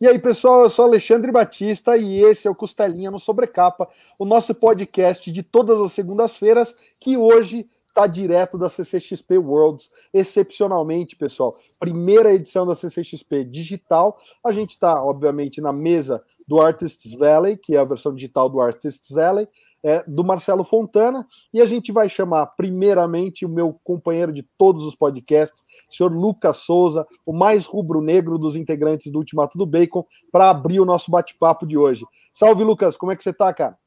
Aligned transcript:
E 0.00 0.08
aí, 0.08 0.18
pessoal, 0.18 0.62
eu 0.62 0.70
sou 0.70 0.86
Alexandre 0.86 1.30
Batista 1.30 1.96
e 1.96 2.20
esse 2.20 2.48
é 2.48 2.50
o 2.50 2.54
Costelinha 2.54 3.12
no 3.12 3.18
Sobrecapa, 3.18 3.88
o 4.18 4.24
nosso 4.24 4.52
podcast 4.52 5.30
de 5.30 5.42
todas 5.42 5.80
as 5.80 5.92
segundas-feiras, 5.92 6.76
que 6.98 7.16
hoje 7.16 7.68
está 7.94 8.08
direto 8.08 8.58
da 8.58 8.68
CCXP 8.68 9.38
Worlds, 9.38 9.88
excepcionalmente, 10.12 11.14
pessoal. 11.14 11.54
Primeira 11.78 12.34
edição 12.34 12.66
da 12.66 12.74
CCXP 12.74 13.44
digital. 13.44 14.18
A 14.42 14.50
gente 14.50 14.70
está, 14.70 15.00
obviamente, 15.02 15.60
na 15.60 15.72
mesa 15.72 16.20
do 16.46 16.60
Artists 16.60 17.12
Valley, 17.12 17.56
que 17.56 17.76
é 17.76 17.78
a 17.78 17.84
versão 17.84 18.12
digital 18.12 18.50
do 18.50 18.60
Artists 18.60 19.14
Valley, 19.14 19.48
é, 19.82 20.02
do 20.08 20.24
Marcelo 20.24 20.64
Fontana, 20.64 21.26
e 21.52 21.60
a 21.60 21.66
gente 21.66 21.92
vai 21.92 22.08
chamar, 22.08 22.46
primeiramente, 22.56 23.46
o 23.46 23.48
meu 23.48 23.78
companheiro 23.84 24.32
de 24.32 24.42
todos 24.58 24.84
os 24.84 24.96
podcasts, 24.96 25.62
o 25.88 25.94
senhor 25.94 26.12
Lucas 26.12 26.56
Souza, 26.58 27.06
o 27.24 27.32
mais 27.32 27.64
rubro-negro 27.64 28.38
dos 28.38 28.56
integrantes 28.56 29.12
do 29.12 29.18
Ultimato 29.18 29.56
do 29.56 29.66
Bacon, 29.66 30.04
para 30.32 30.50
abrir 30.50 30.80
o 30.80 30.84
nosso 30.84 31.10
bate-papo 31.10 31.64
de 31.66 31.78
hoje. 31.78 32.04
Salve, 32.32 32.64
Lucas, 32.64 32.96
como 32.96 33.12
é 33.12 33.16
que 33.16 33.22
você 33.22 33.30
está, 33.30 33.52
cara? 33.54 33.78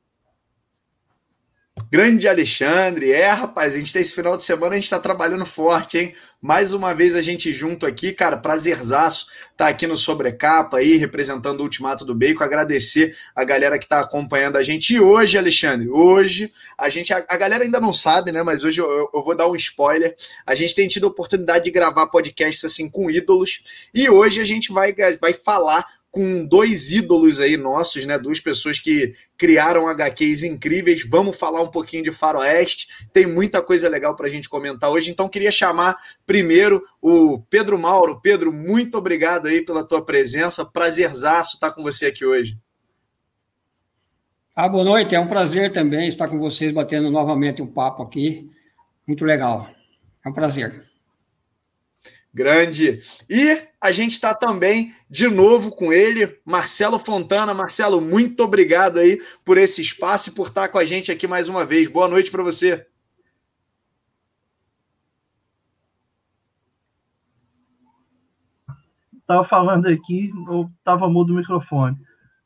Grande 1.89 2.27
Alexandre, 2.27 3.13
é 3.13 3.29
rapaz, 3.29 3.73
a 3.73 3.77
gente 3.77 3.93
tem 3.93 4.01
esse 4.01 4.13
final 4.13 4.35
de 4.35 4.43
semana, 4.43 4.73
a 4.73 4.75
gente 4.75 4.89
tá 4.89 4.99
trabalhando 4.99 5.45
forte, 5.45 5.97
hein? 5.97 6.13
Mais 6.41 6.73
uma 6.73 6.93
vez 6.93 7.15
a 7.15 7.21
gente 7.21 7.53
junto 7.53 7.85
aqui, 7.85 8.11
cara, 8.11 8.35
prazerzaço 8.35 9.27
tá 9.55 9.69
aqui 9.69 9.87
no 9.87 9.95
Sobrecapa 9.95 10.77
aí, 10.77 10.97
representando 10.97 11.61
o 11.61 11.63
Ultimato 11.63 12.03
do 12.03 12.13
Bacon, 12.13 12.43
agradecer 12.43 13.15
a 13.33 13.41
galera 13.45 13.79
que 13.79 13.87
tá 13.87 14.01
acompanhando 14.01 14.57
a 14.57 14.63
gente. 14.63 14.95
E 14.95 14.99
hoje, 14.99 15.37
Alexandre, 15.37 15.87
hoje, 15.89 16.51
a 16.77 16.89
gente, 16.89 17.13
a, 17.13 17.25
a 17.25 17.37
galera 17.37 17.63
ainda 17.63 17.79
não 17.79 17.93
sabe, 17.93 18.33
né, 18.33 18.43
mas 18.43 18.65
hoje 18.65 18.81
eu, 18.81 19.09
eu, 19.13 19.23
vou 19.23 19.35
dar 19.35 19.47
um 19.47 19.55
spoiler, 19.55 20.13
a 20.45 20.53
gente 20.53 20.75
tem 20.75 20.89
tido 20.89 21.07
a 21.07 21.09
oportunidade 21.09 21.63
de 21.63 21.71
gravar 21.71 22.07
podcasts 22.07 22.65
assim 22.65 22.89
com 22.89 23.09
ídolos, 23.09 23.89
e 23.93 24.09
hoje 24.09 24.41
a 24.41 24.43
gente 24.43 24.73
vai, 24.73 24.93
vai 25.21 25.33
falar 25.33 25.85
com 26.17 26.43
dois 26.43 26.89
ídolos 26.89 27.39
aí 27.39 27.57
nossos, 27.57 28.03
né? 28.07 28.17
Duas 28.17 28.39
pessoas 28.39 28.79
que 28.79 29.13
criaram 29.37 29.87
HQs 29.87 30.41
incríveis. 30.41 31.07
Vamos 31.07 31.37
falar 31.37 31.61
um 31.61 31.69
pouquinho 31.69 32.01
de 32.01 32.11
Faroeste. 32.11 32.87
Tem 33.13 33.27
muita 33.27 33.61
coisa 33.61 33.87
legal 33.87 34.15
para 34.15 34.25
a 34.25 34.29
gente 34.29 34.49
comentar 34.49 34.89
hoje. 34.89 35.11
Então, 35.11 35.29
queria 35.29 35.51
chamar 35.51 35.95
primeiro 36.25 36.81
o 36.99 37.39
Pedro 37.51 37.77
Mauro. 37.77 38.19
Pedro, 38.19 38.51
muito 38.51 38.97
obrigado 38.97 39.45
aí 39.45 39.63
pela 39.63 39.83
tua 39.83 40.03
presença. 40.03 40.65
Prazerzaço 40.65 41.57
estar 41.57 41.69
com 41.69 41.83
você 41.83 42.07
aqui 42.07 42.25
hoje. 42.25 42.57
Ah, 44.55 44.67
boa 44.67 44.83
noite. 44.83 45.13
É 45.13 45.19
um 45.19 45.27
prazer 45.27 45.71
também 45.71 46.07
estar 46.07 46.27
com 46.27 46.39
vocês, 46.39 46.71
batendo 46.71 47.11
novamente 47.11 47.61
um 47.61 47.67
papo 47.67 48.01
aqui. 48.01 48.49
Muito 49.07 49.23
legal. 49.23 49.69
É 50.25 50.29
um 50.29 50.33
prazer. 50.33 50.86
Grande. 52.37 52.99
E 53.27 53.67
a 53.81 53.91
gente 53.91 54.11
está 54.11 54.31
também 54.31 54.93
de 55.09 55.27
novo 55.27 55.71
com 55.71 55.91
ele, 55.91 56.39
Marcelo 56.45 56.99
Fontana. 56.99 57.51
Marcelo, 57.51 57.99
muito 57.99 58.43
obrigado 58.43 58.99
aí 58.99 59.19
por 59.43 59.57
esse 59.57 59.81
espaço 59.81 60.29
e 60.29 60.33
por 60.33 60.49
estar 60.49 60.67
com 60.67 60.77
a 60.77 60.85
gente 60.85 61.11
aqui 61.11 61.27
mais 61.27 61.49
uma 61.49 61.65
vez. 61.65 61.89
Boa 61.89 62.07
noite 62.07 62.29
para 62.29 62.43
você. 62.43 62.85
Estava 69.19 69.43
falando 69.43 69.87
aqui, 69.87 70.29
ou 70.47 70.69
estava 70.77 71.09
mudo 71.09 71.33
o 71.33 71.37
microfone. 71.37 71.97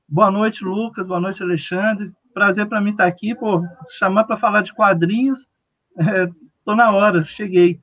Boa 0.07 0.31
noite, 0.31 0.63
Lucas. 0.63 1.05
Boa 1.05 1.19
noite, 1.19 1.43
Alexandre. 1.43 2.13
Prazer 2.33 2.65
para 2.65 2.79
mim 2.79 2.91
estar 2.91 3.07
aqui, 3.07 3.35
pô, 3.35 3.61
chamar 3.99 4.23
para 4.23 4.37
falar 4.37 4.61
de 4.61 4.73
quadrinhos. 4.73 5.51
Estou 5.99 6.75
é, 6.75 6.77
na 6.77 6.91
hora, 6.91 7.25
cheguei. 7.25 7.77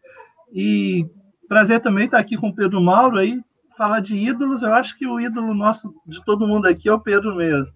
E 0.50 1.06
Prazer 1.48 1.80
também 1.80 2.04
estar 2.04 2.18
aqui 2.18 2.36
com 2.36 2.48
o 2.48 2.54
Pedro 2.54 2.80
Mauro 2.80 3.18
aí, 3.18 3.42
falar 3.76 4.00
de 4.00 4.14
ídolos. 4.14 4.62
Eu 4.62 4.74
acho 4.74 4.96
que 4.98 5.06
o 5.06 5.18
ídolo 5.18 5.54
nosso, 5.54 5.94
de 6.06 6.22
todo 6.24 6.46
mundo 6.46 6.66
aqui, 6.66 6.88
é 6.88 6.92
o 6.92 7.00
Pedro 7.00 7.34
mesmo. 7.34 7.72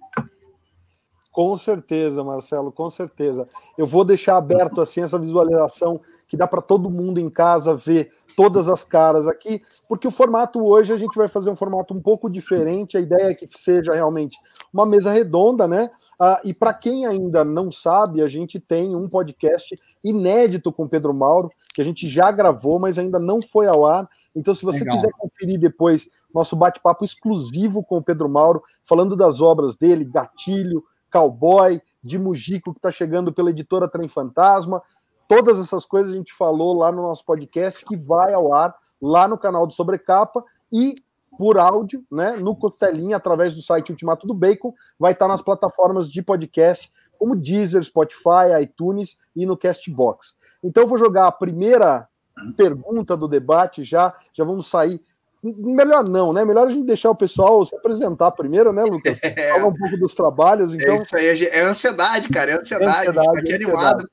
Com 1.34 1.56
certeza, 1.56 2.22
Marcelo, 2.22 2.70
com 2.70 2.88
certeza. 2.88 3.44
Eu 3.76 3.86
vou 3.86 4.04
deixar 4.04 4.36
aberto 4.36 4.80
assim 4.80 5.02
essa 5.02 5.18
visualização 5.18 6.00
que 6.28 6.36
dá 6.36 6.46
para 6.46 6.62
todo 6.62 6.88
mundo 6.88 7.18
em 7.18 7.28
casa 7.28 7.74
ver 7.74 8.08
todas 8.36 8.68
as 8.68 8.84
caras 8.84 9.26
aqui, 9.26 9.60
porque 9.88 10.06
o 10.06 10.12
formato 10.12 10.64
hoje 10.64 10.92
a 10.92 10.96
gente 10.96 11.16
vai 11.16 11.26
fazer 11.26 11.50
um 11.50 11.56
formato 11.56 11.92
um 11.92 12.00
pouco 12.00 12.30
diferente. 12.30 12.96
A 12.96 13.00
ideia 13.00 13.30
é 13.30 13.34
que 13.34 13.48
seja 13.50 13.90
realmente 13.92 14.38
uma 14.72 14.86
mesa 14.86 15.10
redonda, 15.10 15.66
né? 15.66 15.90
Ah, 16.20 16.40
e 16.44 16.54
para 16.54 16.72
quem 16.72 17.04
ainda 17.04 17.44
não 17.44 17.72
sabe, 17.72 18.22
a 18.22 18.28
gente 18.28 18.60
tem 18.60 18.94
um 18.94 19.08
podcast 19.08 19.74
inédito 20.04 20.72
com 20.72 20.88
Pedro 20.88 21.12
Mauro, 21.12 21.50
que 21.74 21.80
a 21.82 21.84
gente 21.84 22.08
já 22.08 22.30
gravou, 22.30 22.78
mas 22.78 22.96
ainda 22.96 23.18
não 23.18 23.42
foi 23.42 23.66
ao 23.66 23.84
ar. 23.84 24.08
Então, 24.36 24.54
se 24.54 24.64
você 24.64 24.80
Legal. 24.80 24.96
quiser 24.96 25.10
conferir 25.18 25.58
depois 25.58 26.08
nosso 26.32 26.54
bate-papo 26.54 27.04
exclusivo 27.04 27.82
com 27.82 27.96
o 27.96 28.02
Pedro 28.02 28.28
Mauro, 28.28 28.62
falando 28.84 29.16
das 29.16 29.40
obras 29.40 29.76
dele, 29.76 30.04
Gatilho, 30.04 30.84
Cowboy, 31.14 31.80
de 32.02 32.18
Mujico, 32.18 32.72
que 32.72 32.78
está 32.80 32.90
chegando 32.90 33.32
pela 33.32 33.50
editora 33.50 33.88
Trem 33.88 34.08
Fantasma. 34.08 34.82
Todas 35.28 35.60
essas 35.60 35.86
coisas 35.86 36.12
a 36.12 36.16
gente 36.16 36.34
falou 36.34 36.76
lá 36.76 36.90
no 36.90 37.02
nosso 37.02 37.24
podcast, 37.24 37.84
que 37.84 37.96
vai 37.96 38.34
ao 38.34 38.52
ar 38.52 38.74
lá 39.00 39.28
no 39.28 39.38
canal 39.38 39.64
do 39.64 39.72
Sobrecapa 39.72 40.44
e 40.72 40.96
por 41.38 41.56
áudio, 41.56 42.04
né, 42.10 42.36
no 42.36 42.54
Costelinha, 42.54 43.16
através 43.16 43.54
do 43.54 43.62
site 43.62 43.90
Ultimato 43.90 44.26
do 44.26 44.34
Bacon, 44.34 44.72
vai 44.98 45.12
estar 45.12 45.26
nas 45.26 45.42
plataformas 45.42 46.08
de 46.08 46.22
podcast, 46.22 46.90
como 47.18 47.34
Deezer, 47.34 47.82
Spotify, 47.82 48.60
iTunes 48.62 49.18
e 49.34 49.46
no 49.46 49.56
Castbox. 49.56 50.36
Então 50.62 50.84
eu 50.84 50.88
vou 50.88 50.98
jogar 50.98 51.26
a 51.26 51.32
primeira 51.32 52.08
pergunta 52.56 53.16
do 53.16 53.26
debate 53.26 53.84
já, 53.84 54.14
já 54.32 54.44
vamos 54.44 54.68
sair. 54.68 55.00
Melhor 55.44 56.08
não, 56.08 56.32
né? 56.32 56.44
Melhor 56.44 56.68
a 56.68 56.70
gente 56.70 56.86
deixar 56.86 57.10
o 57.10 57.14
pessoal 57.14 57.62
se 57.64 57.76
apresentar 57.76 58.30
primeiro, 58.30 58.72
né, 58.72 58.82
Lucas? 58.82 59.18
É. 59.22 59.52
Falar 59.52 59.66
um 59.66 59.74
pouco 59.74 59.96
dos 59.98 60.14
trabalhos. 60.14 60.72
É 60.72 60.76
então... 60.76 60.94
É 60.94 60.96
isso 60.96 61.16
aí, 61.16 61.46
é 61.46 61.64
ansiedade, 61.64 62.28
cara, 62.30 62.52
é 62.52 62.54
ansiedade. 62.58 63.06
É 63.06 63.10
ansiedade, 63.10 63.28
a 63.28 63.34
gente 63.34 63.48
tá 63.48 63.54
aqui 63.54 63.64
animado. 63.64 64.08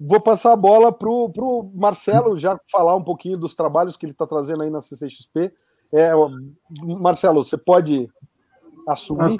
Vou 0.00 0.18
passar 0.18 0.52
a 0.52 0.56
bola 0.56 0.90
para 0.90 1.10
o 1.10 1.70
Marcelo 1.74 2.38
já 2.38 2.58
falar 2.72 2.96
um 2.96 3.04
pouquinho 3.04 3.36
dos 3.36 3.54
trabalhos 3.54 3.98
que 3.98 4.06
ele 4.06 4.12
está 4.12 4.26
trazendo 4.26 4.62
aí 4.62 4.70
na 4.70 4.80
CCXP. 4.80 5.52
É, 5.92 6.12
Marcelo, 6.98 7.44
você 7.44 7.58
pode 7.58 8.08
assumir? 8.88 9.36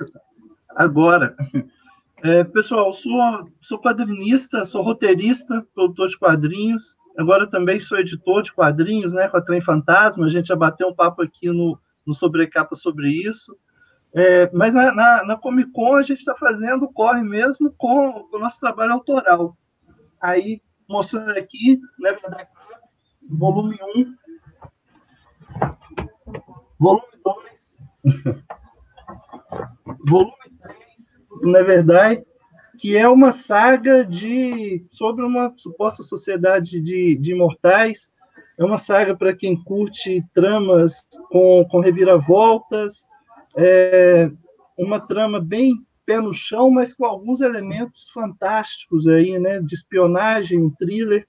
Agora. 0.77 1.34
É, 2.22 2.44
pessoal, 2.44 2.93
sou, 2.93 3.19
sou 3.62 3.81
quadrinista, 3.81 4.66
sou 4.66 4.83
roteirista, 4.83 5.66
produtor 5.75 6.09
de 6.09 6.19
quadrinhos. 6.19 6.99
Agora 7.19 7.47
também 7.47 7.81
sou 7.81 7.98
editor 7.98 8.43
de 8.43 8.53
quadrinhos, 8.53 9.12
né, 9.12 9.28
com 9.28 9.37
a 9.37 9.43
Trem 9.43 9.60
Fantasma. 9.60 10.26
A 10.26 10.28
gente 10.28 10.48
já 10.48 10.56
bateu 10.56 10.88
um 10.88 10.94
papo 10.94 11.22
aqui 11.22 11.48
no, 11.48 11.78
no 12.06 12.15
Sobrecapa 12.15 12.75
sobre 12.76 13.09
isso. 13.09 13.56
É, 14.12 14.50
mas 14.53 14.75
na, 14.75 14.93
na, 14.93 15.25
na, 15.25 15.37
Comic 15.37 15.71
Con 15.71 15.94
a 15.97 16.03
gente 16.03 16.19
está 16.19 16.34
fazendo 16.34 16.88
corre 16.88 17.22
mesmo 17.22 17.72
com 17.78 18.26
o 18.32 18.38
nosso 18.38 18.59
trabalho 18.59 18.94
autoral. 18.94 19.56
Aí, 20.21 20.60
mostrando 20.88 21.31
aqui, 21.31 21.81
verdade, 22.00 22.48
volume 23.28 23.78
1, 23.97 24.15
volume 26.78 27.06
2, 27.25 27.78
volume 30.04 30.32
3, 30.60 31.25
na 31.42 31.62
verdade, 31.62 32.25
que 32.80 32.96
é 32.96 33.06
uma 33.06 33.30
saga 33.30 34.02
de 34.02 34.86
sobre 34.91 35.22
uma 35.22 35.52
suposta 35.54 36.02
sociedade 36.02 36.80
de, 36.80 37.14
de 37.14 37.32
imortais. 37.32 38.10
É 38.58 38.64
uma 38.64 38.78
saga 38.78 39.14
para 39.14 39.36
quem 39.36 39.62
curte 39.62 40.24
tramas 40.32 41.06
com, 41.30 41.62
com 41.70 41.80
reviravoltas, 41.80 43.06
é 43.54 44.30
uma 44.78 44.98
trama 44.98 45.38
bem 45.41 45.74
pé 46.06 46.22
no 46.22 46.32
chão, 46.32 46.70
mas 46.70 46.94
com 46.94 47.04
alguns 47.04 47.42
elementos 47.42 48.08
fantásticos 48.14 49.06
aí, 49.06 49.38
né? 49.38 49.60
De 49.60 49.74
espionagem, 49.74 50.62
um 50.62 50.70
thriller. 50.70 51.26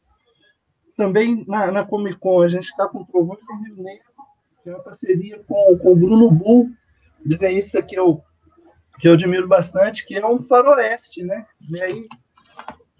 Também 0.95 1.43
na, 1.47 1.69
na 1.69 1.85
Comic 1.85 2.17
Con 2.17 2.41
a 2.41 2.47
gente 2.47 2.63
está 2.63 2.87
com 2.87 3.03
Trovões 3.03 3.39
do 3.45 3.63
Rio 3.63 3.83
Negro, 3.83 4.05
que 4.63 4.69
é 4.69 4.73
uma 4.73 4.83
parceria 4.83 5.37
com, 5.45 5.77
com 5.77 5.91
o 5.91 5.95
Bruno 5.97 6.31
Bull, 6.31 6.71
desenhista 7.25 7.81
que 7.81 7.95
eu, 7.95 8.23
que 9.01 9.07
eu 9.07 9.13
admiro 9.13 9.47
bastante, 9.47 10.05
que 10.05 10.15
é 10.15 10.25
um 10.25 10.43
faroeste, 10.43 11.23
né? 11.23 11.47
E 11.71 11.81
aí, 11.81 12.07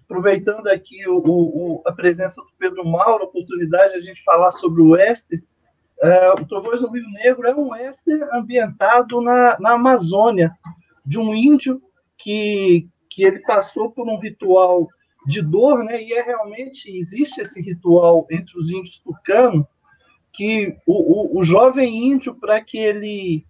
aproveitando 0.04 0.66
aqui 0.66 1.08
o, 1.08 1.16
o, 1.16 1.82
a 1.86 1.92
presença 1.92 2.42
do 2.42 2.48
Pedro 2.58 2.84
Mauro, 2.84 3.22
a 3.22 3.26
oportunidade 3.26 3.92
de 3.92 3.98
a 4.00 4.02
gente 4.02 4.20
falar 4.24 4.50
sobre 4.50 4.82
o 4.82 4.90
Western, 4.90 5.44
uh, 6.02 6.42
o 6.42 6.44
Trovões 6.44 6.80
do 6.80 6.90
Rio 6.90 7.08
Negro 7.22 7.46
é 7.46 7.54
um 7.54 7.70
Western 7.70 8.24
ambientado 8.32 9.20
na, 9.20 9.56
na 9.60 9.74
Amazônia, 9.74 10.52
de 11.06 11.20
um 11.20 11.32
índio 11.32 11.80
que, 12.18 12.88
que 13.08 13.22
ele 13.22 13.38
passou 13.38 13.88
por 13.88 14.08
um 14.08 14.18
ritual 14.18 14.88
de 15.24 15.40
dor, 15.40 15.84
né? 15.84 16.02
E 16.02 16.12
é 16.14 16.22
realmente 16.22 16.90
existe 16.98 17.40
esse 17.40 17.62
ritual 17.62 18.26
entre 18.28 18.58
os 18.58 18.70
índios 18.70 18.98
tucanos 18.98 19.64
que 20.32 20.76
o, 20.84 21.36
o, 21.36 21.38
o 21.38 21.44
jovem 21.44 22.10
índio 22.10 22.34
para 22.34 22.60
que 22.60 22.76
ele 22.76 23.46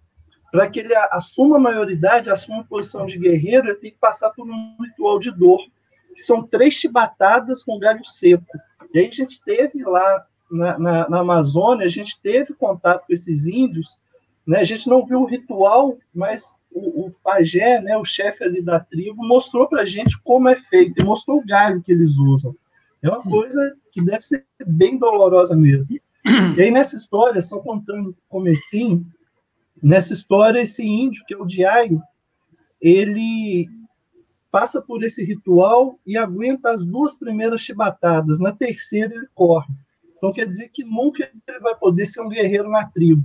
para 0.53 0.69
que 0.69 0.81
ele 0.81 0.93
assuma 1.09 1.55
a 1.55 1.59
maioridade, 1.59 2.29
assuma 2.29 2.59
a 2.59 2.63
posição 2.63 3.07
de 3.07 3.17
guerreiro, 3.17 3.69
ele 3.69 3.75
tem 3.75 3.89
que 3.89 3.97
passar 3.97 4.29
por 4.29 4.47
um 4.47 4.75
ritual 4.79 5.17
de 5.17 5.31
dor, 5.31 5.59
que 6.15 6.21
são 6.21 6.43
três 6.43 6.75
chibatadas 6.75 7.63
com 7.63 7.79
galho 7.79 8.05
seco. 8.05 8.45
E 8.93 8.99
aí 8.99 9.07
a 9.07 9.11
gente 9.11 9.41
teve 9.43 9.83
lá 9.83 10.23
na, 10.51 10.77
na, 10.77 11.09
na, 11.09 11.19
Amazônia, 11.21 11.87
a 11.87 11.89
gente 11.89 12.21
teve 12.21 12.53
contato 12.53 13.07
com 13.07 13.13
esses 13.13 13.47
índios, 13.47 13.99
né? 14.45 14.59
a 14.59 14.63
gente 14.63 14.87
não 14.87 15.03
viu 15.03 15.21
o 15.21 15.25
ritual, 15.25 15.97
mas 16.13 16.55
o, 16.71 17.07
o 17.07 17.11
pajé, 17.23 17.81
né, 17.81 17.97
o 17.97 18.05
chefe 18.05 18.43
ali 18.43 18.61
da 18.61 18.79
tribo, 18.79 19.25
mostrou 19.25 19.67
para 19.67 19.81
a 19.81 19.85
gente 19.85 20.21
como 20.21 20.49
é 20.49 20.55
feito, 20.55 21.01
e 21.01 21.03
mostrou 21.03 21.39
o 21.39 21.45
galho 21.47 21.81
que 21.81 21.91
eles 21.91 22.19
usam. 22.19 22.55
É 23.01 23.09
uma 23.09 23.23
coisa 23.23 23.75
que 23.91 24.03
deve 24.03 24.21
ser 24.21 24.45
bem 24.67 24.99
dolorosa 24.99 25.55
mesmo. 25.55 25.97
E 26.55 26.61
aí, 26.61 26.69
nessa 26.69 26.95
história, 26.95 27.41
só 27.41 27.57
contando 27.57 28.11
o 28.11 28.15
comecinho, 28.29 29.03
nessa 29.83 30.13
história, 30.13 30.61
esse 30.61 30.81
índio, 30.81 31.25
que 31.27 31.33
é 31.33 31.37
o 31.37 31.45
Diário, 31.45 32.01
ele 32.81 33.67
passa 34.49 34.81
por 34.81 35.03
esse 35.03 35.23
ritual 35.25 35.99
e 36.05 36.17
aguenta 36.17 36.71
as 36.71 36.85
duas 36.85 37.17
primeiras 37.17 37.61
chibatadas. 37.61 38.39
Na 38.39 38.53
terceira, 38.53 39.13
ele 39.13 39.27
corre. 39.35 39.73
Então, 40.15 40.31
quer 40.31 40.47
dizer 40.47 40.69
que 40.69 40.85
nunca 40.85 41.29
ele 41.47 41.59
vai 41.59 41.75
poder 41.75 42.05
ser 42.05 42.21
um 42.21 42.29
guerreiro 42.29 42.69
na 42.69 42.85
tribo. 42.85 43.23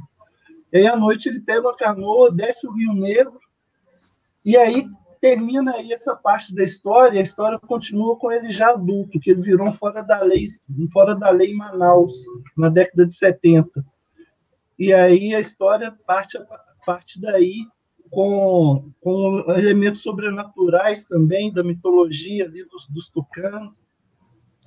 E 0.73 0.79
aí, 0.79 0.87
à 0.87 0.97
noite, 0.97 1.29
ele 1.29 1.41
pega 1.41 1.61
uma 1.61 1.77
canoa, 1.77 2.33
desce 2.33 2.67
o 2.67 2.73
Rio 2.73 2.93
Negro, 2.93 3.39
e 4.45 4.57
aí 4.57 4.87
termina 5.21 5.75
aí 5.75 5.93
essa 5.93 6.15
parte 6.15 6.55
da 6.55 6.63
história, 6.65 7.21
a 7.21 7.23
história 7.23 7.59
continua 7.59 8.17
com 8.17 8.31
ele 8.31 8.51
já 8.51 8.71
adulto, 8.71 9.19
que 9.21 9.31
ele 9.31 9.43
virou 9.43 9.69
um 9.69 9.73
fora 9.73 10.03
da 10.03 10.21
lei, 10.23 10.47
um 10.71 10.89
fora 10.91 11.15
da 11.15 11.31
lei 11.31 11.53
em 11.53 11.57
Manaus, 11.57 12.15
na 12.57 12.69
década 12.69 13.07
de 13.07 13.15
70. 13.15 13.85
E 14.79 14.93
aí 14.93 15.35
a 15.35 15.41
história 15.41 15.93
parte, 16.07 16.39
parte 16.87 17.21
daí 17.21 17.67
com, 18.11 18.91
com 19.01 19.45
elementos 19.49 20.03
sobrenaturais 20.03 21.05
também, 21.05 21.53
da 21.53 21.63
mitologia 21.65 22.45
ali 22.45 22.65
dos, 22.65 22.87
dos 22.89 23.09
tucanos. 23.09 23.77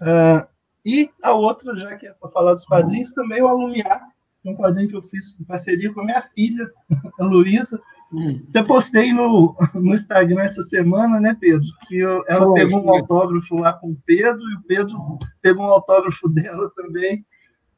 Uh, 0.01 0.45
e 0.85 1.09
a 1.21 1.33
outra, 1.33 1.75
já 1.75 1.95
que 1.95 2.07
é 2.07 2.13
para 2.13 2.29
falar 2.29 2.53
dos 2.53 2.65
quadrinhos, 2.65 3.13
também 3.13 3.41
o 3.41 3.47
Alumiar, 3.47 4.01
um 4.43 4.55
quadrinho 4.55 4.89
que 4.89 4.95
eu 4.95 5.03
fiz 5.03 5.39
em 5.39 5.43
parceria 5.43 5.93
com 5.93 6.01
a 6.01 6.05
minha 6.05 6.21
filha, 6.21 6.69
a 7.19 7.23
Luísa, 7.23 7.79
Hum. 8.13 8.41
Até 8.49 8.61
postei 8.61 9.13
no, 9.13 9.55
no 9.73 9.93
Instagram 9.93 10.41
essa 10.41 10.61
semana, 10.63 11.19
né, 11.19 11.35
Pedro? 11.39 11.65
Que 11.87 11.97
eu, 11.97 12.23
ela 12.27 12.45
Foi, 12.45 12.55
pegou 12.55 12.83
um 12.83 12.89
autógrafo 12.89 13.55
lá 13.55 13.73
com 13.73 13.91
o 13.91 13.97
Pedro 14.05 14.41
e 14.41 14.55
o 14.55 14.63
Pedro 14.67 14.97
pegou 15.41 15.63
um 15.63 15.69
autógrafo 15.69 16.27
dela 16.29 16.69
também 16.75 17.25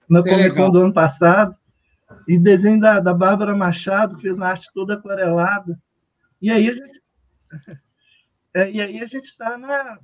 na 0.09 0.19
é 0.19 0.23
Comic 0.23 0.55
Con 0.55 0.71
do 0.71 0.79
ano 0.81 0.93
passado. 0.93 1.55
E 2.27 2.37
desenho 2.37 2.79
da, 2.79 2.99
da 2.99 3.13
Bárbara 3.13 3.55
Machado, 3.55 4.15
que 4.15 4.23
fez 4.23 4.37
uma 4.37 4.47
arte 4.47 4.69
toda 4.73 4.95
aquarelada. 4.95 5.79
E 6.41 6.49
aí 6.51 6.69
a 6.69 6.73
gente 6.73 7.01
é, 8.53 8.71
e 8.71 8.81
aí 8.81 8.99
a 8.99 9.05
gente 9.05 9.25
está 9.25 9.57
na, 9.57 9.97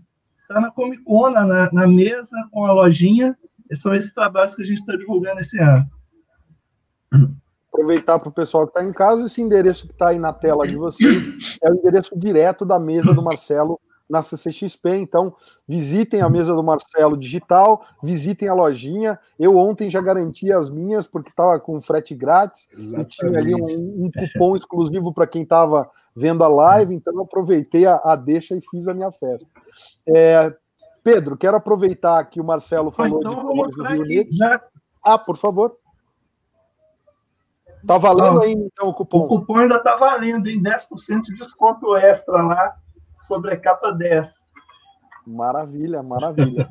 tá 0.47 0.59
na 0.59 0.71
Comic 0.71 1.03
Con, 1.03 1.29
na, 1.29 1.71
na 1.71 1.87
mesa, 1.87 2.37
com 2.51 2.65
a 2.65 2.73
lojinha. 2.73 3.37
São 3.73 3.93
esses 3.93 4.13
trabalhos 4.13 4.55
que 4.55 4.63
a 4.63 4.65
gente 4.65 4.79
está 4.79 4.95
divulgando 4.95 5.41
esse 5.41 5.59
ano 5.59 5.87
aproveitar 7.79 8.19
para 8.19 8.29
o 8.29 8.31
pessoal 8.31 8.67
que 8.67 8.77
está 8.77 8.83
em 8.83 8.91
casa, 8.91 9.25
esse 9.25 9.41
endereço 9.41 9.87
que 9.87 9.93
está 9.93 10.09
aí 10.09 10.19
na 10.19 10.33
tela 10.33 10.67
de 10.67 10.75
vocês 10.75 11.57
é 11.63 11.71
o 11.71 11.75
endereço 11.75 12.17
direto 12.17 12.65
da 12.65 12.77
mesa 12.77 13.13
do 13.13 13.23
Marcelo 13.23 13.79
na 14.09 14.23
CCXP. 14.23 14.95
Então, 14.95 15.35
visitem 15.67 16.21
a 16.21 16.29
mesa 16.29 16.53
do 16.53 16.63
Marcelo 16.63 17.15
digital, 17.15 17.85
visitem 18.01 18.49
a 18.49 18.53
lojinha. 18.53 19.19
Eu 19.37 19.55
ontem 19.57 19.89
já 19.89 20.01
garanti 20.01 20.51
as 20.51 20.69
minhas, 20.69 21.05
porque 21.05 21.29
estava 21.29 21.59
com 21.59 21.79
frete 21.79 22.15
grátis 22.15 22.67
Exatamente. 22.73 23.13
e 23.13 23.19
tinha 23.19 23.39
ali 23.39 23.53
um, 23.55 24.05
um 24.05 24.11
cupom 24.11 24.55
exclusivo 24.55 25.13
para 25.13 25.27
quem 25.27 25.43
estava 25.43 25.89
vendo 26.15 26.43
a 26.43 26.47
live. 26.47 26.95
Então, 26.95 27.13
eu 27.13 27.21
aproveitei 27.21 27.85
a, 27.85 28.01
a 28.03 28.15
deixa 28.15 28.55
e 28.55 28.61
fiz 28.61 28.87
a 28.87 28.93
minha 28.93 29.11
festa. 29.11 29.47
É, 30.07 30.51
Pedro, 31.03 31.37
quero 31.37 31.57
aproveitar 31.57 32.23
que 32.25 32.41
o 32.41 32.43
Marcelo 32.43 32.91
falou 32.91 33.19
então, 33.19 33.67
de 33.67 33.77
do 33.77 33.83
Rio 33.83 34.03
Negro. 34.03 34.35
Já... 34.35 34.61
Ah, 35.03 35.17
por 35.17 35.37
favor. 35.37 35.73
Tá 37.85 37.97
valendo 37.97 38.43
ainda, 38.43 38.65
então, 38.65 38.89
o 38.89 38.93
cupom? 38.93 39.19
O 39.19 39.27
cupom 39.27 39.57
ainda 39.57 39.77
está 39.77 39.95
valendo, 39.95 40.49
em 40.49 40.61
10% 40.61 41.21
de 41.21 41.35
desconto 41.35 41.95
extra 41.95 42.41
lá 42.43 42.75
sobre 43.19 43.53
a 43.53 43.59
capa 43.59 43.91
10. 43.91 44.45
Maravilha, 45.25 46.01
maravilha. 46.01 46.69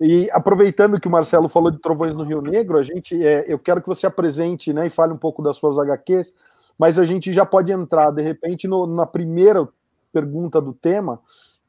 E 0.00 0.28
aproveitando 0.32 1.00
que 1.00 1.06
o 1.06 1.10
Marcelo 1.10 1.48
falou 1.48 1.70
de 1.70 1.78
Trovões 1.78 2.14
no 2.14 2.24
Rio 2.24 2.42
Negro, 2.42 2.78
a 2.78 2.82
gente, 2.82 3.24
é, 3.24 3.44
eu 3.46 3.58
quero 3.58 3.80
que 3.80 3.88
você 3.88 4.06
apresente 4.06 4.72
né, 4.72 4.86
e 4.86 4.90
fale 4.90 5.12
um 5.12 5.18
pouco 5.18 5.42
das 5.42 5.56
suas 5.56 5.78
HQs, 5.78 6.32
mas 6.78 6.98
a 6.98 7.06
gente 7.06 7.32
já 7.32 7.46
pode 7.46 7.70
entrar, 7.70 8.10
de 8.10 8.20
repente, 8.20 8.66
no, 8.66 8.86
na 8.86 9.06
primeira 9.06 9.68
pergunta 10.12 10.60
do 10.60 10.72
tema, 10.72 11.20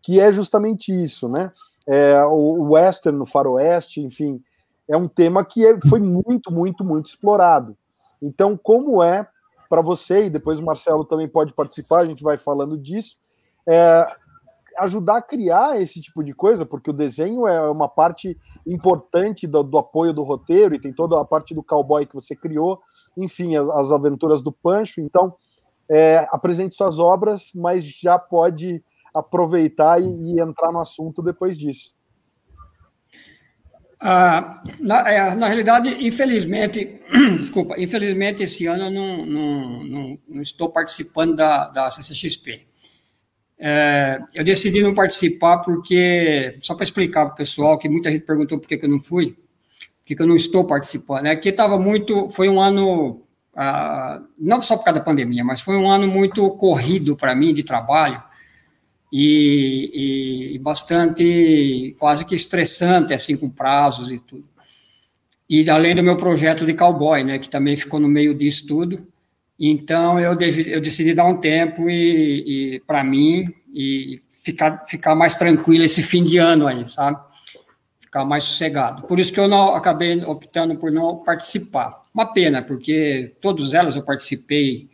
que 0.01 0.19
é 0.19 0.31
justamente 0.31 0.91
isso, 0.91 1.27
né? 1.29 1.49
É, 1.87 2.23
o 2.25 2.71
western, 2.73 3.17
no 3.17 3.25
faroeste, 3.25 4.01
enfim, 4.01 4.41
é 4.87 4.97
um 4.97 5.07
tema 5.07 5.45
que 5.45 5.65
é, 5.65 5.79
foi 5.87 5.99
muito, 5.99 6.51
muito, 6.51 6.83
muito 6.83 7.07
explorado. 7.07 7.77
Então, 8.21 8.57
como 8.57 9.03
é 9.03 9.27
para 9.69 9.81
você, 9.81 10.25
e 10.25 10.29
depois 10.29 10.59
o 10.59 10.65
Marcelo 10.65 11.05
também 11.05 11.27
pode 11.27 11.53
participar, 11.53 12.01
a 12.01 12.05
gente 12.05 12.23
vai 12.23 12.37
falando 12.37 12.77
disso, 12.77 13.17
é, 13.67 14.07
ajudar 14.79 15.17
a 15.17 15.21
criar 15.21 15.81
esse 15.81 16.01
tipo 16.01 16.23
de 16.23 16.33
coisa, 16.33 16.65
porque 16.65 16.89
o 16.89 16.93
desenho 16.93 17.47
é 17.47 17.69
uma 17.69 17.87
parte 17.87 18.37
importante 18.65 19.47
do, 19.47 19.63
do, 19.63 19.77
apoio 19.77 20.13
do 20.13 20.23
roteiro 20.23 20.75
e 20.75 20.79
tem 20.79 20.93
toda 20.93 21.19
a 21.19 21.25
parte 21.25 21.53
do 21.53 21.63
cowboy 21.63 22.05
que 22.05 22.15
você 22.15 22.35
criou, 22.35 22.79
enfim, 23.17 23.55
as, 23.55 23.67
as 23.69 23.91
aventuras 23.91 24.41
do 24.41 24.51
Pancho. 24.51 25.01
Então, 25.01 25.35
é, 25.89 26.27
apresente 26.31 26.75
suas 26.75 26.99
obras, 26.99 27.51
mas 27.53 27.83
já 27.83 28.17
pode 28.17 28.83
aproveitar 29.13 30.01
e, 30.01 30.05
e 30.05 30.39
entrar 30.41 30.71
no 30.71 30.81
assunto 30.81 31.21
depois 31.21 31.57
disso. 31.57 31.95
Ah, 33.99 34.61
na, 34.79 35.09
é, 35.09 35.35
na, 35.35 35.47
realidade, 35.47 36.05
infelizmente, 36.05 37.01
desculpa, 37.37 37.79
infelizmente 37.79 38.43
esse 38.43 38.67
ano 38.67 38.85
eu 38.85 38.91
não, 38.91 39.25
não, 39.25 39.83
não, 39.83 40.19
não 40.27 40.41
estou 40.41 40.69
participando 40.69 41.35
da, 41.35 41.69
da 41.69 41.89
CCXP. 41.89 42.74
É, 43.67 44.21
eu 44.35 44.43
decidi 44.43 44.83
não 44.83 44.93
participar 44.93 45.57
porque, 45.57 46.55
só 46.59 46.75
para 46.75 46.83
explicar 46.83 47.25
para 47.25 47.33
o 47.33 47.37
pessoal, 47.37 47.79
que 47.79 47.89
muita 47.89 48.11
gente 48.11 48.23
perguntou 48.23 48.59
por 48.59 48.67
que, 48.67 48.77
que 48.77 48.85
eu 48.85 48.89
não 48.89 49.01
fui, 49.01 49.31
por 49.31 50.05
que, 50.05 50.15
que 50.15 50.21
eu 50.21 50.27
não 50.27 50.35
estou 50.35 50.65
participando, 50.65 51.25
é 51.25 51.35
que 51.35 51.49
estava 51.49 51.75
muito, 51.79 52.29
foi 52.29 52.47
um 52.47 52.61
ano, 52.61 53.23
ah, 53.55 54.21
não 54.37 54.61
só 54.61 54.77
por 54.77 54.83
causa 54.83 54.99
da 54.99 55.03
pandemia, 55.03 55.43
mas 55.43 55.61
foi 55.61 55.77
um 55.77 55.89
ano 55.89 56.07
muito 56.07 56.47
corrido 56.51 57.17
para 57.17 57.33
mim 57.33 57.55
de 57.55 57.63
trabalho, 57.63 58.23
e, 59.11 60.53
e, 60.53 60.59
bastante, 60.59 61.95
quase 61.97 62.23
que 62.23 62.35
estressante, 62.35 63.15
assim, 63.15 63.35
com 63.35 63.49
prazos 63.49 64.11
e 64.11 64.19
tudo. 64.19 64.47
E 65.49 65.67
além 65.67 65.95
do 65.95 66.03
meu 66.03 66.17
projeto 66.17 66.67
de 66.67 66.73
cowboy, 66.75 67.23
né, 67.23 67.39
que 67.39 67.49
também 67.49 67.75
ficou 67.75 67.99
no 67.99 68.07
meio 68.07 68.35
disso 68.35 68.67
tudo. 68.67 69.07
Então, 69.59 70.19
eu, 70.19 70.35
devi, 70.35 70.69
eu 70.69 70.81
decidi 70.81 71.13
dar 71.13 71.25
um 71.25 71.37
tempo 71.37 71.89
e, 71.89 72.75
e 72.75 72.79
para 72.81 73.03
mim 73.03 73.53
e 73.73 74.21
ficar, 74.43 74.85
ficar 74.85 75.15
mais 75.15 75.35
tranquilo 75.35 75.83
esse 75.83 76.03
fim 76.03 76.23
de 76.23 76.37
ano 76.37 76.67
aí, 76.67 76.87
sabe? 76.89 77.19
Ficar 77.99 78.25
mais 78.25 78.43
sossegado. 78.43 79.03
Por 79.07 79.19
isso 79.19 79.31
que 79.31 79.39
eu 79.39 79.47
não 79.47 79.73
acabei 79.75 80.23
optando 80.23 80.75
por 80.75 80.91
não 80.91 81.23
participar. 81.23 82.03
Uma 82.13 82.31
pena, 82.31 82.61
porque 82.61 83.35
todas 83.41 83.73
elas 83.73 83.95
eu 83.95 84.03
participei 84.03 84.89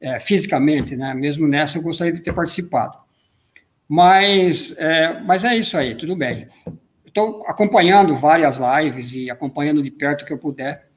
é, 0.00 0.18
fisicamente, 0.20 0.96
né? 0.96 1.12
Mesmo 1.12 1.46
nessa 1.46 1.78
eu 1.78 1.82
gostaria 1.82 2.12
de 2.12 2.22
ter 2.22 2.32
participado. 2.32 2.96
Mas 3.88 4.76
é, 4.78 5.20
mas 5.20 5.44
é 5.44 5.56
isso 5.56 5.76
aí, 5.76 5.94
tudo 5.94 6.14
bem. 6.14 6.48
Estou 7.06 7.44
acompanhando 7.46 8.14
várias 8.14 8.58
lives 8.58 9.12
e 9.12 9.30
acompanhando 9.30 9.82
de 9.82 9.90
perto 9.90 10.24
que 10.24 10.32
eu 10.32 10.38
puder, 10.38 10.88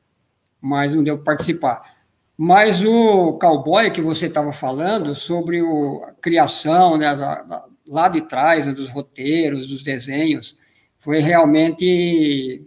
mas 0.60 0.94
não 0.94 1.04
deu 1.04 1.16
para 1.18 1.26
participar. 1.26 2.01
Mas 2.38 2.84
o 2.84 3.34
cowboy 3.34 3.92
que 3.92 4.02
você 4.02 4.28
estava 4.28 4.52
falando 4.52 5.14
sobre 5.14 5.62
o, 5.62 6.04
a 6.06 6.12
criação, 6.14 6.98
né, 6.98 7.16
da, 7.16 7.66
lá 7.88 8.08
de 8.08 8.22
trás, 8.22 8.66
né, 8.66 8.74
dos 8.74 8.90
roteiros, 8.90 9.68
dos 9.68 9.84
desenhos, 9.84 10.58
foi 10.98 11.20
realmente 11.20 12.62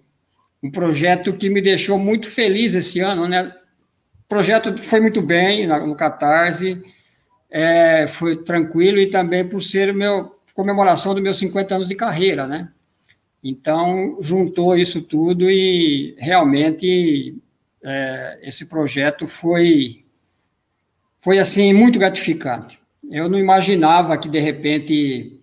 um 0.63 0.71
projeto 0.71 1.33
que 1.33 1.51
me 1.51 1.61
deixou 1.61 1.99
muito 1.99 2.29
feliz 2.29 2.75
esse 2.75 3.01
ano, 3.01 3.29
né? 3.29 3.53
O 4.25 4.29
projeto 4.29 4.77
foi 4.79 5.01
muito 5.01 5.21
bem 5.21 5.67
no 5.67 5.95
Catarse, 5.95 6.83
é, 7.51 8.07
foi 8.07 8.37
tranquilo 8.37 8.99
e 8.99 9.07
também 9.07 9.47
por 9.47 9.63
ser 9.63 9.95
meu 9.95 10.35
comemoração 10.55 11.15
dos 11.15 11.23
meus 11.23 11.39
50 11.39 11.75
anos 11.75 11.89
de 11.89 11.95
carreira, 11.95 12.47
né? 12.47 12.71
Então, 13.43 14.17
juntou 14.21 14.77
isso 14.77 15.03
tudo 15.03 15.51
e 15.51 16.17
realmente 16.19 17.37
é, 17.85 18.39
esse 18.43 18.67
projeto 18.67 19.29
foi, 19.29 20.05
foi, 21.21 21.39
assim, 21.39 21.73
muito 21.73 21.99
gratificante. 21.99 22.81
Eu 23.11 23.29
não 23.29 23.39
imaginava 23.39 24.17
que, 24.17 24.29
de 24.29 24.39
repente, 24.41 25.41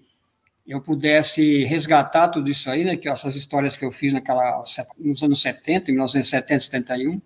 eu 0.68 0.82
pudesse 0.82 1.64
resgatar 1.66 2.30
tudo 2.30 2.50
isso 2.50 2.70
aí, 2.70 2.84
né, 2.84 2.98
que 2.98 3.08
essas 3.08 3.36
histórias 3.36 3.76
que 3.76 3.86
eu 3.86 3.92
fiz 3.92 4.12
naquela, 4.12 4.64
nos 4.98 5.22
anos 5.22 5.42
70, 5.42 5.92
1970, 5.92 6.60
71, 6.60 7.22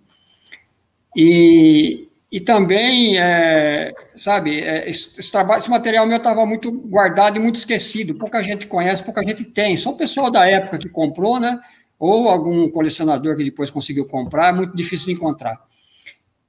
e, 1.16 2.10
e 2.30 2.42
também, 2.42 3.18
é, 3.18 3.94
sabe, 4.16 4.60
é, 4.60 4.90
esse, 4.90 5.18
esse, 5.18 5.32
trabalho, 5.32 5.60
esse 5.60 5.70
material 5.70 6.06
meu 6.06 6.18
estava 6.18 6.46
muito 6.46 6.70
guardado 6.72 7.38
e 7.38 7.40
muito 7.40 7.56
esquecido. 7.56 8.16
Pouca 8.16 8.44
gente 8.44 8.68
conhece, 8.68 9.02
pouca 9.02 9.24
gente 9.24 9.46
tem. 9.46 9.78
Só 9.78 9.92
o 9.92 9.98
pessoal 9.98 10.30
da 10.30 10.46
época 10.46 10.78
que 10.78 10.90
comprou, 10.90 11.40
né? 11.40 11.58
Ou 12.06 12.30
algum 12.30 12.70
colecionador 12.70 13.36
que 13.36 13.44
depois 13.44 13.72
conseguiu 13.72 14.06
comprar, 14.06 14.50
é 14.50 14.52
muito 14.52 14.76
difícil 14.76 15.08
de 15.08 15.14
encontrar. 15.14 15.60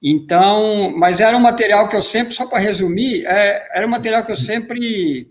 Então, 0.02 0.92
mas 0.96 1.20
era 1.20 1.36
um 1.36 1.40
material 1.40 1.88
que 1.88 1.96
eu 1.96 2.02
sempre, 2.02 2.34
só 2.34 2.46
para 2.46 2.58
resumir, 2.58 3.24
é, 3.26 3.78
era 3.78 3.86
um 3.86 3.90
material 3.90 4.24
que 4.24 4.32
eu 4.32 4.36
sempre 4.36 5.30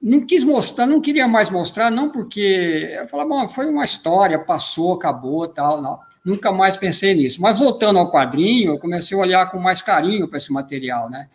não 0.00 0.24
quis 0.24 0.44
mostrar, 0.44 0.86
não 0.86 1.00
queria 1.00 1.28
mais 1.28 1.50
mostrar, 1.50 1.90
não 1.90 2.10
porque 2.10 2.90
eu 2.92 3.08
falava, 3.08 3.28
bom, 3.28 3.48
foi 3.48 3.66
uma 3.66 3.84
história, 3.84 4.38
passou, 4.38 4.94
acabou, 4.94 5.46
tal, 5.48 5.82
não. 5.82 5.98
Nunca 6.24 6.52
mais 6.52 6.76
pensei 6.76 7.14
nisso. 7.14 7.40
Mas 7.42 7.58
voltando 7.58 7.98
ao 7.98 8.10
quadrinho, 8.10 8.72
eu 8.72 8.78
comecei 8.78 9.16
a 9.16 9.20
olhar 9.20 9.50
com 9.50 9.58
mais 9.58 9.82
carinho 9.82 10.28
para 10.28 10.38
esse 10.38 10.52
material, 10.52 11.10
né? 11.10 11.28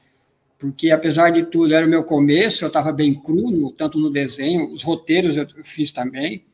Porque 0.58 0.92
apesar 0.92 1.30
de 1.30 1.44
tudo, 1.44 1.74
era 1.74 1.86
o 1.86 1.90
meu 1.90 2.04
começo, 2.04 2.64
eu 2.64 2.68
estava 2.68 2.92
bem 2.92 3.14
cru, 3.14 3.72
tanto 3.72 4.00
no 4.00 4.10
desenho, 4.10 4.72
os 4.72 4.82
roteiros 4.82 5.36
eu 5.36 5.46
fiz 5.64 5.92
também. 5.92 6.46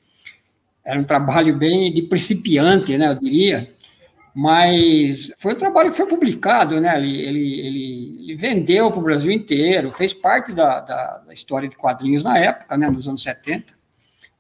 Era 0.89 0.99
um 0.99 1.03
trabalho 1.03 1.55
bem 1.55 1.93
de 1.93 2.01
principiante, 2.03 2.97
né, 2.97 3.09
eu 3.09 3.19
diria 3.19 3.69
mas 4.33 5.33
foi 5.37 5.53
um 5.53 5.57
trabalho 5.57 5.89
que 5.89 5.97
foi 5.97 6.05
publicado, 6.05 6.79
né? 6.79 6.95
Ele, 6.97 7.21
ele, 7.21 7.59
ele, 7.59 8.19
ele 8.21 8.35
vendeu 8.35 8.89
para 8.89 8.99
o 8.99 9.03
Brasil 9.03 9.31
inteiro, 9.31 9.91
fez 9.91 10.13
parte 10.13 10.53
da, 10.53 10.79
da, 10.79 11.17
da, 11.17 11.33
história 11.33 11.67
de 11.67 11.75
quadrinhos 11.75 12.23
na 12.23 12.37
época, 12.37 12.77
né? 12.77 12.89
Nos 12.89 13.05
anos 13.05 13.21
70. 13.21 13.73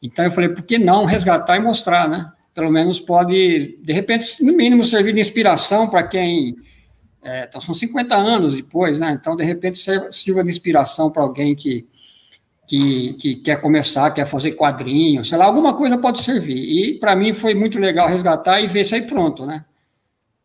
Então 0.01 0.23
eu 0.23 0.31
falei, 0.31 0.49
por 0.49 0.63
que 0.63 0.77
não 0.77 1.03
resgatar 1.05 1.57
e 1.57 1.59
mostrar, 1.59 2.07
né? 2.07 2.31
Pelo 2.53 2.71
menos 2.71 2.99
pode, 2.99 3.77
de 3.81 3.91
repente, 3.93 4.41
no 4.41 4.53
mínimo, 4.53 4.85
servir 4.85 5.13
de 5.13 5.19
inspiração 5.19 5.87
para 5.89 6.03
quem. 6.03 6.55
É, 7.21 7.43
então, 7.43 7.59
são 7.59 7.75
50 7.75 8.15
anos 8.15 8.55
depois, 8.55 8.99
né? 8.99 9.17
Então, 9.19 9.35
de 9.35 9.43
repente, 9.43 9.79
sirva 10.11 10.43
de 10.43 10.49
inspiração 10.49 11.11
para 11.11 11.23
alguém 11.23 11.53
que, 11.53 11.85
que, 12.69 13.13
que, 13.15 13.35
quer 13.37 13.59
começar, 13.59 14.11
quer 14.11 14.27
fazer 14.27 14.51
quadrinhos, 14.51 15.27
sei 15.27 15.39
lá, 15.39 15.45
alguma 15.45 15.73
coisa 15.75 15.97
pode 15.97 16.21
servir. 16.21 16.59
E 16.59 16.99
para 16.99 17.15
mim 17.15 17.33
foi 17.33 17.55
muito 17.55 17.79
legal 17.79 18.07
resgatar 18.07 18.61
e 18.61 18.67
ver 18.67 18.85
sair 18.85 19.07
pronto, 19.07 19.43
né? 19.43 19.65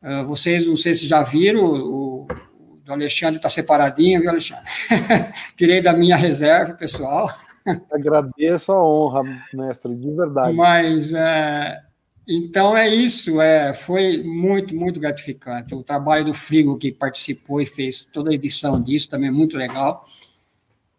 Uh, 0.03 0.27
vocês, 0.27 0.67
não 0.67 0.75
sei 0.75 0.95
se 0.95 1.07
já 1.07 1.23
viram, 1.23 1.63
o, 1.63 2.23
o 2.23 2.77
do 2.83 2.93
Alexandre 2.95 3.37
está 3.37 3.51
separadinho, 3.51 4.23
viu, 4.23 4.31
Alexandre? 4.31 4.65
Tirei 5.55 5.83
da 5.83 5.93
minha 5.93 6.17
reserva, 6.17 6.73
pessoal. 6.73 7.31
Agradeço 7.93 8.73
a 8.73 8.83
honra, 8.83 9.23
mestre, 9.53 9.95
de 9.95 10.11
verdade. 10.11 10.57
Mas, 10.57 11.13
é, 11.13 11.79
então 12.27 12.75
é 12.75 12.89
isso, 12.89 13.39
é, 13.39 13.75
foi 13.75 14.23
muito, 14.23 14.75
muito 14.75 14.99
gratificante. 14.99 15.75
O 15.75 15.83
trabalho 15.83 16.25
do 16.25 16.33
Frigo, 16.33 16.79
que 16.79 16.91
participou 16.91 17.61
e 17.61 17.67
fez 17.67 18.03
toda 18.03 18.31
a 18.31 18.35
edição 18.35 18.83
disso, 18.83 19.11
também 19.11 19.29
é 19.29 19.33
muito 19.33 19.59
legal. 19.59 20.07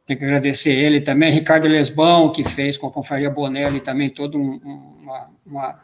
Tem 0.05 0.15
que 0.15 0.23
agradecer 0.23 0.71
ele 0.71 1.01
também, 1.01 1.31
Ricardo 1.31 1.67
Lesbão, 1.67 2.31
que 2.31 2.43
fez 2.43 2.77
com 2.77 2.87
a 2.87 2.91
Confraria 2.91 3.29
Bonelli 3.29 3.79
também 3.79 4.09
todo 4.09 4.37
um, 4.37 4.59
uma, 5.01 5.29
uma 5.45 5.79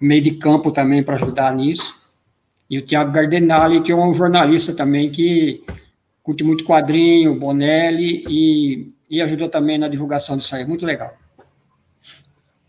meio 0.00 0.22
de 0.22 0.32
campo 0.32 0.70
também 0.70 1.02
para 1.02 1.16
ajudar 1.16 1.54
nisso 1.54 1.98
e 2.70 2.78
o 2.78 2.82
Tiago 2.84 3.10
Gardenali, 3.10 3.80
que 3.80 3.90
é 3.90 3.96
um 3.96 4.12
jornalista 4.12 4.74
também 4.74 5.10
que 5.10 5.64
curte 6.22 6.44
muito 6.44 6.64
quadrinho, 6.64 7.38
Bonelli, 7.38 8.24
e, 8.28 8.94
e 9.08 9.22
ajudou 9.22 9.48
também 9.48 9.78
na 9.78 9.88
divulgação 9.88 10.36
disso 10.36 10.54
aí. 10.54 10.66
Muito 10.66 10.84
legal. 10.84 11.14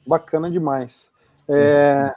Bacana 0.07 0.49
demais. 0.49 1.11
É... 1.49 2.13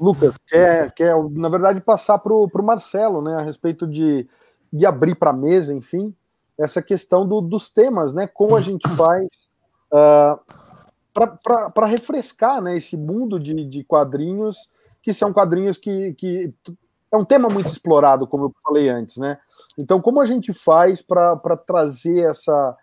Lucas, 0.00 0.34
quer, 0.46 0.90
quer, 0.92 1.14
na 1.30 1.48
verdade, 1.48 1.80
passar 1.80 2.18
para 2.18 2.32
o 2.32 2.50
Marcelo, 2.62 3.22
né, 3.22 3.36
a 3.36 3.42
respeito 3.42 3.86
de, 3.86 4.26
de 4.72 4.84
abrir 4.84 5.14
para 5.14 5.30
a 5.30 5.36
mesa, 5.36 5.72
enfim, 5.72 6.12
essa 6.58 6.80
questão 6.80 7.26
do, 7.26 7.40
dos 7.40 7.68
temas, 7.68 8.12
né, 8.14 8.26
como 8.26 8.56
a 8.56 8.60
gente 8.60 8.88
faz 8.90 9.26
uh, 9.92 10.40
ah, 11.16 11.70
para 11.74 11.86
refrescar 11.86 12.60
né, 12.60 12.76
esse 12.76 12.96
mundo 12.96 13.38
de, 13.38 13.64
de 13.64 13.84
quadrinhos 13.84 14.70
que 15.02 15.14
são 15.14 15.32
quadrinhos 15.32 15.78
que, 15.78 16.14
que 16.14 16.52
é 17.12 17.16
um 17.16 17.24
tema 17.24 17.48
muito 17.48 17.70
explorado, 17.70 18.26
como 18.26 18.46
eu 18.46 18.52
falei 18.64 18.88
antes, 18.88 19.16
né? 19.16 19.38
Então, 19.78 20.00
como 20.00 20.20
a 20.20 20.26
gente 20.26 20.52
faz 20.52 21.00
para 21.00 21.56
trazer 21.56 22.28
essa. 22.28 22.76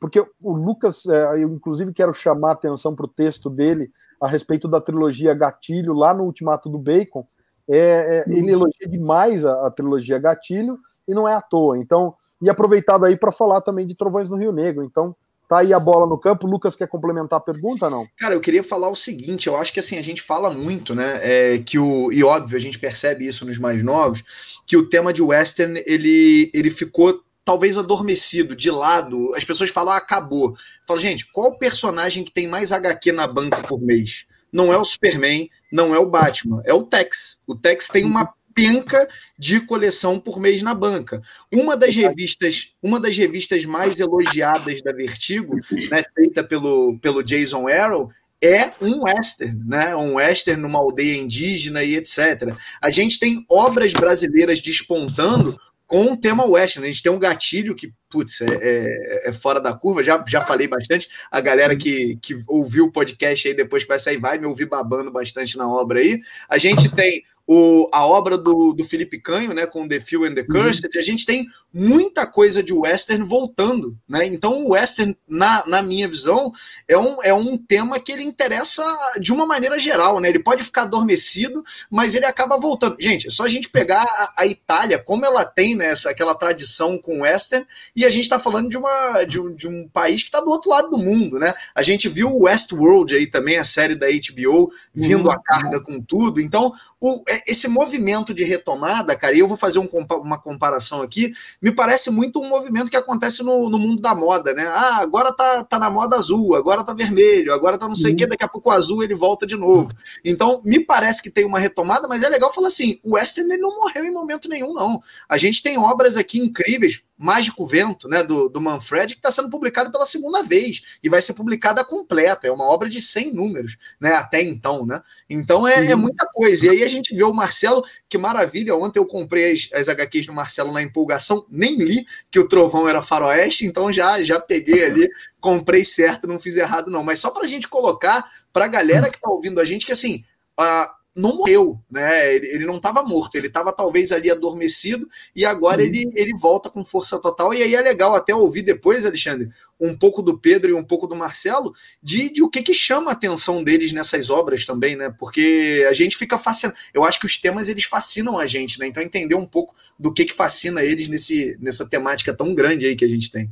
Porque 0.00 0.24
o 0.42 0.52
Lucas, 0.52 1.04
é, 1.06 1.42
eu 1.42 1.48
inclusive 1.48 1.92
quero 1.92 2.14
chamar 2.14 2.50
a 2.50 2.52
atenção 2.52 2.94
para 2.94 3.04
o 3.04 3.08
texto 3.08 3.50
dele 3.50 3.90
a 4.20 4.28
respeito 4.28 4.68
da 4.68 4.80
trilogia 4.80 5.34
Gatilho, 5.34 5.92
lá 5.92 6.14
no 6.14 6.24
Ultimato 6.24 6.68
do 6.68 6.78
Bacon. 6.78 7.26
É, 7.68 8.24
é, 8.26 8.32
ele 8.32 8.52
elogia 8.52 8.88
demais 8.88 9.44
a, 9.44 9.66
a, 9.66 9.70
trilogia 9.70 10.18
Gatilho 10.18 10.78
e 11.08 11.14
não 11.14 11.26
é 11.26 11.34
à 11.34 11.40
toa. 11.40 11.78
Então, 11.78 12.14
e 12.40 12.50
aproveitar 12.50 12.98
daí 12.98 13.16
para 13.16 13.32
falar 13.32 13.60
também 13.60 13.86
de 13.86 13.94
Trovões 13.94 14.28
no 14.28 14.36
Rio 14.36 14.52
Negro. 14.52 14.84
Então, 14.84 15.16
Tá 15.48 15.60
aí 15.60 15.72
a 15.72 15.80
bola 15.80 16.06
no 16.06 16.18
campo. 16.18 16.46
Lucas 16.46 16.76
quer 16.76 16.86
complementar 16.86 17.38
a 17.38 17.42
pergunta, 17.42 17.88
não? 17.88 18.06
Cara, 18.18 18.34
eu 18.34 18.40
queria 18.40 18.62
falar 18.62 18.90
o 18.90 18.94
seguinte: 18.94 19.46
eu 19.46 19.56
acho 19.56 19.72
que 19.72 19.80
assim, 19.80 19.96
a 19.96 20.02
gente 20.02 20.20
fala 20.20 20.50
muito, 20.50 20.94
né? 20.94 21.20
É, 21.22 21.58
que 21.58 21.78
o, 21.78 22.12
e 22.12 22.22
óbvio, 22.22 22.54
a 22.54 22.60
gente 22.60 22.78
percebe 22.78 23.26
isso 23.26 23.46
nos 23.46 23.56
mais 23.56 23.82
novos, 23.82 24.22
que 24.66 24.76
o 24.76 24.86
tema 24.86 25.10
de 25.10 25.22
western 25.22 25.82
ele, 25.86 26.50
ele 26.52 26.70
ficou 26.70 27.22
talvez 27.46 27.78
adormecido, 27.78 28.54
de 28.54 28.70
lado. 28.70 29.34
As 29.34 29.42
pessoas 29.42 29.70
falam, 29.70 29.94
ah, 29.94 29.96
acabou. 29.96 30.54
Fala, 30.86 31.00
gente, 31.00 31.24
qual 31.32 31.56
personagem 31.56 32.22
que 32.22 32.30
tem 32.30 32.46
mais 32.46 32.70
HQ 32.70 33.10
na 33.12 33.26
banca 33.26 33.62
por 33.62 33.80
mês? 33.80 34.26
Não 34.52 34.70
é 34.70 34.76
o 34.76 34.84
Superman, 34.84 35.48
não 35.72 35.94
é 35.94 35.98
o 35.98 36.06
Batman, 36.06 36.60
é 36.66 36.74
o 36.74 36.82
Tex. 36.82 37.38
O 37.46 37.54
Tex 37.54 37.88
tem 37.88 38.04
uma 38.04 38.34
penca 38.58 39.06
de 39.38 39.60
coleção 39.60 40.18
por 40.18 40.40
mês 40.40 40.62
na 40.62 40.74
banca. 40.74 41.22
Uma 41.52 41.76
das 41.76 41.94
revistas, 41.94 42.72
uma 42.82 42.98
das 42.98 43.16
revistas 43.16 43.64
mais 43.64 44.00
elogiadas 44.00 44.82
da 44.82 44.92
Vertigo, 44.92 45.54
né, 45.90 46.02
feita 46.12 46.42
pelo, 46.42 46.98
pelo 46.98 47.22
Jason 47.22 47.68
Arrow, 47.68 48.10
é 48.42 48.72
um 48.80 49.04
western, 49.04 49.64
né? 49.66 49.94
Um 49.96 50.14
western 50.14 50.60
numa 50.60 50.78
aldeia 50.78 51.18
indígena 51.18 51.82
e 51.82 51.96
etc. 51.96 52.52
A 52.82 52.90
gente 52.90 53.18
tem 53.18 53.44
obras 53.48 53.92
brasileiras 53.92 54.60
despontando 54.60 55.58
com 55.86 56.12
o 56.12 56.16
tema 56.16 56.44
western. 56.46 56.86
A 56.86 56.92
gente 56.92 57.02
tem 57.02 57.10
um 57.10 57.18
gatilho 57.18 57.74
que, 57.74 57.92
putz, 58.08 58.40
é, 58.40 58.46
é, 58.46 59.28
é, 59.28 59.32
fora 59.32 59.60
da 59.60 59.72
curva, 59.72 60.04
já, 60.04 60.22
já 60.28 60.40
falei 60.40 60.68
bastante. 60.68 61.08
A 61.30 61.40
galera 61.40 61.74
que, 61.76 62.16
que 62.22 62.40
ouviu 62.46 62.86
o 62.86 62.92
podcast 62.92 63.48
aí 63.48 63.54
depois 63.54 63.82
que 63.82 63.88
vai 63.88 63.98
sair 63.98 64.18
vai 64.18 64.38
me 64.38 64.46
ouvir 64.46 64.66
babando 64.66 65.10
bastante 65.10 65.56
na 65.56 65.68
obra 65.68 65.98
aí. 65.98 66.20
A 66.48 66.58
gente 66.58 66.94
tem 66.94 67.24
o, 67.50 67.88
a 67.90 68.06
obra 68.06 68.36
do, 68.36 68.74
do 68.74 68.84
Felipe 68.84 69.18
Canho, 69.18 69.54
né, 69.54 69.64
com 69.64 69.88
The 69.88 70.00
Few 70.00 70.26
and 70.26 70.34
the 70.34 70.42
Cursed, 70.42 70.84
uhum. 70.84 71.00
a 71.00 71.02
gente 71.02 71.24
tem 71.24 71.46
muita 71.72 72.26
coisa 72.26 72.62
de 72.62 72.74
western 72.74 73.24
voltando, 73.24 73.96
né? 74.06 74.26
Então 74.26 74.64
o 74.64 74.72
western, 74.72 75.16
na, 75.26 75.64
na 75.66 75.80
minha 75.80 76.06
visão, 76.06 76.52
é 76.86 76.98
um, 76.98 77.22
é 77.22 77.32
um 77.32 77.56
tema 77.56 77.98
que 77.98 78.12
ele 78.12 78.22
interessa 78.22 78.84
de 79.18 79.32
uma 79.32 79.46
maneira 79.46 79.78
geral, 79.78 80.20
né? 80.20 80.28
Ele 80.28 80.40
pode 80.40 80.62
ficar 80.62 80.82
adormecido, 80.82 81.62
mas 81.90 82.14
ele 82.14 82.26
acaba 82.26 82.58
voltando. 82.58 82.96
Gente, 83.00 83.28
é 83.28 83.30
só 83.30 83.44
a 83.44 83.48
gente 83.48 83.70
pegar 83.70 84.02
a, 84.02 84.42
a 84.42 84.46
Itália, 84.46 84.98
como 84.98 85.24
ela 85.24 85.44
tem 85.44 85.74
né, 85.74 85.86
essa, 85.86 86.10
aquela 86.10 86.34
tradição 86.34 86.98
com 86.98 87.22
western, 87.22 87.66
e 87.96 88.04
a 88.04 88.10
gente 88.10 88.24
está 88.24 88.38
falando 88.38 88.68
de, 88.68 88.76
uma, 88.76 89.24
de, 89.24 89.40
um, 89.40 89.54
de 89.54 89.66
um 89.66 89.88
país 89.88 90.22
que 90.22 90.28
está 90.28 90.40
do 90.40 90.50
outro 90.50 90.70
lado 90.70 90.90
do 90.90 90.98
mundo, 90.98 91.38
né? 91.38 91.54
A 91.74 91.82
gente 91.82 92.10
viu 92.10 92.28
o 92.28 92.42
Westworld 92.42 93.14
aí 93.14 93.26
também, 93.26 93.56
a 93.56 93.64
série 93.64 93.94
da 93.94 94.06
HBO, 94.06 94.70
vindo 94.94 95.28
uhum. 95.28 95.32
a 95.32 95.42
carga 95.42 95.80
com 95.80 95.98
tudo. 96.02 96.40
Então, 96.40 96.72
o, 97.00 97.22
é, 97.26 97.37
esse 97.46 97.68
movimento 97.68 98.32
de 98.34 98.44
retomada, 98.44 99.16
cara, 99.16 99.34
e 99.34 99.38
eu 99.40 99.48
vou 99.48 99.56
fazer 99.56 99.78
um, 99.78 99.88
uma 100.20 100.38
comparação 100.38 101.02
aqui, 101.02 101.32
me 101.60 101.72
parece 101.72 102.10
muito 102.10 102.40
um 102.40 102.48
movimento 102.48 102.90
que 102.90 102.96
acontece 102.96 103.42
no, 103.42 103.68
no, 103.68 103.78
mundo 103.78 104.00
da 104.00 104.14
moda, 104.14 104.52
né? 104.52 104.66
Ah, 104.66 104.98
agora 105.00 105.32
tá, 105.32 105.64
tá 105.64 105.78
na 105.78 105.90
moda 105.90 106.16
azul, 106.16 106.54
agora 106.54 106.84
tá 106.84 106.92
vermelho, 106.92 107.52
agora 107.52 107.78
tá 107.78 107.86
não 107.86 107.94
sei 107.94 108.10
o 108.10 108.10
uhum. 108.12 108.16
que, 108.16 108.26
daqui 108.26 108.44
a 108.44 108.48
pouco 108.48 108.70
o 108.70 108.72
azul 108.72 109.02
ele 109.02 109.14
volta 109.14 109.46
de 109.46 109.56
novo. 109.56 109.88
Então, 110.24 110.60
me 110.64 110.80
parece 110.80 111.22
que 111.22 111.30
tem 111.30 111.44
uma 111.44 111.58
retomada, 111.58 112.08
mas 112.08 112.22
é 112.22 112.28
legal 112.28 112.52
falar 112.52 112.68
assim: 112.68 112.98
o 113.02 113.14
Western 113.14 113.52
ele 113.52 113.62
não 113.62 113.76
morreu 113.76 114.04
em 114.04 114.10
momento 114.10 114.48
nenhum, 114.48 114.72
não. 114.74 115.02
A 115.28 115.36
gente 115.36 115.62
tem 115.62 115.78
obras 115.78 116.16
aqui 116.16 116.40
incríveis. 116.40 117.00
Mágico 117.18 117.66
Vento, 117.66 118.08
né, 118.08 118.22
do, 118.22 118.48
do 118.48 118.60
Manfred, 118.60 119.14
que 119.14 119.18
está 119.18 119.30
sendo 119.30 119.50
publicado 119.50 119.90
pela 119.90 120.04
segunda 120.04 120.42
vez 120.42 120.82
e 121.02 121.08
vai 121.08 121.20
ser 121.20 121.34
publicada 121.34 121.84
completa. 121.84 122.46
É 122.46 122.52
uma 122.52 122.64
obra 122.64 122.88
de 122.88 123.02
100 123.02 123.34
números, 123.34 123.76
né, 124.00 124.12
até 124.12 124.40
então, 124.40 124.86
né? 124.86 125.02
Então 125.28 125.66
é, 125.66 125.86
é, 125.86 125.94
muita 125.96 126.24
coisa. 126.26 126.66
E 126.66 126.70
aí 126.70 126.84
a 126.84 126.88
gente 126.88 127.14
vê 127.14 127.24
o 127.24 127.32
Marcelo, 127.32 127.84
que 128.08 128.16
maravilha. 128.16 128.76
Ontem 128.76 129.00
eu 129.00 129.06
comprei 129.06 129.52
as, 129.52 129.68
as 129.72 129.88
HQs 129.88 130.26
do 130.26 130.32
Marcelo 130.32 130.72
na 130.72 130.80
empolgação, 130.80 131.44
nem 131.50 131.76
li 131.76 132.06
que 132.30 132.38
o 132.38 132.46
Trovão 132.46 132.88
era 132.88 133.02
faroeste, 133.02 133.66
então 133.66 133.92
já, 133.92 134.22
já 134.22 134.38
peguei 134.38 134.84
ali, 134.84 135.08
comprei 135.40 135.84
certo, 135.84 136.28
não 136.28 136.38
fiz 136.38 136.56
errado, 136.56 136.88
não. 136.88 137.02
Mas 137.02 137.18
só 137.18 137.30
para 137.30 137.42
a 137.42 137.48
gente 137.48 137.66
colocar 137.66 138.24
para 138.52 138.66
a 138.66 138.68
galera 138.68 139.10
que 139.10 139.16
está 139.16 139.28
ouvindo 139.28 139.60
a 139.60 139.64
gente 139.64 139.84
que 139.84 139.92
assim. 139.92 140.22
Uh, 140.60 140.97
não 141.18 141.36
morreu, 141.36 141.80
né? 141.90 142.34
Ele, 142.34 142.46
ele 142.46 142.64
não 142.64 142.76
estava 142.76 143.02
morto, 143.02 143.34
ele 143.34 143.48
estava 143.48 143.72
talvez 143.72 144.12
ali 144.12 144.30
adormecido 144.30 145.08
e 145.34 145.44
agora 145.44 145.82
uhum. 145.82 145.88
ele, 145.88 146.10
ele 146.14 146.32
volta 146.36 146.70
com 146.70 146.84
força 146.84 147.18
total. 147.18 147.52
E 147.52 147.60
aí 147.60 147.74
é 147.74 147.80
legal 147.80 148.14
até 148.14 148.32
ouvir 148.32 148.62
depois, 148.62 149.04
Alexandre, 149.04 149.50
um 149.80 149.96
pouco 149.96 150.22
do 150.22 150.38
Pedro 150.38 150.70
e 150.70 150.74
um 150.74 150.84
pouco 150.84 151.08
do 151.08 151.16
Marcelo, 151.16 151.74
de, 152.00 152.32
de 152.32 152.42
o 152.42 152.48
que, 152.48 152.62
que 152.62 152.72
chama 152.72 153.10
a 153.10 153.14
atenção 153.14 153.64
deles 153.64 153.90
nessas 153.90 154.30
obras 154.30 154.64
também, 154.64 154.94
né? 154.94 155.12
Porque 155.18 155.84
a 155.90 155.92
gente 155.92 156.16
fica 156.16 156.38
fascinado. 156.38 156.78
Eu 156.94 157.02
acho 157.02 157.18
que 157.18 157.26
os 157.26 157.36
temas 157.36 157.68
eles 157.68 157.84
fascinam 157.84 158.38
a 158.38 158.46
gente, 158.46 158.78
né? 158.78 158.86
Então 158.86 159.02
entender 159.02 159.34
um 159.34 159.46
pouco 159.46 159.74
do 159.98 160.12
que, 160.12 160.24
que 160.24 160.32
fascina 160.32 160.84
eles 160.84 161.08
nesse, 161.08 161.58
nessa 161.60 161.84
temática 161.88 162.32
tão 162.32 162.54
grande 162.54 162.86
aí 162.86 162.94
que 162.94 163.04
a 163.04 163.08
gente 163.08 163.30
tem. 163.30 163.50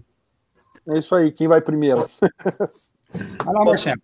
É 0.89 0.99
isso 1.01 1.15
aí, 1.17 1.33
quem 1.33 1.49
vai 1.49 1.61
primeiro? 1.61 2.09
Vai 3.45 3.55
lá, 3.55 3.65
Marcelo. 3.65 4.01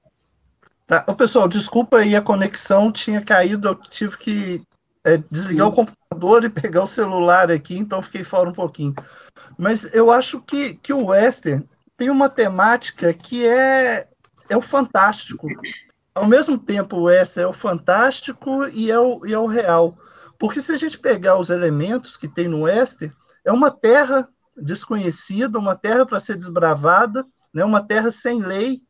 Tá. 0.86 1.04
Ô, 1.06 1.14
pessoal, 1.14 1.48
desculpa 1.48 1.98
aí, 1.98 2.14
a 2.14 2.22
conexão 2.22 2.92
tinha 2.92 3.20
caído, 3.20 3.68
eu 3.68 3.74
tive 3.74 4.16
que 4.18 4.62
é, 5.04 5.16
desligar 5.16 5.66
Sim. 5.66 5.72
o 5.72 5.76
computador 5.76 6.44
e 6.44 6.48
pegar 6.48 6.82
o 6.82 6.86
celular 6.86 7.50
aqui, 7.50 7.76
então 7.76 8.02
fiquei 8.02 8.24
fora 8.24 8.48
um 8.48 8.52
pouquinho. 8.52 8.94
Mas 9.58 9.92
eu 9.94 10.10
acho 10.10 10.40
que, 10.40 10.74
que 10.76 10.92
o 10.92 11.06
western 11.06 11.68
tem 11.96 12.10
uma 12.10 12.28
temática 12.28 13.12
que 13.12 13.46
é, 13.46 14.08
é 14.48 14.56
o 14.56 14.62
fantástico. 14.62 15.46
Ao 16.14 16.26
mesmo 16.26 16.58
tempo, 16.58 16.96
o 16.96 17.04
western 17.04 17.46
é 17.46 17.50
o 17.50 17.52
fantástico 17.54 18.66
e 18.68 18.90
é 18.90 18.98
o, 18.98 19.26
e 19.26 19.32
é 19.32 19.38
o 19.38 19.46
real. 19.46 19.96
Porque 20.38 20.60
se 20.60 20.72
a 20.72 20.76
gente 20.76 20.98
pegar 20.98 21.38
os 21.38 21.50
elementos 21.50 22.16
que 22.16 22.28
tem 22.28 22.48
no 22.48 22.62
western, 22.62 23.14
é 23.44 23.52
uma 23.52 23.70
terra 23.70 24.28
desconhecida, 24.56 25.58
uma 25.58 25.74
terra 25.74 26.04
para 26.04 26.20
ser 26.20 26.36
desbravada, 26.36 27.24
né, 27.52 27.64
uma 27.64 27.80
terra 27.82 28.10
sem 28.10 28.40
lei, 28.40 28.82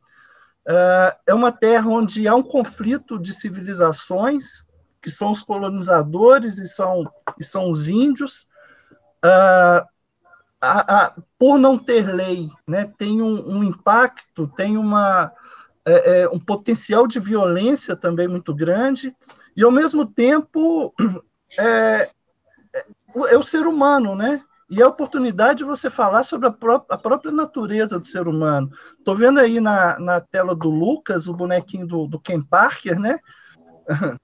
é 1.27 1.33
uma 1.33 1.51
terra 1.51 1.89
onde 1.89 2.27
há 2.27 2.35
um 2.35 2.43
conflito 2.43 3.19
de 3.19 3.33
civilizações, 3.33 4.67
que 5.01 5.09
são 5.09 5.31
os 5.31 5.41
colonizadores 5.41 6.57
e 6.57 6.67
são, 6.67 7.11
e 7.39 7.43
são 7.43 7.69
os 7.69 7.87
índios. 7.87 8.47
Uh, 9.23 9.85
a, 10.61 11.05
a, 11.05 11.13
por 11.37 11.57
não 11.57 11.77
ter 11.77 12.07
lei, 12.07 12.49
né, 12.65 12.89
tem 12.97 13.21
um, 13.21 13.57
um 13.57 13.63
impacto, 13.63 14.47
tem 14.55 14.77
uma, 14.77 15.29
é, 15.85 16.21
é, 16.21 16.29
um 16.29 16.39
potencial 16.39 17.05
de 17.05 17.19
violência 17.19 17.97
também 17.97 18.29
muito 18.29 18.55
grande, 18.55 19.13
e 19.57 19.63
ao 19.63 19.71
mesmo 19.71 20.05
tempo 20.05 20.93
é, 21.59 22.09
é, 22.73 22.85
é 23.31 23.37
o 23.37 23.43
ser 23.43 23.67
humano, 23.67 24.15
né? 24.15 24.41
E 24.69 24.81
a 24.81 24.87
oportunidade 24.87 25.59
de 25.59 25.63
você 25.63 25.89
falar 25.89 26.23
sobre 26.23 26.47
a, 26.47 26.51
pró 26.51 26.85
a 26.89 26.97
própria 26.97 27.31
natureza 27.31 27.99
do 27.99 28.07
ser 28.07 28.27
humano. 28.27 28.71
Estou 28.97 29.15
vendo 29.15 29.39
aí 29.39 29.59
na, 29.59 29.99
na 29.99 30.21
tela 30.21 30.55
do 30.55 30.69
Lucas 30.69 31.27
o 31.27 31.33
bonequinho 31.33 31.85
do, 31.85 32.07
do 32.07 32.19
Ken 32.19 32.41
Parker, 32.41 32.99
né? 32.99 33.19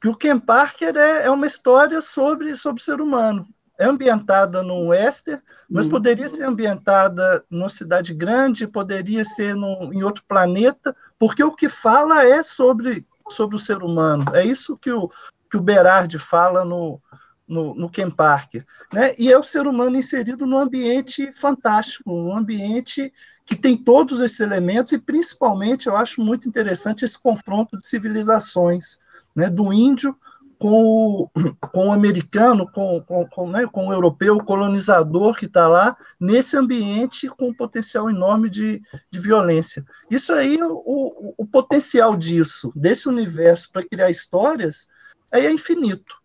que 0.00 0.08
o 0.08 0.16
Ken 0.16 0.38
Parker 0.38 0.96
é, 0.96 1.26
é 1.26 1.30
uma 1.30 1.46
história 1.46 2.00
sobre, 2.00 2.56
sobre 2.56 2.80
o 2.80 2.84
ser 2.84 3.00
humano. 3.00 3.46
É 3.78 3.84
ambientada 3.84 4.60
no 4.60 4.88
Wester, 4.88 5.40
mas 5.70 5.86
uhum. 5.86 5.92
poderia 5.92 6.28
ser 6.28 6.44
ambientada 6.44 7.44
numa 7.48 7.68
cidade 7.68 8.12
grande, 8.12 8.66
poderia 8.66 9.24
ser 9.24 9.54
num, 9.54 9.92
em 9.92 10.02
outro 10.02 10.24
planeta, 10.26 10.96
porque 11.16 11.44
o 11.44 11.54
que 11.54 11.68
fala 11.68 12.24
é 12.24 12.42
sobre, 12.42 13.06
sobre 13.30 13.54
o 13.54 13.60
ser 13.60 13.78
humano. 13.84 14.24
É 14.34 14.44
isso 14.44 14.76
que 14.76 14.90
o, 14.90 15.08
que 15.48 15.56
o 15.56 15.62
Berardi 15.62 16.18
fala 16.18 16.64
no, 16.64 17.00
no, 17.48 17.74
no 17.74 17.88
Ken 17.88 18.10
Parker. 18.10 18.64
Né? 18.92 19.14
E 19.18 19.32
é 19.32 19.38
o 19.38 19.42
ser 19.42 19.66
humano 19.66 19.96
inserido 19.96 20.46
num 20.46 20.58
ambiente 20.58 21.32
fantástico, 21.32 22.12
um 22.12 22.36
ambiente 22.36 23.12
que 23.46 23.56
tem 23.56 23.76
todos 23.76 24.20
esses 24.20 24.40
elementos, 24.40 24.92
e 24.92 24.98
principalmente 24.98 25.86
eu 25.86 25.96
acho 25.96 26.20
muito 26.20 26.46
interessante 26.46 27.04
esse 27.04 27.18
confronto 27.18 27.78
de 27.78 27.86
civilizações, 27.86 28.98
né? 29.34 29.48
do 29.48 29.72
índio 29.72 30.14
com 30.58 30.82
o, 30.82 31.30
com 31.72 31.86
o 31.86 31.92
americano, 31.92 32.70
com, 32.70 33.00
com, 33.02 33.26
com, 33.28 33.50
né, 33.50 33.66
com 33.66 33.88
o 33.88 33.92
europeu, 33.92 34.36
o 34.36 34.44
colonizador 34.44 35.36
que 35.36 35.46
está 35.46 35.68
lá, 35.68 35.96
nesse 36.20 36.56
ambiente 36.56 37.28
com 37.28 37.48
um 37.48 37.54
potencial 37.54 38.10
enorme 38.10 38.50
de, 38.50 38.82
de 39.10 39.18
violência. 39.18 39.84
Isso 40.10 40.32
aí, 40.32 40.58
o, 40.60 41.34
o, 41.36 41.46
potencial 41.46 42.16
disso, 42.16 42.72
desse 42.74 43.08
universo 43.08 43.70
para 43.72 43.86
criar 43.86 44.10
histórias, 44.10 44.88
aí 45.32 45.46
é 45.46 45.52
infinito. 45.52 46.16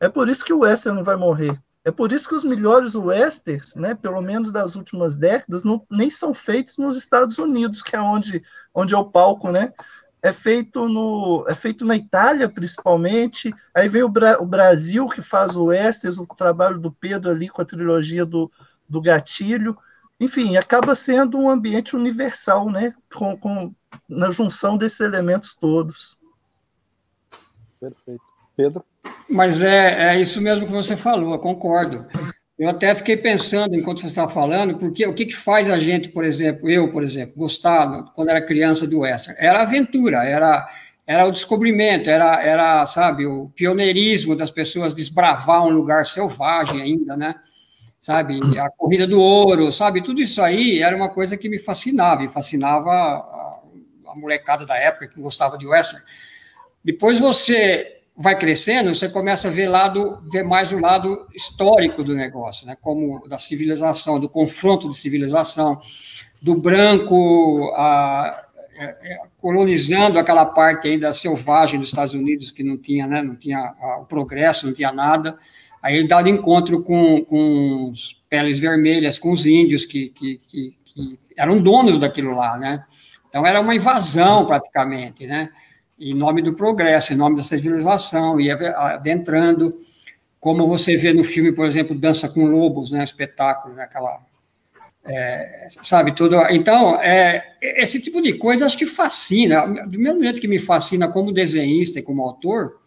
É 0.00 0.08
por 0.08 0.28
isso 0.28 0.44
que 0.44 0.52
o 0.52 0.60
western 0.60 0.96
não 0.96 1.04
vai 1.04 1.16
morrer. 1.16 1.60
É 1.84 1.90
por 1.90 2.12
isso 2.12 2.28
que 2.28 2.34
os 2.34 2.44
melhores 2.44 2.94
westerns, 2.94 3.74
né, 3.74 3.94
pelo 3.94 4.20
menos 4.20 4.52
das 4.52 4.76
últimas 4.76 5.14
décadas, 5.14 5.64
não, 5.64 5.86
nem 5.90 6.10
são 6.10 6.34
feitos 6.34 6.76
nos 6.76 6.96
Estados 6.96 7.38
Unidos, 7.38 7.82
que 7.82 7.96
é 7.96 8.00
onde, 8.00 8.42
onde 8.74 8.94
é 8.94 8.98
o 8.98 9.10
palco, 9.10 9.50
né? 9.50 9.72
É 10.22 10.32
feito, 10.32 10.86
no, 10.86 11.46
é 11.48 11.54
feito 11.54 11.86
na 11.86 11.96
Itália, 11.96 12.48
principalmente. 12.48 13.54
Aí 13.74 13.88
vem 13.88 14.02
o, 14.02 14.08
Bra 14.08 14.40
o 14.42 14.46
Brasil, 14.46 15.06
que 15.08 15.22
faz 15.22 15.56
o 15.56 15.66
westerns, 15.66 16.18
o 16.18 16.26
trabalho 16.26 16.78
do 16.78 16.92
Pedro 16.92 17.30
ali 17.30 17.48
com 17.48 17.62
a 17.62 17.64
trilogia 17.64 18.26
do, 18.26 18.50
do 18.86 19.00
Gatilho. 19.00 19.78
Enfim, 20.18 20.58
acaba 20.58 20.94
sendo 20.94 21.38
um 21.38 21.48
ambiente 21.48 21.96
universal, 21.96 22.70
né? 22.70 22.94
Com, 23.14 23.34
com, 23.38 23.74
na 24.06 24.30
junção 24.30 24.76
desses 24.76 25.00
elementos 25.00 25.54
todos. 25.54 26.18
Perfeito. 27.80 28.22
Pedro? 28.54 28.84
Mas 29.28 29.62
é, 29.62 30.14
é 30.14 30.20
isso 30.20 30.40
mesmo 30.40 30.66
que 30.66 30.72
você 30.72 30.96
falou, 30.96 31.32
eu 31.32 31.38
concordo. 31.38 32.06
Eu 32.58 32.68
até 32.68 32.94
fiquei 32.94 33.16
pensando 33.16 33.74
enquanto 33.74 34.00
você 34.00 34.08
estava 34.08 34.30
falando, 34.30 34.76
porque 34.76 35.06
o 35.06 35.14
que, 35.14 35.24
que 35.24 35.34
faz 35.36 35.70
a 35.70 35.78
gente, 35.78 36.10
por 36.10 36.26
exemplo, 36.26 36.68
eu, 36.68 36.92
por 36.92 37.02
exemplo, 37.02 37.34
gostar, 37.36 38.04
quando 38.14 38.28
era 38.28 38.44
criança, 38.44 38.86
do 38.86 38.98
western? 38.98 39.34
Era 39.40 39.60
a 39.60 39.62
aventura, 39.62 40.24
era, 40.24 40.68
era 41.06 41.24
o 41.24 41.32
descobrimento, 41.32 42.10
era, 42.10 42.42
era, 42.42 42.84
sabe, 42.84 43.24
o 43.24 43.50
pioneirismo 43.56 44.36
das 44.36 44.50
pessoas 44.50 44.92
desbravar 44.92 45.64
um 45.64 45.70
lugar 45.70 46.04
selvagem 46.04 46.82
ainda, 46.82 47.16
né? 47.16 47.34
Sabe, 47.98 48.38
a 48.58 48.70
corrida 48.70 49.06
do 49.06 49.20
ouro, 49.20 49.72
sabe, 49.72 50.02
tudo 50.02 50.20
isso 50.20 50.42
aí 50.42 50.82
era 50.82 50.94
uma 50.94 51.08
coisa 51.08 51.36
que 51.38 51.48
me 51.48 51.58
fascinava, 51.58 52.24
e 52.24 52.28
fascinava 52.28 52.90
a, 52.90 53.60
a 54.08 54.14
molecada 54.16 54.66
da 54.66 54.76
época 54.76 55.08
que 55.08 55.20
gostava 55.20 55.56
de 55.56 55.66
western. 55.66 56.04
Depois 56.84 57.18
você 57.18 57.99
vai 58.22 58.38
crescendo, 58.38 58.94
você 58.94 59.08
começa 59.08 59.48
a 59.48 59.50
ver, 59.50 59.66
lado, 59.66 60.22
ver 60.30 60.44
mais 60.44 60.72
o 60.72 60.78
lado 60.78 61.26
histórico 61.34 62.04
do 62.04 62.14
negócio, 62.14 62.66
né? 62.66 62.76
como 62.78 63.26
da 63.26 63.38
civilização, 63.38 64.20
do 64.20 64.28
confronto 64.28 64.90
de 64.90 64.96
civilização, 64.96 65.80
do 66.42 66.54
branco 66.54 67.72
a, 67.74 68.46
é, 68.76 68.84
é, 68.84 69.20
colonizando 69.38 70.18
aquela 70.18 70.44
parte 70.44 70.86
ainda 70.86 71.14
selvagem 71.14 71.80
dos 71.80 71.88
Estados 71.88 72.12
Unidos, 72.12 72.50
que 72.50 72.62
não 72.62 72.76
tinha, 72.76 73.06
né? 73.06 73.22
não 73.22 73.34
tinha 73.34 73.74
o 73.98 74.04
progresso, 74.04 74.66
não 74.66 74.74
tinha 74.74 74.92
nada. 74.92 75.38
Aí 75.82 75.96
ele 75.96 76.06
dá 76.06 76.20
de 76.20 76.28
encontro 76.28 76.82
com, 76.82 77.24
com 77.24 77.90
os 77.90 78.22
peles 78.28 78.58
vermelhas, 78.58 79.18
com 79.18 79.32
os 79.32 79.46
índios 79.46 79.86
que, 79.86 80.10
que, 80.10 80.38
que, 80.46 80.76
que 80.84 81.18
eram 81.34 81.58
donos 81.58 81.96
daquilo 81.96 82.34
lá, 82.34 82.58
né? 82.58 82.84
Então 83.30 83.46
era 83.46 83.58
uma 83.58 83.74
invasão 83.74 84.44
praticamente, 84.44 85.26
né? 85.26 85.48
Em 86.00 86.14
nome 86.14 86.40
do 86.40 86.54
progresso, 86.54 87.12
em 87.12 87.16
nome 87.16 87.36
da 87.36 87.42
civilização, 87.42 88.40
e 88.40 88.50
adentrando, 88.50 89.78
como 90.40 90.66
você 90.66 90.96
vê 90.96 91.12
no 91.12 91.22
filme, 91.22 91.52
por 91.52 91.66
exemplo, 91.66 91.94
Dança 91.94 92.28
com 92.28 92.46
Lobos, 92.46 92.90
né, 92.90 93.04
espetáculo, 93.04 93.74
né, 93.74 93.82
aquela, 93.82 94.18
é, 95.04 95.68
sabe, 95.82 96.12
tudo. 96.12 96.36
Então, 96.50 96.98
é, 97.02 97.54
esse 97.60 98.00
tipo 98.00 98.22
de 98.22 98.32
coisa 98.32 98.64
acho 98.64 98.78
que 98.78 98.86
fascina, 98.86 99.66
do 99.86 99.98
mesmo 99.98 100.22
jeito 100.22 100.40
que 100.40 100.48
me 100.48 100.58
fascina 100.58 101.06
como 101.06 101.32
desenhista 101.32 101.98
e 101.98 102.02
como 102.02 102.22
autor, 102.22 102.80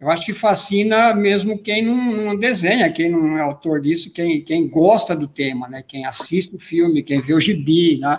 eu 0.00 0.10
acho 0.10 0.24
que 0.24 0.32
fascina 0.32 1.14
mesmo 1.14 1.58
quem 1.58 1.82
não, 1.82 1.94
não, 1.94 2.36
desenha, 2.36 2.90
quem 2.90 3.10
não 3.10 3.36
é 3.36 3.42
autor 3.42 3.82
disso, 3.82 4.10
quem, 4.10 4.42
quem 4.42 4.66
gosta 4.66 5.14
do 5.14 5.28
tema, 5.28 5.68
né? 5.68 5.84
Quem 5.86 6.06
assiste 6.06 6.56
o 6.56 6.58
filme, 6.58 7.02
quem 7.02 7.20
vê 7.20 7.34
o 7.34 7.40
gibi, 7.40 7.98
né? 7.98 8.18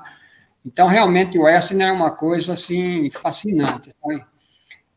Então, 0.65 0.87
realmente, 0.87 1.37
o 1.37 1.43
western 1.43 1.83
é 1.83 1.91
uma 1.91 2.11
coisa, 2.11 2.53
assim, 2.53 3.09
fascinante. 3.09 3.91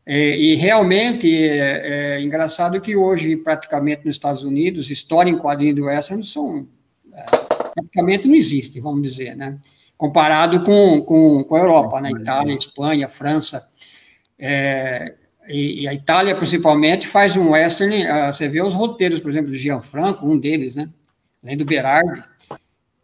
É, 0.05 0.37
e 0.37 0.53
realmente 0.55 1.27
é, 1.35 2.17
é, 2.17 2.21
engraçado 2.21 2.79
que 2.79 2.95
hoje, 2.95 3.35
praticamente 3.35 4.05
nos 4.05 4.15
Estados 4.15 4.43
Unidos, 4.43 4.91
história 4.91 5.31
em 5.31 5.37
quadrinho 5.37 5.73
do 5.73 5.85
western 5.85 6.23
são, 6.23 6.67
é, 7.11 7.25
praticamente 7.73 8.27
não 8.27 8.35
existe, 8.35 8.79
vamos 8.79 9.01
dizer, 9.01 9.35
né? 9.35 9.57
Comparado 9.97 10.63
com, 10.63 11.01
com, 11.01 11.43
com 11.43 11.55
a 11.55 11.59
Europa, 11.59 11.99
né? 11.99 12.11
Itália, 12.11 12.53
Espanha, 12.53 13.09
França. 13.09 13.67
É, 14.37 15.15
e, 15.47 15.83
e, 15.83 15.87
a 15.87 15.93
Itália, 15.93 16.35
principalmente, 16.35 17.07
faz 17.07 17.35
um 17.35 17.51
western, 17.51 18.05
uh, 18.05 18.31
você 18.31 18.47
vê 18.47 18.61
os 18.61 18.73
roteiros, 18.73 19.19
por 19.19 19.29
exemplo, 19.29 19.51
do 19.51 19.57
Gianfranco, 19.57 20.27
um 20.27 20.37
deles, 20.37 20.75
né? 20.75 20.89
Além 21.43 21.57
do 21.57 21.65
Berardi, 21.65 22.23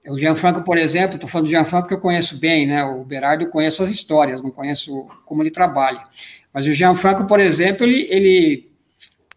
o 0.07 0.17
Gianfranco, 0.17 0.63
por 0.63 0.77
exemplo, 0.77 1.15
estou 1.15 1.29
falando 1.29 1.47
do 1.47 1.51
Gianfranco 1.51 1.83
porque 1.83 1.93
eu 1.93 1.99
conheço 1.99 2.37
bem, 2.37 2.65
né? 2.65 2.83
O 2.83 3.03
Berardo 3.03 3.43
eu 3.43 3.49
conheço 3.49 3.83
as 3.83 3.89
histórias, 3.89 4.41
não 4.41 4.49
conheço 4.49 5.07
como 5.25 5.43
ele 5.43 5.51
trabalha. 5.51 6.03
Mas 6.53 6.65
o 6.65 6.73
Gianfranco, 6.73 7.25
por 7.25 7.39
exemplo, 7.39 7.85
ele, 7.85 8.07
ele 8.09 8.71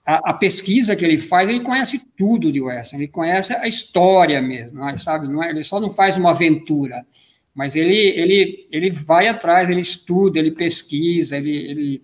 a, 0.05 0.31
a, 0.31 0.35
pesquisa 0.35 0.96
que 0.96 1.05
ele 1.05 1.18
faz, 1.18 1.48
ele 1.48 1.61
conhece 1.61 2.00
tudo 2.16 2.50
de 2.50 2.61
Western, 2.61 3.05
ele 3.05 3.12
conhece 3.12 3.55
a 3.55 3.68
história 3.68 4.40
mesmo, 4.40 4.79
né? 4.79 4.96
sabe? 4.96 5.29
Não 5.29 5.42
é, 5.42 5.50
ele 5.50 5.62
só 5.62 5.79
não 5.79 5.92
faz 5.92 6.16
uma 6.16 6.31
aventura, 6.31 7.07
mas 7.55 7.77
ele, 7.77 7.96
ele, 7.96 8.66
ele 8.70 8.90
vai 8.90 9.29
atrás, 9.29 9.68
ele 9.68 9.81
estuda, 9.81 10.38
ele 10.38 10.50
pesquisa, 10.50 11.37
ele, 11.37 11.57
ele 11.57 12.03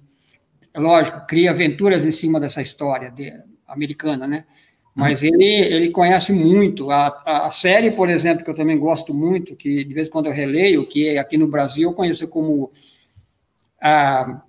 lógico, 0.76 1.26
cria 1.26 1.50
aventuras 1.50 2.04
em 2.04 2.10
cima 2.10 2.38
dessa 2.38 2.62
história 2.62 3.10
de, 3.10 3.32
americana, 3.66 4.26
né? 4.26 4.44
Mas 5.00 5.22
ele, 5.22 5.44
ele 5.44 5.90
conhece 5.90 6.32
muito. 6.32 6.90
A, 6.90 7.46
a 7.46 7.50
série, 7.50 7.90
por 7.90 8.08
exemplo, 8.08 8.44
que 8.44 8.50
eu 8.50 8.54
também 8.54 8.78
gosto 8.78 9.14
muito, 9.14 9.56
que 9.56 9.82
de 9.82 9.94
vez 9.94 10.08
em 10.08 10.10
quando 10.10 10.26
eu 10.26 10.32
releio, 10.32 10.86
que 10.86 11.16
aqui 11.16 11.38
no 11.38 11.48
Brasil 11.48 11.88
eu 11.88 11.94
conheço 11.94 12.28
como 12.28 12.70
a, 13.82 14.42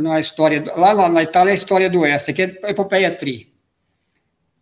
na 0.00 0.20
história, 0.20 0.62
lá 0.76 1.08
na 1.08 1.22
Itália 1.22 1.50
é 1.50 1.52
a 1.52 1.54
história 1.54 1.88
do 1.88 2.00
Oeste, 2.00 2.32
que 2.32 2.42
é 2.42 2.58
Epopeia 2.64 3.10
Tri. 3.10 3.52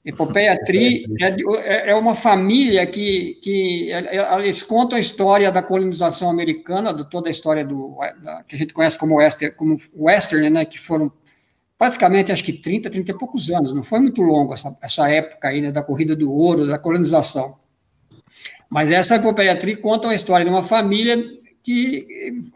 Epopeia 0.05 0.59
Tri 0.65 1.05
é, 1.21 1.89
é, 1.89 1.91
é 1.91 1.95
uma 1.95 2.15
família 2.15 2.87
que, 2.87 3.39
que 3.43 3.91
eles 4.39 4.63
contam 4.63 4.97
a 4.97 5.01
história 5.01 5.53
da 5.53 5.63
colonização 5.63 6.31
americana, 6.31 6.93
de 6.93 7.09
toda 7.09 7.29
a 7.29 7.31
história 7.31 7.65
do 7.65 7.99
da, 8.23 8.43
que 8.45 8.57
a 8.57 8.59
gente 8.59 8.73
conhece 8.73 8.99
como 8.99 9.17
Western, 9.17 9.55
como 9.55 9.79
Western, 9.95 10.49
né, 10.49 10.65
que 10.65 10.79
foram 10.79 11.13
praticamente 11.81 12.31
acho 12.31 12.45
que 12.45 12.53
30, 12.53 12.91
30 12.91 13.11
e 13.11 13.15
poucos 13.17 13.49
anos, 13.49 13.73
não 13.73 13.83
foi 13.83 14.01
muito 14.01 14.21
longo 14.21 14.53
essa, 14.53 14.77
essa 14.83 15.11
época 15.11 15.49
aí, 15.49 15.63
né, 15.63 15.73
da 15.73 15.83
corrida 15.83 16.15
do 16.15 16.31
ouro, 16.31 16.67
da 16.67 16.79
colonização. 16.79 17.59
Mas 18.69 18.91
essa 18.91 19.17
epopeia 19.17 19.59
Tri 19.59 19.75
conta 19.77 20.07
a 20.07 20.15
história 20.15 20.45
de 20.45 20.51
uma 20.51 20.63
família 20.63 21.17
que 21.63 22.07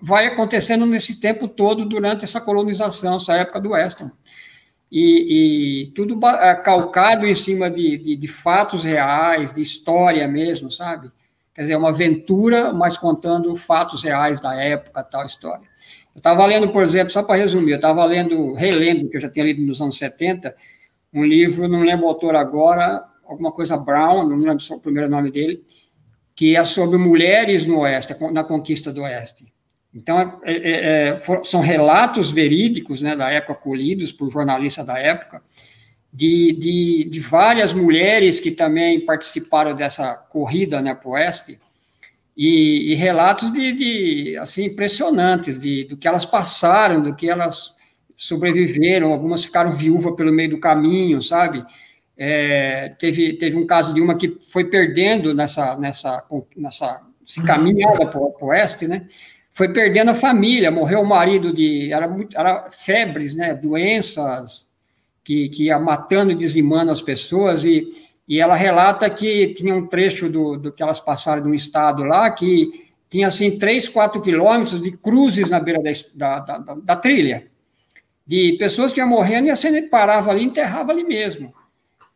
vai 0.02 0.26
acontecendo 0.26 0.84
nesse 0.84 1.20
tempo 1.20 1.48
todo 1.48 1.86
durante 1.86 2.22
essa 2.22 2.38
colonização, 2.38 3.16
essa 3.16 3.34
época 3.34 3.62
do 3.62 3.70
Western 3.70 4.12
e, 4.92 5.84
e 5.84 5.86
tudo 5.92 6.20
é, 6.26 6.54
calcado 6.56 7.26
em 7.26 7.34
cima 7.34 7.70
de, 7.70 7.96
de, 7.96 8.16
de, 8.16 8.28
fatos 8.28 8.84
reais, 8.84 9.54
de 9.54 9.62
história 9.62 10.28
mesmo, 10.28 10.70
sabe? 10.70 11.10
Quer 11.54 11.62
dizer, 11.62 11.76
uma 11.76 11.88
aventura, 11.88 12.74
mas 12.74 12.98
contando 12.98 13.56
fatos 13.56 14.04
reais 14.04 14.38
da 14.38 14.54
época, 14.54 15.02
tal 15.02 15.24
história. 15.24 15.66
Eu 16.14 16.18
estava 16.18 16.46
lendo, 16.46 16.68
por 16.68 16.82
exemplo, 16.82 17.12
só 17.12 17.22
para 17.22 17.36
resumir, 17.36 17.72
eu 17.72 17.76
estava 17.76 18.04
lendo, 18.04 18.52
relendo, 18.52 19.08
que 19.08 19.16
eu 19.16 19.20
já 19.20 19.28
tinha 19.28 19.44
lido 19.44 19.62
nos 19.62 19.80
anos 19.80 19.98
70, 19.98 20.54
um 21.12 21.24
livro, 21.24 21.66
não 21.66 21.82
lembro 21.82 22.06
o 22.06 22.08
autor 22.08 22.36
agora, 22.36 23.04
alguma 23.24 23.50
coisa 23.50 23.76
Brown, 23.76 24.28
não 24.28 24.36
lembro 24.36 24.64
o 24.70 24.80
primeiro 24.80 25.08
nome 25.08 25.30
dele, 25.30 25.64
que 26.34 26.56
é 26.56 26.64
sobre 26.64 26.98
mulheres 26.98 27.66
no 27.66 27.80
Oeste, 27.80 28.14
na 28.32 28.44
conquista 28.44 28.92
do 28.92 29.02
Oeste. 29.02 29.52
Então, 29.94 30.40
é, 30.44 30.52
é, 30.52 31.08
é 31.08 31.20
são 31.44 31.60
relatos 31.60 32.30
verídicos 32.30 33.00
né, 33.00 33.14
da 33.14 33.30
época, 33.30 33.54
colhidos 33.54 34.10
por 34.10 34.30
jornalistas 34.30 34.84
da 34.84 34.98
época, 34.98 35.42
de, 36.12 36.52
de, 36.52 37.08
de, 37.10 37.20
várias 37.20 37.72
mulheres 37.74 38.38
que 38.38 38.52
também 38.52 39.04
participaram 39.04 39.74
dessa 39.74 40.14
corrida 40.14 40.80
né, 40.80 40.94
para 40.94 41.08
o 41.08 41.12
oeste, 41.12 41.58
e, 42.36 42.92
e 42.92 42.94
relatos 42.94 43.52
de, 43.52 43.72
de, 43.72 44.36
assim, 44.38 44.64
impressionantes 44.64 45.58
de, 45.58 45.84
do 45.84 45.96
que 45.96 46.08
elas 46.08 46.24
passaram, 46.24 47.00
do 47.00 47.14
que 47.14 47.28
elas 47.28 47.72
sobreviveram, 48.16 49.12
algumas 49.12 49.44
ficaram 49.44 49.72
viúvas 49.72 50.14
pelo 50.14 50.32
meio 50.32 50.50
do 50.50 50.60
caminho, 50.60 51.20
sabe? 51.20 51.64
É, 52.16 52.88
teve, 52.98 53.34
teve 53.34 53.56
um 53.56 53.66
caso 53.66 53.92
de 53.92 54.00
uma 54.00 54.16
que 54.16 54.38
foi 54.50 54.64
perdendo 54.64 55.34
nessa, 55.34 55.76
nessa, 55.76 56.24
nessa 56.56 57.02
caminhada 57.44 58.06
para 58.06 58.20
o 58.20 58.36
oeste, 58.46 58.86
né? 58.86 59.06
foi 59.54 59.68
perdendo 59.68 60.10
a 60.10 60.14
família, 60.14 60.70
morreu 60.70 61.00
o 61.00 61.06
marido 61.06 61.52
de. 61.52 61.92
Era, 61.92 62.08
muito, 62.08 62.36
era 62.36 62.68
febres, 62.72 63.36
né, 63.36 63.54
doenças 63.54 64.68
que, 65.22 65.48
que 65.48 65.66
ia 65.66 65.78
matando 65.78 66.32
e 66.32 66.34
dizimando 66.34 66.90
as 66.90 67.00
pessoas, 67.00 67.64
e, 67.64 67.88
e 68.26 68.40
ela 68.40 68.54
relata 68.54 69.08
que 69.10 69.48
tinha 69.48 69.74
um 69.74 69.86
trecho 69.86 70.28
do, 70.28 70.56
do 70.56 70.72
que 70.72 70.82
elas 70.82 70.98
passaram 70.98 71.42
de 71.42 71.48
um 71.48 71.54
estado 71.54 72.04
lá 72.04 72.30
que 72.30 72.90
tinha 73.08 73.28
assim 73.28 73.58
3, 73.58 73.88
4 73.88 74.20
quilômetros 74.20 74.80
de 74.80 74.92
cruzes 74.92 75.50
na 75.50 75.60
beira 75.60 75.80
da, 76.16 76.38
da, 76.40 76.58
da, 76.58 76.74
da 76.74 76.96
trilha, 76.96 77.46
de 78.26 78.56
pessoas 78.58 78.92
que 78.92 79.00
iam 79.00 79.08
morrendo 79.08 79.48
e 79.48 79.50
assim 79.50 79.88
parava 79.88 80.30
ali, 80.30 80.44
enterrava 80.44 80.92
ali 80.92 81.04
mesmo. 81.04 81.54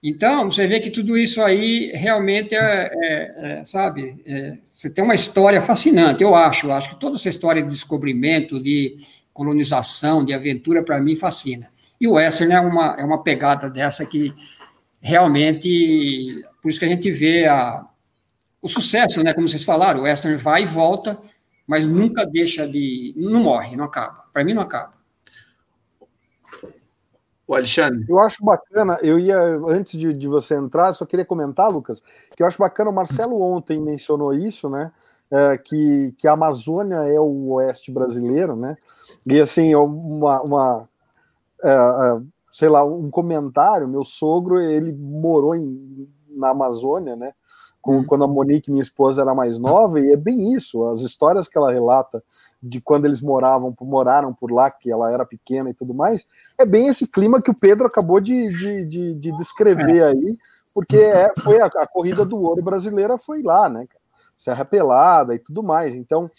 Então, 0.02 0.50
você 0.50 0.66
vê 0.66 0.78
que 0.78 0.90
tudo 0.90 1.18
isso 1.18 1.42
aí 1.42 1.90
realmente 1.92 2.54
é, 2.54 2.90
é, 2.92 3.60
é 3.60 3.64
sabe, 3.64 4.22
é, 4.24 4.56
você 4.64 4.88
tem 4.88 5.02
uma 5.02 5.14
história 5.14 5.60
fascinante, 5.60 6.22
eu 6.22 6.34
acho, 6.36 6.68
eu 6.68 6.72
acho 6.72 6.90
que 6.90 7.00
toda 7.00 7.16
essa 7.16 7.28
história 7.28 7.62
de 7.62 7.68
descobrimento, 7.68 8.62
de 8.62 8.96
colonização, 9.34 10.24
de 10.24 10.32
aventura, 10.32 10.84
para 10.84 11.00
mim, 11.00 11.16
fascina. 11.16 11.68
E 12.00 12.06
o 12.06 12.12
Western 12.12 12.54
é 12.54 12.60
uma, 12.60 12.96
é 12.98 13.04
uma 13.04 13.22
pegada 13.22 13.68
dessa 13.68 14.06
que 14.06 14.32
realmente, 15.00 16.44
por 16.62 16.70
isso 16.70 16.78
que 16.78 16.84
a 16.84 16.88
gente 16.88 17.10
vê 17.10 17.46
a, 17.46 17.86
o 18.60 18.68
sucesso, 18.68 19.22
né, 19.22 19.32
como 19.32 19.48
vocês 19.48 19.64
falaram, 19.64 20.00
o 20.00 20.02
Western 20.04 20.36
vai 20.36 20.62
e 20.62 20.66
volta, 20.66 21.18
mas 21.66 21.86
nunca 21.86 22.24
deixa 22.24 22.66
de, 22.66 23.14
não 23.16 23.42
morre, 23.42 23.76
não 23.76 23.84
acaba, 23.84 24.24
para 24.32 24.44
mim 24.44 24.54
não 24.54 24.62
acaba. 24.62 24.98
O 27.46 27.54
Alexandre. 27.54 28.04
Eu 28.06 28.18
acho 28.18 28.44
bacana, 28.44 28.98
eu 29.00 29.18
ia, 29.18 29.38
antes 29.68 29.98
de, 29.98 30.12
de, 30.12 30.28
você 30.28 30.54
entrar, 30.54 30.92
só 30.92 31.06
queria 31.06 31.24
comentar, 31.24 31.70
Lucas, 31.70 32.02
que 32.36 32.42
eu 32.42 32.46
acho 32.46 32.58
bacana, 32.58 32.90
o 32.90 32.92
Marcelo 32.92 33.40
ontem 33.40 33.80
mencionou 33.80 34.34
isso, 34.34 34.68
né? 34.68 34.92
É, 35.30 35.58
que, 35.58 36.14
que 36.18 36.28
a 36.28 36.32
Amazônia 36.32 36.96
é 37.06 37.18
o 37.18 37.52
oeste 37.52 37.90
brasileiro, 37.90 38.54
né? 38.54 38.76
E 39.26 39.40
assim, 39.40 39.74
uma, 39.74 40.42
uma 40.42 40.88
é, 41.62 41.70
é, 41.70 42.20
sei 42.50 42.68
lá, 42.68 42.84
um 42.84 43.10
comentário, 43.10 43.88
meu 43.88 44.04
sogro, 44.04 44.60
ele 44.60 44.92
morou 44.92 45.54
em, 45.54 46.08
na 46.30 46.50
Amazônia, 46.50 47.16
né? 47.16 47.32
com, 47.80 48.04
quando 48.04 48.24
a 48.24 48.28
Monique, 48.28 48.70
minha 48.70 48.82
esposa, 48.82 49.22
era 49.22 49.34
mais 49.34 49.58
nova, 49.58 49.98
e 49.98 50.12
é 50.12 50.16
bem 50.16 50.52
isso, 50.52 50.84
as 50.86 51.00
histórias 51.00 51.48
que 51.48 51.56
ela 51.56 51.72
relata 51.72 52.22
de 52.62 52.80
quando 52.80 53.06
eles 53.06 53.22
moravam, 53.22 53.74
moraram 53.80 54.34
por 54.34 54.50
lá, 54.50 54.70
que 54.70 54.90
ela 54.90 55.10
era 55.10 55.24
pequena 55.24 55.70
e 55.70 55.74
tudo 55.74 55.94
mais, 55.94 56.26
é 56.58 56.66
bem 56.66 56.88
esse 56.88 57.06
clima 57.06 57.40
que 57.40 57.50
o 57.50 57.56
Pedro 57.58 57.86
acabou 57.86 58.20
de, 58.20 58.48
de, 58.52 58.84
de, 58.84 59.18
de 59.18 59.32
descrever 59.38 60.02
aí, 60.04 60.36
porque 60.74 60.98
é, 60.98 61.32
foi 61.38 61.60
a, 61.60 61.66
a, 61.66 61.86
corrida 61.86 62.24
do 62.26 62.38
ouro 62.40 62.62
brasileira 62.62 63.16
foi 63.16 63.42
lá, 63.42 63.68
né? 63.68 63.86
Serra 64.36 64.64
Pelada 64.64 65.34
e 65.34 65.38
tudo 65.38 65.62
mais. 65.62 65.94
Então, 65.94 66.30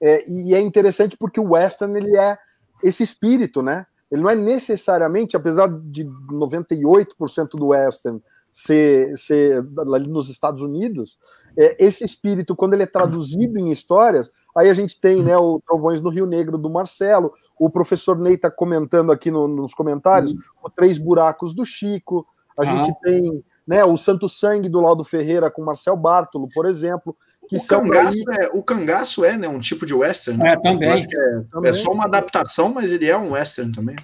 é, 0.00 0.28
e 0.28 0.54
é 0.54 0.60
interessante 0.60 1.16
porque 1.16 1.40
o 1.40 1.52
Western 1.52 1.96
ele 1.96 2.16
é 2.16 2.36
esse 2.82 3.02
espírito, 3.02 3.62
né? 3.62 3.86
Ele 4.10 4.22
não 4.22 4.30
é 4.30 4.34
necessariamente, 4.34 5.36
apesar 5.36 5.68
de 5.68 6.04
98% 6.04 7.50
do 7.54 7.68
western 7.68 8.22
ser, 8.50 9.16
ser 9.18 9.66
ali 9.92 10.08
nos 10.08 10.28
Estados 10.28 10.62
Unidos, 10.62 11.18
é, 11.58 11.84
esse 11.84 12.04
espírito, 12.04 12.54
quando 12.54 12.74
ele 12.74 12.84
é 12.84 12.86
traduzido 12.86 13.58
em 13.58 13.70
histórias, 13.70 14.30
aí 14.56 14.68
a 14.68 14.74
gente 14.74 15.00
tem 15.00 15.22
né, 15.22 15.36
o 15.36 15.60
Trovões 15.66 16.00
no 16.00 16.10
Rio 16.10 16.26
Negro 16.26 16.56
do 16.56 16.70
Marcelo, 16.70 17.32
o 17.58 17.68
professor 17.68 18.18
Ney 18.18 18.34
está 18.34 18.50
comentando 18.50 19.10
aqui 19.10 19.30
no, 19.30 19.48
nos 19.48 19.74
comentários, 19.74 20.32
uhum. 20.32 20.38
o 20.64 20.70
Três 20.70 20.98
Buracos 20.98 21.54
do 21.54 21.64
Chico, 21.64 22.26
a 22.56 22.62
uhum. 22.62 22.84
gente 22.84 23.00
tem 23.00 23.44
né, 23.66 23.84
o 23.84 23.96
Santo 23.96 24.28
Sangue 24.28 24.68
do 24.68 24.80
Laudo 24.80 25.02
Ferreira 25.02 25.50
com 25.50 25.64
Marcel 25.64 25.96
Bartolo, 25.96 26.48
por 26.54 26.66
exemplo. 26.66 27.16
Que 27.48 27.56
o, 27.56 27.66
cangaço 27.66 28.18
é, 28.40 28.48
o 28.52 28.62
cangaço 28.62 29.24
é 29.24 29.36
né, 29.36 29.48
um 29.48 29.58
tipo 29.58 29.84
de 29.84 29.94
western. 29.94 30.42
Né? 30.42 30.52
É, 30.52 30.56
também. 30.60 31.02
É, 31.04 31.40
também. 31.50 31.70
é 31.70 31.72
só 31.72 31.90
uma 31.90 32.04
adaptação, 32.04 32.72
mas 32.72 32.92
ele 32.92 33.08
é 33.08 33.16
um 33.16 33.32
western 33.32 33.72
também. 33.72 33.96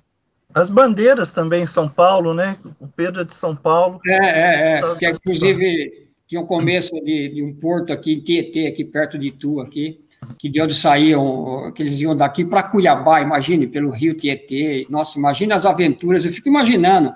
As 0.55 0.68
bandeiras 0.68 1.33
também 1.33 1.62
em 1.62 1.66
São 1.66 1.88
Paulo, 1.88 2.35
né? 2.35 2.59
O 2.79 2.87
Pedro 2.87 3.22
é 3.22 3.25
de 3.25 3.35
São 3.35 3.57
Paulo. 3.57 4.01
É, 4.07 4.27
é, 4.27 4.72
é. 4.75 4.81
Que, 4.98 5.09
inclusive 5.09 6.11
tinha 6.27 6.40
um 6.40 6.46
começo 6.46 6.94
de, 6.94 7.29
de, 7.35 7.42
um 7.42 7.55
porto 7.55 7.92
aqui 7.92 8.14
em 8.14 8.20
Tietê, 8.20 8.66
aqui 8.66 8.85
perto 8.85 9.18
de 9.18 9.31
Tu, 9.31 9.61
aqui, 9.61 10.01
que 10.38 10.48
de 10.48 10.61
onde 10.62 10.75
saíam, 10.75 11.70
que 11.75 11.83
eles 11.83 12.01
iam 12.01 12.16
daqui 12.16 12.44
para 12.44 12.62
Cuiabá, 12.62 13.20
imagine, 13.20 13.66
pelo 13.66 13.90
rio 13.90 14.14
Tietê. 14.14 14.87
Nossa, 14.88 15.18
imagina 15.18 15.55
as 15.55 15.66
aventuras, 15.66 16.25
eu 16.25 16.33
fico 16.33 16.48
imaginando 16.48 17.12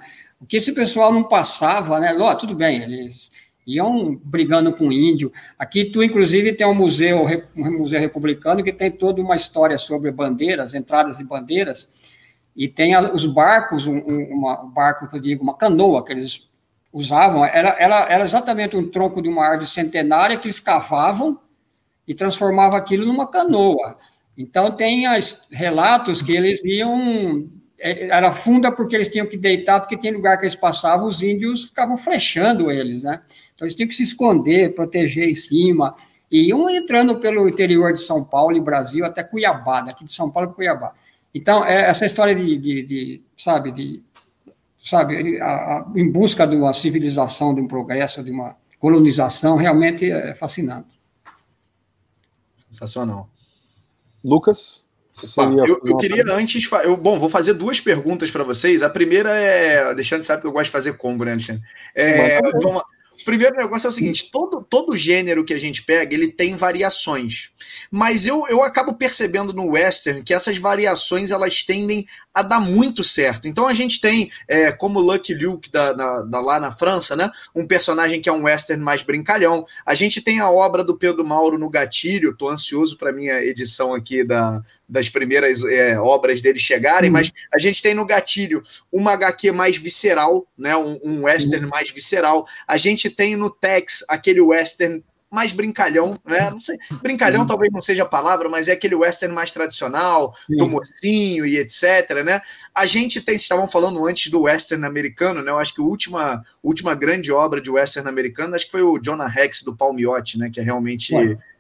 que 0.49 0.57
esse 0.57 0.73
pessoal 0.73 1.13
não 1.13 1.25
passava, 1.25 1.99
né? 2.01 2.15
Tudo 2.39 2.55
bem, 2.55 2.83
eles 2.83 3.31
iam 3.67 4.15
brigando 4.23 4.73
com 4.73 4.93
índio. 4.93 5.33
Aqui 5.59 5.85
tu, 5.85 6.03
inclusive, 6.03 6.53
tem 6.53 6.67
um 6.67 6.75
museu, 6.75 7.25
um 7.57 7.79
museu 7.79 7.99
republicano 7.99 8.63
que 8.63 8.73
tem 8.73 8.91
toda 8.91 9.21
uma 9.21 9.35
história 9.35 9.77
sobre 9.77 10.11
bandeiras, 10.13 10.75
entradas 10.75 11.19
de 11.19 11.25
bandeiras, 11.25 11.91
e 12.55 12.69
tem 12.69 12.97
os 12.97 13.27
barcos, 13.27 13.87
um, 13.87 13.99
uma, 13.99 14.63
um 14.63 14.71
barco 14.71 15.09
que 15.09 15.17
eu 15.17 15.21
digo, 15.21 15.43
uma 15.43 15.57
canoa 15.57 16.05
que 16.05 16.13
eles 16.13 16.49
usavam, 16.93 17.45
era, 17.45 17.77
era, 17.79 18.07
era 18.09 18.25
exatamente 18.25 18.77
um 18.77 18.89
tronco 18.89 19.21
de 19.21 19.29
uma 19.29 19.45
árvore 19.45 19.67
centenária 19.67 20.39
que 20.39 20.47
eles 20.47 20.61
cavavam 20.61 21.39
e 22.09 22.15
transformavam 22.15 22.79
aquilo 22.79 23.05
numa 23.05 23.27
canoa. 23.27 23.99
Então, 24.39 24.71
tem 24.71 25.07
as, 25.07 25.43
relatos 25.51 26.23
que 26.23 26.33
eles 26.33 26.65
iam 26.65 27.51
era 27.79 28.33
funda 28.33 28.73
porque 28.73 28.95
eles 28.95 29.09
tinham 29.09 29.27
que 29.27 29.37
deitar, 29.37 29.81
porque 29.81 29.97
tem 29.97 30.13
lugar 30.13 30.39
que 30.39 30.45
eles 30.45 30.55
passavam, 30.55 31.07
os 31.07 31.23
índios 31.23 31.65
ficavam 31.65 31.97
flechando 31.97 32.71
eles, 32.71 33.03
né? 33.03 33.23
Então 33.55 33.67
eles 33.67 33.75
tinham 33.75 33.89
que 33.89 33.95
se 33.95 34.03
esconder, 34.03 34.75
proteger 34.75 35.29
em 35.29 35.35
cima, 35.35 35.95
e 36.31 36.49
iam 36.49 36.69
entrando 36.69 37.21
pelo 37.21 37.49
interior 37.49 37.93
de 37.93 38.01
São 38.01 38.25
Paulo 38.25 38.57
e 38.57 38.61
Brasil 38.61 39.05
até 39.05 39.23
Cuiabá, 39.23 39.83
daqui 39.83 40.05
de 40.05 40.13
São 40.13 40.31
Paulo 40.31 40.49
para 40.49 40.57
Cuiabá. 40.57 40.93
Então, 41.35 41.65
é, 41.65 41.83
essa 41.83 42.07
história 42.07 42.35
de, 42.35 42.57
de, 42.57 42.83
de 42.83 43.23
sabe, 43.37 43.71
de, 43.71 44.03
sabe, 44.83 45.39
a, 45.41 45.47
a, 45.47 45.93
em 45.95 46.11
busca 46.11 46.47
de 46.47 46.57
uma 46.57 46.73
civilização, 46.73 47.55
de 47.55 47.61
um 47.61 47.69
progresso, 47.69 48.25
de 48.25 48.31
uma 48.31 48.57
colonização, 48.79 49.57
realmente 49.57 50.11
é 50.11 50.35
fascinante. 50.35 50.99
Sensacional. 52.55 53.29
Lucas? 54.25 54.86
Opa, 55.23 55.45
eu, 55.67 55.81
eu, 55.85 55.97
queria 55.97 56.25
antes. 56.33 56.69
Eu, 56.85 56.97
bom, 56.97 57.19
vou 57.19 57.31
fazer 57.31 57.55
duas 57.55 57.81
perguntas 57.81 58.31
para 58.31 58.45
vocês. 58.45 58.83
A 58.83 58.91
primeira 58.91 59.31
é. 59.31 59.89
Alexandre 59.89 60.27
sabe 60.27 60.43
que 60.43 60.47
eu 60.47 60.53
gosto 60.53 60.67
de 60.67 60.73
fazer 60.73 60.97
combo, 60.97 61.25
né, 61.25 61.33
Alexandre? 61.33 61.63
É, 61.95 62.39
vamos, 62.63 62.83
primeiro 63.27 63.57
negócio 63.57 63.89
é 63.89 63.91
o 63.91 63.93
seguinte: 63.93 64.31
todo, 64.33 64.63
todo 64.63 64.97
gênero 64.97 65.45
que 65.45 65.53
a 65.53 65.59
gente 65.59 65.83
pega, 65.83 66.15
ele 66.15 66.29
tem 66.29 66.57
variações. 66.57 67.51
Mas 67.91 68.27
eu, 68.27 68.47
eu 68.49 68.63
acabo 68.63 68.95
percebendo 68.95 69.53
no 69.53 69.73
western 69.73 70.23
que 70.23 70.33
essas 70.33 70.57
variações 70.57 71.33
elas 71.33 71.63
tendem 71.65 72.07
a 72.33 72.43
dar 72.43 72.61
muito 72.61 73.03
certo. 73.03 73.49
Então 73.49 73.67
a 73.67 73.73
gente 73.73 74.01
tem, 74.01 74.31
é, 74.49 74.71
como 74.71 75.01
Lucky 75.01 75.35
Luke 75.35 75.71
da, 75.71 75.93
da, 75.93 76.23
da, 76.23 76.41
lá 76.41 76.61
na 76.61 76.71
França, 76.71 77.17
né? 77.17 77.29
Um 77.55 77.67
personagem 77.67 78.23
que 78.23 78.29
é 78.29 78.33
um 78.33 78.45
western 78.45 78.83
mais 78.83 79.03
brincalhão. 79.03 79.67
A 79.85 79.95
gente 79.95 80.21
tem 80.21 80.39
a 80.39 80.49
obra 80.49 80.85
do 80.85 80.97
Pedro 80.97 81.27
Mauro 81.27 81.59
no 81.59 81.69
Gatilho. 81.69 82.37
Tô 82.37 82.49
ansioso 82.49 82.97
para 82.97 83.13
minha 83.13 83.43
edição 83.43 83.93
aqui 83.93 84.23
da, 84.23 84.63
das 84.89 85.09
primeiras 85.09 85.65
é, 85.65 85.99
obras 85.99 86.41
dele 86.41 86.59
chegarem, 86.59 87.11
hum. 87.11 87.15
mas 87.15 87.31
a 87.53 87.59
gente 87.59 87.83
tem 87.83 87.95
no 87.95 88.07
Gatilho 88.07 88.63
uma 88.93 89.13
HQ 89.13 89.53
mais 89.53 89.77
visceral, 89.77 90.47
né? 90.57 90.77
Um, 90.77 90.99
um 91.03 91.25
western 91.25 91.67
hum. 91.67 91.71
mais 91.71 91.91
visceral. 91.91 92.47
A 92.67 92.77
gente 92.77 93.11
tem 93.11 93.37
no 93.37 93.51
Tex 93.51 94.05
aquele 94.09 94.41
western 94.41 95.03
mais 95.31 95.53
brincalhão, 95.53 96.15
né? 96.25 96.49
Não 96.51 96.59
sei, 96.59 96.79
brincalhão 97.03 97.43
Sim. 97.43 97.47
talvez 97.49 97.73
não 97.73 97.83
seja 97.83 98.05
a 98.05 98.07
palavra, 98.07 98.49
mas 98.49 98.69
é 98.69 98.73
aquele 98.73 98.95
western 98.95 99.35
mais 99.35 99.51
tradicional, 99.51 100.33
Sim. 100.47 100.57
do 100.57 100.69
mocinho 100.69 101.45
e 101.45 101.59
etc, 101.59 102.23
né? 102.25 102.41
A 102.75 102.87
gente 102.87 103.21
tem, 103.21 103.35
estavam 103.35 103.67
falando 103.67 104.07
antes 104.07 104.31
do 104.31 104.43
western 104.43 104.87
americano, 104.87 105.43
né? 105.43 105.51
Eu 105.51 105.59
acho 105.59 105.75
que 105.75 105.81
a 105.81 105.85
última, 105.85 106.43
última 106.63 106.95
grande 106.95 107.33
obra 107.33 107.61
de 107.61 107.71
western 107.71 108.09
americano, 108.09 108.55
acho 108.55 108.67
que 108.67 108.73
foi 108.73 108.83
o 108.83 108.99
Jonah 108.99 109.29
Rex 109.29 109.63
do 109.63 109.77
Palmiotti, 109.77 110.39
né? 110.39 110.49
Que 110.51 110.61
é 110.61 110.63
realmente 110.63 111.13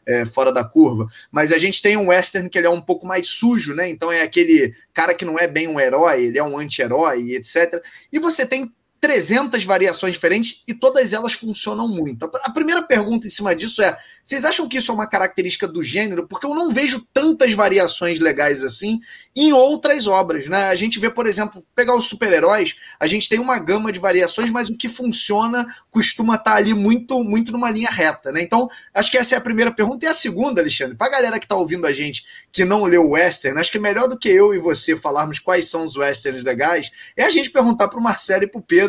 é, 0.07 0.25
fora 0.25 0.53
da 0.53 0.64
curva. 0.64 1.07
Mas 1.31 1.53
a 1.53 1.59
gente 1.59 1.83
tem 1.83 1.97
um 1.97 2.09
western 2.09 2.49
que 2.49 2.59
ele 2.59 2.66
é 2.66 2.71
um 2.71 2.81
pouco 2.81 3.07
mais 3.07 3.27
sujo, 3.27 3.75
né? 3.75 3.88
Então 3.88 4.11
é 4.11 4.23
aquele 4.23 4.75
cara 4.95 5.12
que 5.14 5.25
não 5.25 5.38
é 5.38 5.47
bem 5.47 5.69
um 5.69 5.81
herói, 5.81 6.25
ele 6.25 6.38
é 6.38 6.45
um 6.45 6.59
anti-herói, 6.59 7.33
etc. 7.33 7.83
E 8.12 8.19
você 8.19 8.47
tem 8.47 8.73
300 9.00 9.64
variações 9.64 10.14
diferentes 10.14 10.62
e 10.66 10.74
todas 10.74 11.12
elas 11.12 11.32
funcionam 11.32 11.87
muito. 11.87 12.28
A 12.42 12.50
primeira 12.50 12.82
pergunta 12.82 13.26
em 13.26 13.30
cima 13.30 13.54
disso 13.54 13.82
é: 13.82 13.96
vocês 14.24 14.44
acham 14.44 14.68
que 14.68 14.78
isso 14.78 14.90
é 14.90 14.94
uma 14.94 15.06
característica 15.06 15.68
do 15.68 15.82
gênero? 15.82 16.26
Porque 16.26 16.46
eu 16.46 16.54
não 16.54 16.70
vejo 16.70 17.06
tantas 17.12 17.52
variações 17.54 18.18
legais 18.18 18.64
assim 18.64 19.00
em 19.35 19.52
outras 19.52 20.06
obras, 20.06 20.46
né? 20.48 20.64
A 20.64 20.74
gente 20.74 20.98
vê, 20.98 21.11
por 21.11 21.26
exemplo, 21.26 21.64
pegar 21.74 21.94
os 21.94 22.06
super-heróis, 22.06 22.74
a 22.98 23.06
gente 23.06 23.28
tem 23.28 23.38
uma 23.38 23.59
gama 23.59 23.92
de 23.92 23.98
variações, 23.98 24.50
mas 24.50 24.68
o 24.68 24.76
que 24.76 24.88
funciona 24.88 25.66
costuma 25.90 26.37
estar 26.37 26.56
ali 26.56 26.74
muito, 26.74 27.22
muito 27.22 27.52
numa 27.52 27.70
linha 27.70 27.90
reta, 27.90 28.32
né? 28.32 28.42
Então, 28.42 28.68
acho 28.94 29.11
que 29.11 29.18
essa 29.18 29.35
é 29.35 29.38
a 29.38 29.40
primeira 29.40 29.72
pergunta. 29.72 30.04
E 30.06 30.09
a 30.09 30.14
segunda, 30.14 30.61
Alexandre, 30.61 30.96
para 30.96 31.06
a 31.06 31.11
galera 31.11 31.38
que 31.38 31.44
está 31.44 31.54
ouvindo 31.54 31.87
a 31.87 31.92
gente 31.92 32.24
que 32.50 32.64
não 32.64 32.85
leu 32.85 33.02
o 33.02 33.11
Western, 33.11 33.61
acho 33.61 33.70
que 33.70 33.78
é 33.78 33.80
melhor 33.80 34.09
do 34.09 34.18
que 34.18 34.28
eu 34.28 34.54
e 34.54 34.59
você 34.59 34.96
falarmos 34.96 35.38
quais 35.38 35.68
são 35.68 35.85
os 35.85 35.96
Westerns 35.96 36.42
legais, 36.42 36.90
é 37.16 37.24
a 37.24 37.30
gente 37.30 37.50
perguntar 37.50 37.88
para 37.88 38.00
o 38.00 38.02
Marcelo 38.02 38.44
e 38.44 38.46
para 38.46 38.59
o 38.59 38.62
Pedro 38.62 38.86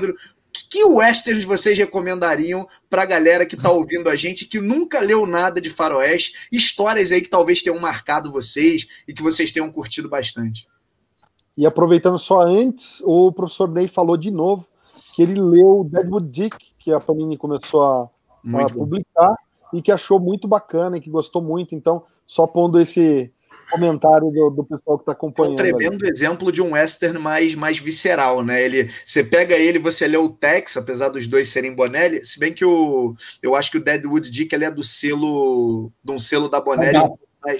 que 0.69 0.83
westerns 0.85 1.45
vocês 1.45 1.77
recomendariam 1.77 2.67
para 2.89 3.03
a 3.03 3.05
galera 3.05 3.45
que 3.45 3.55
está 3.55 3.71
ouvindo 3.71 4.09
a 4.09 4.15
gente 4.15 4.45
que 4.45 4.59
nunca 4.59 4.99
leu 4.99 5.25
nada 5.25 5.61
de 5.61 5.69
faroeste? 5.69 6.47
Histórias 6.51 7.11
aí 7.11 7.21
que 7.21 7.29
talvez 7.29 7.61
tenham 7.61 7.79
marcado 7.79 8.31
vocês 8.31 8.87
e 9.07 9.13
que 9.13 9.21
vocês 9.23 9.51
tenham 9.51 9.71
curtido 9.71 10.09
bastante. 10.09 10.67
E 11.57 11.65
aproveitando 11.65 12.19
só 12.19 12.41
antes, 12.41 13.01
o 13.03 13.31
professor 13.31 13.69
Ney 13.69 13.87
falou 13.87 14.15
de 14.15 14.29
novo 14.29 14.67
que 15.15 15.23
ele 15.23 15.39
leu 15.41 15.87
Deadwood 15.89 16.31
Dick, 16.31 16.57
que 16.77 16.91
a 16.91 16.99
Panini 16.99 17.37
começou 17.37 17.81
a, 17.81 18.09
a 18.63 18.69
publicar, 18.69 19.35
e 19.73 19.81
que 19.81 19.91
achou 19.91 20.19
muito 20.19 20.47
bacana 20.47 20.97
e 20.97 21.01
que 21.01 21.09
gostou 21.09 21.41
muito. 21.41 21.73
Então, 21.73 22.03
só 22.25 22.45
pondo 22.45 22.79
esse, 22.79 23.33
comentário 23.69 24.31
do, 24.31 24.49
do 24.49 24.63
pessoal 24.63 24.97
que 24.97 25.03
está 25.03 25.11
acompanhando. 25.11 25.51
É 25.51 25.53
um 25.53 25.77
tremendo 25.77 26.03
ali. 26.03 26.11
exemplo 26.11 26.51
de 26.51 26.61
um 26.61 26.71
western 26.71 27.19
mais, 27.19 27.55
mais 27.55 27.79
visceral, 27.79 28.43
né? 28.43 28.63
Ele, 28.63 28.89
você 29.05 29.23
pega 29.23 29.55
ele, 29.55 29.79
você 29.79 30.07
lê 30.07 30.17
o 30.17 30.29
Tex, 30.29 30.77
apesar 30.77 31.09
dos 31.09 31.27
dois 31.27 31.49
serem 31.49 31.75
Bonelli, 31.75 32.25
se 32.25 32.39
bem 32.39 32.53
que 32.53 32.65
o, 32.65 33.15
eu 33.41 33.55
acho 33.55 33.71
que 33.71 33.77
o 33.77 33.83
Deadwood 33.83 34.29
Dick 34.31 34.53
ele 34.53 34.65
é 34.65 34.71
do 34.71 34.83
selo, 34.83 35.91
de 36.03 36.11
um 36.11 36.19
selo 36.19 36.49
da 36.49 36.59
Bonelli. 36.59 36.97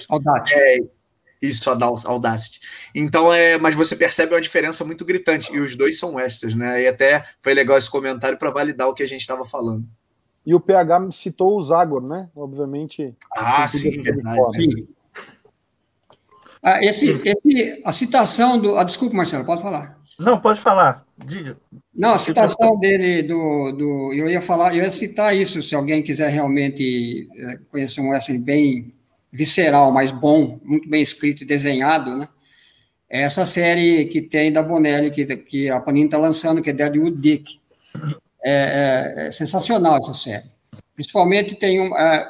Audacity. 0.08 0.54
É, 0.54 0.78
isso, 1.40 1.70
Audacity. 1.70 2.60
Então, 2.94 3.32
é, 3.32 3.58
mas 3.58 3.74
você 3.74 3.94
percebe 3.94 4.34
uma 4.34 4.40
diferença 4.40 4.84
muito 4.84 5.04
gritante. 5.04 5.52
E 5.52 5.60
os 5.60 5.74
dois 5.76 5.98
são 5.98 6.14
westerns, 6.14 6.54
né? 6.54 6.82
E 6.82 6.88
até 6.88 7.24
foi 7.42 7.54
legal 7.54 7.78
esse 7.78 7.90
comentário 7.90 8.36
para 8.36 8.50
validar 8.50 8.88
o 8.88 8.94
que 8.94 9.02
a 9.02 9.08
gente 9.08 9.20
estava 9.20 9.44
falando. 9.44 9.84
E 10.44 10.54
o 10.54 10.60
PH 10.60 11.10
citou 11.12 11.56
o 11.56 11.62
Zagor, 11.62 12.02
né? 12.02 12.28
Obviamente. 12.34 13.14
Ah, 13.36 13.68
sim, 13.68 14.02
verdade. 14.02 14.64
Sim. 14.64 14.97
Ah, 16.62 16.82
esse, 16.82 17.10
esse, 17.24 17.82
a 17.84 17.92
citação 17.92 18.58
do. 18.58 18.76
Ah, 18.76 18.84
desculpa, 18.84 19.16
Marcelo, 19.16 19.44
pode 19.44 19.62
falar. 19.62 19.98
Não, 20.18 20.40
pode 20.40 20.60
falar. 20.60 21.04
Diga. 21.16 21.56
Não, 21.94 22.14
a 22.14 22.18
citação 22.18 22.78
dele 22.78 23.22
do, 23.22 23.72
do. 23.72 24.12
Eu 24.12 24.28
ia 24.28 24.42
falar, 24.42 24.74
eu 24.74 24.82
ia 24.82 24.90
citar 24.90 25.36
isso, 25.36 25.62
se 25.62 25.74
alguém 25.74 26.02
quiser 26.02 26.28
realmente 26.30 27.28
eh, 27.36 27.58
conhecer 27.70 28.00
um 28.00 28.10
western 28.10 28.40
bem 28.40 28.92
visceral, 29.32 29.92
mas 29.92 30.10
bom, 30.10 30.58
muito 30.64 30.88
bem 30.88 31.02
escrito 31.02 31.42
e 31.42 31.46
desenhado, 31.46 32.16
né? 32.16 32.28
É 33.08 33.22
essa 33.22 33.46
série 33.46 34.04
que 34.06 34.20
tem 34.20 34.52
da 34.52 34.62
Bonelli, 34.62 35.10
que, 35.10 35.24
que 35.36 35.70
a 35.70 35.80
Panini 35.80 36.06
está 36.06 36.18
lançando, 36.18 36.62
que 36.62 36.70
é 36.70 36.72
Deadwood 36.72 37.16
Dick. 37.16 37.58
É, 38.44 38.52
é, 38.52 39.26
é, 39.26 39.30
sensacional 39.30 39.98
essa 39.98 40.14
série. 40.14 40.46
Principalmente 40.94 41.54
tem 41.54 41.80
um. 41.80 41.96
É, 41.96 42.28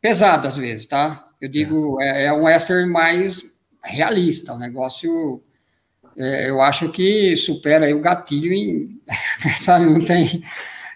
pesado 0.00 0.46
às 0.46 0.56
vezes, 0.56 0.86
tá? 0.86 1.26
Eu 1.40 1.48
digo, 1.48 2.00
é, 2.00 2.24
é 2.26 2.32
um 2.32 2.44
western 2.44 2.90
mais 2.90 3.42
realista, 3.86 4.54
um 4.54 4.58
negócio. 4.58 5.42
É, 6.16 6.48
eu 6.48 6.62
acho 6.62 6.90
que 6.90 7.36
supera 7.36 7.94
o 7.94 8.00
gatilho 8.00 8.52
em. 8.52 9.00
Sabe, 9.58 9.86
não 9.86 10.00
tem. 10.00 10.42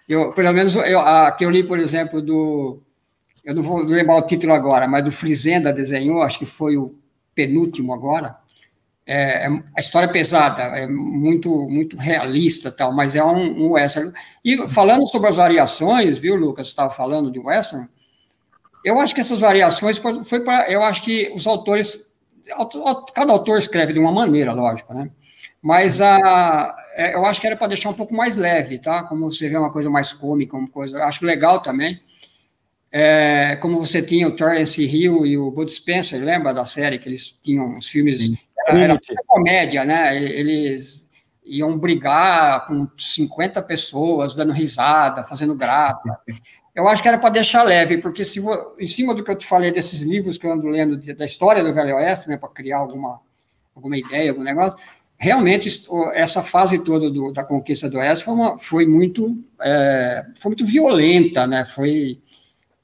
Eu, 0.09 0.33
pelo 0.33 0.53
menos 0.53 0.75
eu, 0.75 0.99
a 1.01 1.31
que 1.33 1.45
eu 1.45 1.51
li, 1.51 1.63
por 1.63 1.79
exemplo, 1.79 2.21
do. 2.21 2.83
Eu 3.45 3.55
não 3.55 3.63
vou 3.63 3.83
lembrar 3.83 4.17
o 4.17 4.27
título 4.27 4.53
agora, 4.53 4.87
mas 4.87 5.05
do 5.05 5.13
Frizenda 5.13 5.73
desenhou, 5.73 6.23
acho 6.23 6.39
que 6.39 6.47
foi 6.47 6.77
o 6.77 6.95
penúltimo 7.35 7.95
agora. 7.95 8.37
É, 9.07 9.47
é, 9.47 9.63
a 9.77 9.81
história 9.81 10.07
é 10.07 10.13
pesada, 10.13 10.63
é 10.63 10.87
muito 10.87 11.69
muito 11.69 11.97
realista, 11.97 12.71
tal, 12.71 12.93
mas 12.93 13.17
é 13.17 13.25
um, 13.25 13.67
um 13.67 13.71
western. 13.73 14.13
E 14.45 14.69
falando 14.69 15.07
sobre 15.09 15.29
as 15.29 15.37
variações, 15.37 16.19
viu, 16.19 16.37
Lucas? 16.37 16.69
Estava 16.69 16.93
falando 16.93 17.31
de 17.31 17.39
western. 17.39 17.89
Eu 18.85 19.01
acho 19.01 19.15
que 19.15 19.21
essas 19.21 19.39
variações 19.39 20.01
foi 20.25 20.41
para. 20.41 20.71
Eu 20.71 20.83
acho 20.83 21.03
que 21.03 21.31
os 21.35 21.47
autores 21.47 22.01
Cada 23.15 23.33
autor 23.33 23.59
escreve 23.59 23.93
de 23.93 23.99
uma 23.99 24.13
maneira, 24.13 24.53
lógico, 24.53 24.95
né? 24.95 25.11
Mas 25.63 26.01
a, 26.01 26.77
é, 26.95 27.15
eu 27.15 27.27
acho 27.27 27.41
que 27.41 27.47
era 27.47 27.57
para 27.57 27.69
deixar 27.69 27.91
um 27.91 27.95
pouco 27.95 28.15
mais 28.15 28.37
leve, 28.37 28.79
tá? 28.79 29.05
Como 29.05 29.31
você 29.31 29.49
vê 29.49 29.57
uma 29.57 29.73
coisa 29.73 29.91
mais 29.91 30.13
cômica, 30.13 30.57
uma 30.57 30.69
coisa. 30.69 31.05
Acho 31.05 31.25
legal 31.25 31.61
também. 31.61 32.01
É, 32.93 33.57
como 33.57 33.79
você 33.79 34.03
tinha 34.03 34.27
o 34.27 34.35
Terence 34.35 34.83
Hill 34.83 35.25
e 35.25 35.39
o 35.39 35.51
Bud 35.51 35.71
Spencer, 35.71 36.23
lembra 36.23 36.53
da 36.53 36.65
série 36.65 36.99
que 36.99 37.09
eles 37.09 37.39
tinham 37.43 37.71
os 37.77 37.89
filmes? 37.89 38.23
Sim. 38.23 38.39
Era, 38.67 38.81
era 38.81 39.01
comédia, 39.27 39.85
né? 39.85 40.17
Eles 40.17 41.09
iam 41.45 41.79
brigar 41.79 42.67
com 42.67 42.89
50 42.97 43.61
pessoas, 43.63 44.35
dando 44.35 44.53
risada, 44.53 45.25
fazendo 45.25 45.55
grata. 45.55 46.19
Eu 46.75 46.87
acho 46.87 47.03
que 47.03 47.09
era 47.09 47.19
para 47.19 47.31
deixar 47.31 47.63
leve, 47.63 47.99
porque 47.99 48.25
se 48.25 48.41
em 48.79 48.87
cima 48.87 49.15
do 49.15 49.25
que 49.25 49.31
eu 49.31 49.37
te 49.37 49.47
falei 49.47 49.73
desses 49.73 50.03
livros 50.03 50.39
que 50.39 50.47
eu 50.47 50.53
ando 50.53 50.69
lendo 50.69 50.97
da 51.15 51.25
história 51.25 51.65
do 51.65 51.75
Velho 51.75 51.97
Oeste, 51.97 52.29
né, 52.29 52.37
para 52.37 52.49
criar 52.49 52.79
alguma, 52.79 53.21
alguma 53.75 53.99
ideia, 53.99 54.31
algum 54.31 54.45
negócio, 54.45 54.79
realmente 55.19 55.85
essa 56.15 56.43
fase 56.43 56.79
toda 56.79 57.11
do, 57.11 57.31
da 57.31 57.45
conquista 57.45 57.91
do 57.91 57.99
Oeste 57.99 58.25
foi, 58.25 58.35
uma, 58.35 58.59
foi 58.59 58.87
muito 58.87 59.37
é, 59.61 60.25
foi 60.39 60.51
muito 60.51 60.65
violenta, 60.65 61.47
né? 61.47 61.65
Foi 61.67 62.19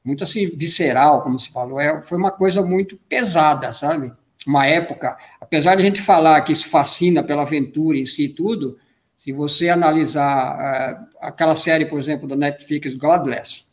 muito 0.05 0.23
assim 0.23 0.47
visceral, 0.47 1.23
como 1.23 1.39
se 1.39 1.51
falou. 1.51 1.81
É, 1.81 2.03
foi 2.03 2.19
uma 2.19 2.31
coisa 2.31 2.63
muito 2.63 2.97
pesada, 3.09 3.73
sabe? 3.73 4.13
Uma 4.47 4.67
época, 4.67 5.17
apesar 5.41 5.75
de 5.75 5.83
a 5.83 5.85
gente 5.85 6.01
falar 6.01 6.41
que 6.43 6.53
isso 6.53 6.69
fascina 6.69 7.23
pela 7.23 7.43
aventura 7.43 7.99
em 7.99 8.07
si 8.07 8.27
e 8.27 8.29
tudo, 8.29 8.77
se 9.17 9.33
você 9.33 9.71
analisar 9.71 10.61
é, 10.61 11.27
aquela 11.27 11.57
série, 11.57 11.87
por 11.87 11.99
exemplo, 11.99 12.29
da 12.29 12.37
Netflix 12.37 12.95
Godless, 12.95 13.67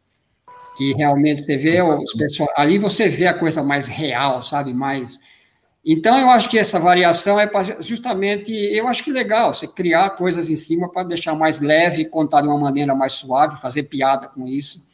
que 0.76 0.94
realmente 0.94 1.44
você 1.44 1.58
vê 1.58 1.82
os 1.82 2.14
ali 2.56 2.78
você 2.78 3.08
vê 3.10 3.28
a 3.28 3.34
coisa 3.34 3.62
mais 3.64 3.88
real, 3.88 4.42
sabe, 4.42 4.74
mais 4.74 5.20
então 5.86 6.18
eu 6.18 6.30
acho 6.30 6.50
que 6.50 6.58
essa 6.58 6.80
variação 6.80 7.38
é 7.38 7.50
justamente, 7.82 8.54
eu 8.54 8.88
acho 8.88 9.04
que 9.04 9.12
legal 9.12 9.54
você 9.54 9.68
criar 9.68 10.12
coisas 10.12 10.50
em 10.50 10.56
cima 10.56 10.90
para 10.90 11.04
deixar 11.04 11.36
mais 11.36 11.60
leve, 11.60 12.06
contar 12.06 12.42
de 12.42 12.48
uma 12.48 12.58
maneira 12.58 12.96
mais 12.96 13.14
suave, 13.14 13.60
fazer 13.60 13.84
piada 13.84 14.30
com 14.30 14.48
isso. 14.48 14.88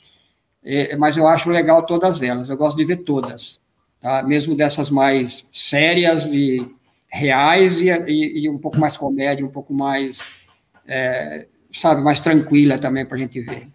É, 0.63 0.95
mas 0.95 1.15
eu 1.15 1.27
acho 1.27 1.49
legal 1.51 1.85
todas 1.85 2.23
elas, 2.23 2.49
eu 2.49 2.57
gosto 2.57 2.75
de 2.75 2.85
ver 2.85 2.97
todas, 2.97 3.61
tá? 4.01 4.23
Mesmo 4.23 4.55
dessas 4.55 4.89
mais 4.89 5.47
sérias 5.51 6.25
e 6.25 6.67
reais 7.07 7.81
e, 7.81 7.89
e, 7.89 8.45
e 8.45 8.49
um 8.49 8.57
pouco 8.57 8.79
mais 8.79 8.97
comédia, 8.97 9.45
um 9.45 9.49
pouco 9.49 9.73
mais, 9.73 10.23
é, 10.87 11.47
sabe, 11.71 12.01
mais 12.01 12.19
tranquila 12.19 12.79
também 12.79 13.05
para 13.05 13.15
a 13.15 13.19
gente 13.19 13.39
ver. 13.41 13.67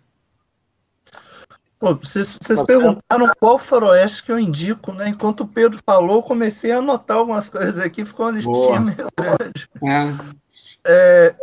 Pô, 1.85 1.95
vocês, 1.97 2.35
vocês 2.41 2.63
perguntaram 2.63 3.31
qual 3.39 3.59
faroeste 3.59 4.23
que 4.23 4.33
eu 4.33 4.39
indico, 4.39 4.91
né? 4.91 5.11
Enquanto 5.11 5.43
o 5.43 5.47
Pedro 5.47 5.79
falou, 5.85 6.23
comecei 6.23 6.73
a 6.73 6.79
anotar 6.79 7.19
algumas 7.19 7.51
coisas 7.51 7.79
aqui, 7.79 8.07
ficou 8.07 8.25
uma 8.25 8.33
listinha 8.33 8.81
meio 8.81 9.07
grande. 9.15 9.69
É. 9.83 10.15
É, 10.87 11.35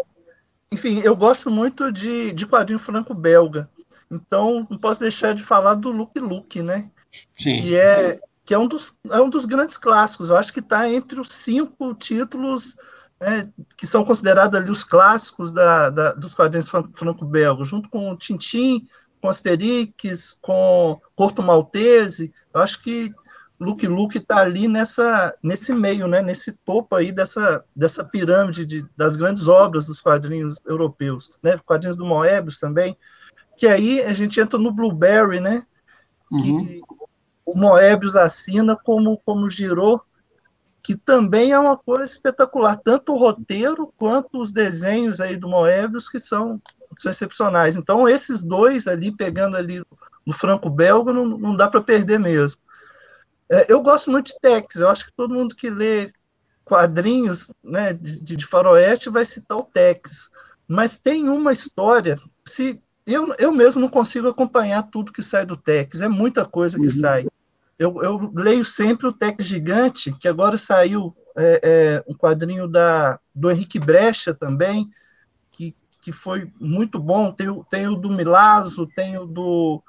enfim, 0.71 0.99
eu 1.01 1.15
gosto 1.15 1.51
muito 1.51 1.91
de, 1.91 2.33
de 2.33 2.47
quadrinho 2.47 2.79
franco-belga. 2.79 3.69
Então, 4.09 4.65
não 4.67 4.79
posso 4.79 4.99
deixar 4.99 5.35
de 5.35 5.43
falar 5.43 5.75
do 5.75 5.91
Luke 5.91 6.19
Luke, 6.19 6.63
né? 6.63 6.89
Sim. 7.37 7.61
Que 7.61 7.75
é, 7.75 8.19
que 8.43 8.55
é, 8.55 8.57
um, 8.57 8.67
dos, 8.67 8.97
é 9.11 9.21
um 9.21 9.29
dos 9.29 9.45
grandes 9.45 9.77
clássicos. 9.77 10.29
Eu 10.31 10.37
acho 10.37 10.51
que 10.51 10.59
está 10.59 10.89
entre 10.89 11.19
os 11.19 11.31
cinco 11.31 11.93
títulos 11.93 12.77
né, 13.19 13.47
que 13.77 13.85
são 13.85 14.03
considerados 14.03 14.59
ali 14.59 14.71
os 14.71 14.83
clássicos 14.83 15.51
da, 15.51 15.91
da 15.91 16.13
dos 16.13 16.33
quadrinhos 16.33 16.67
franco-belgas, 16.67 17.67
junto 17.67 17.87
com 17.87 18.17
Tintin, 18.17 18.87
com 19.21 19.29
Asterix, 19.29 20.37
com 20.41 20.99
Corto 21.15 21.43
Maltese. 21.43 22.33
Eu 22.53 22.61
acho 22.61 22.81
que 22.81 23.09
Luke 23.59 23.85
Luke 23.85 24.17
está 24.17 24.37
ali 24.37 24.67
nessa, 24.67 25.35
nesse 25.43 25.71
meio, 25.71 26.07
né, 26.07 26.19
nesse 26.19 26.53
topo 26.65 26.95
aí 26.95 27.11
dessa, 27.11 27.63
dessa 27.75 28.03
pirâmide 28.03 28.65
de, 28.65 28.83
das 28.97 29.15
grandes 29.15 29.47
obras 29.47 29.85
dos 29.85 30.01
quadrinhos 30.01 30.57
europeus, 30.65 31.31
né, 31.43 31.59
quadrinhos 31.63 31.95
do 31.95 32.03
Moebius 32.03 32.57
também, 32.57 32.97
que 33.55 33.67
aí 33.67 34.01
a 34.01 34.13
gente 34.13 34.39
entra 34.39 34.57
no 34.57 34.71
Blueberry, 34.71 35.39
né, 35.39 35.63
uhum. 36.31 36.65
que 36.65 36.81
o 37.45 37.55
Moebius 37.55 38.15
assina 38.15 38.75
como, 38.75 39.21
como 39.23 39.47
girou, 39.47 40.03
que 40.83 40.95
também 40.95 41.51
é 41.51 41.59
uma 41.59 41.77
coisa 41.77 42.03
espetacular, 42.03 42.77
tanto 42.77 43.13
o 43.13 43.17
roteiro 43.17 43.93
quanto 43.97 44.39
os 44.41 44.51
desenhos 44.51 45.19
aí 45.19 45.37
do 45.37 45.47
Moebius, 45.47 46.09
que 46.09 46.19
são, 46.19 46.61
são 46.97 47.11
excepcionais. 47.11 47.75
Então, 47.75 48.07
esses 48.07 48.41
dois 48.41 48.87
ali, 48.87 49.11
pegando 49.11 49.55
ali 49.55 49.83
no 50.25 50.33
franco-belga, 50.33 51.13
não, 51.13 51.25
não 51.25 51.55
dá 51.55 51.67
para 51.67 51.81
perder 51.81 52.19
mesmo. 52.19 52.59
É, 53.49 53.71
eu 53.71 53.81
gosto 53.81 54.09
muito 54.09 54.27
de 54.27 54.39
Tex, 54.39 54.75
eu 54.75 54.89
acho 54.89 55.05
que 55.05 55.13
todo 55.13 55.33
mundo 55.33 55.55
que 55.55 55.69
lê 55.69 56.11
quadrinhos 56.63 57.51
né, 57.63 57.93
de, 57.93 58.35
de 58.35 58.47
faroeste 58.47 59.09
vai 59.09 59.25
citar 59.25 59.57
o 59.57 59.63
Tex, 59.63 60.31
mas 60.67 60.97
tem 60.97 61.27
uma 61.27 61.51
história, 61.51 62.19
se 62.45 62.81
eu, 63.05 63.33
eu 63.37 63.51
mesmo 63.51 63.81
não 63.81 63.89
consigo 63.89 64.29
acompanhar 64.29 64.83
tudo 64.83 65.11
que 65.11 65.21
sai 65.21 65.45
do 65.45 65.57
Tex, 65.57 66.01
é 66.01 66.07
muita 66.07 66.45
coisa 66.45 66.77
que 66.77 66.85
uhum. 66.85 66.91
sai. 66.91 67.25
Eu, 67.81 67.99
eu, 68.03 68.31
leio 68.35 68.63
sempre 68.63 69.07
o 69.07 69.11
Tex 69.11 69.43
Gigante, 69.43 70.15
que 70.19 70.27
agora 70.27 70.55
saiu 70.55 71.17
é, 71.35 71.61
é, 71.63 72.03
um 72.07 72.13
quadrinho 72.13 72.67
da, 72.67 73.19
do 73.33 73.49
Henrique 73.49 73.79
Brecha 73.79 74.35
também, 74.35 74.87
que, 75.49 75.75
que 75.99 76.11
foi 76.11 76.53
muito 76.59 76.99
bom. 76.99 77.31
Tem, 77.31 77.47
tem 77.71 77.87
o 77.87 77.95
do 77.95 78.11
Milazzo, 78.11 78.87
tem 78.95 79.17
o 79.17 79.25
do 79.25 79.81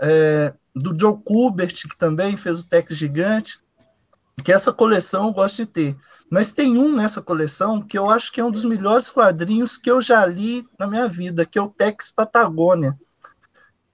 é, 0.00 0.54
do 0.74 0.98
Joe 0.98 1.18
Kubert, 1.22 1.74
que 1.86 1.98
também 1.98 2.38
fez 2.38 2.60
o 2.60 2.68
Tex 2.70 2.96
Gigante, 2.96 3.60
que 4.42 4.50
essa 4.50 4.72
coleção 4.72 5.26
eu 5.26 5.34
gosto 5.34 5.56
de 5.58 5.66
ter. 5.66 5.96
Mas 6.30 6.52
tem 6.52 6.78
um 6.78 6.90
nessa 6.90 7.20
coleção 7.20 7.82
que 7.82 7.98
eu 7.98 8.08
acho 8.08 8.32
que 8.32 8.40
é 8.40 8.44
um 8.46 8.50
dos 8.50 8.64
melhores 8.64 9.10
quadrinhos 9.10 9.76
que 9.76 9.90
eu 9.90 10.00
já 10.00 10.24
li 10.24 10.66
na 10.78 10.86
minha 10.86 11.06
vida, 11.06 11.44
que 11.44 11.58
é 11.58 11.62
o 11.62 11.68
Tex 11.68 12.10
Patagônia, 12.10 12.98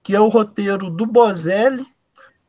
que 0.01 0.15
é 0.15 0.19
o 0.21 0.29
roteiro 0.29 0.89
do 0.89 1.05
Bozelli 1.05 1.85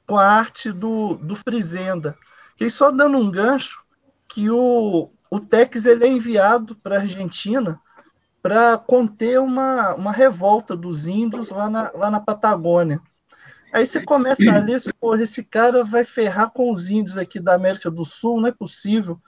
com 0.06 0.18
a 0.18 0.26
arte 0.26 0.70
do, 0.72 1.14
do 1.14 1.36
Frizenda. 1.36 2.16
E 2.60 2.68
só 2.70 2.90
dando 2.90 3.18
um 3.18 3.30
gancho, 3.30 3.84
que 4.28 4.50
o, 4.50 5.10
o 5.30 5.40
Tex 5.40 5.84
ele 5.84 6.04
é 6.04 6.08
enviado 6.08 6.74
para 6.76 6.96
a 6.96 7.00
Argentina 7.00 7.80
para 8.42 8.76
conter 8.76 9.40
uma, 9.40 9.94
uma 9.94 10.12
revolta 10.12 10.76
dos 10.76 11.06
índios 11.06 11.50
lá 11.50 11.70
na, 11.70 11.90
lá 11.94 12.10
na 12.10 12.20
Patagônia. 12.20 13.00
Aí 13.72 13.86
você 13.86 14.04
começa 14.04 14.52
a 14.52 14.58
ler, 14.58 14.80
porra, 15.00 15.22
esse 15.22 15.42
cara 15.42 15.82
vai 15.82 16.04
ferrar 16.04 16.50
com 16.50 16.72
os 16.72 16.90
índios 16.90 17.16
aqui 17.16 17.40
da 17.40 17.54
América 17.54 17.90
do 17.90 18.04
Sul, 18.04 18.40
não 18.40 18.48
é 18.48 18.52
possível. 18.52 19.20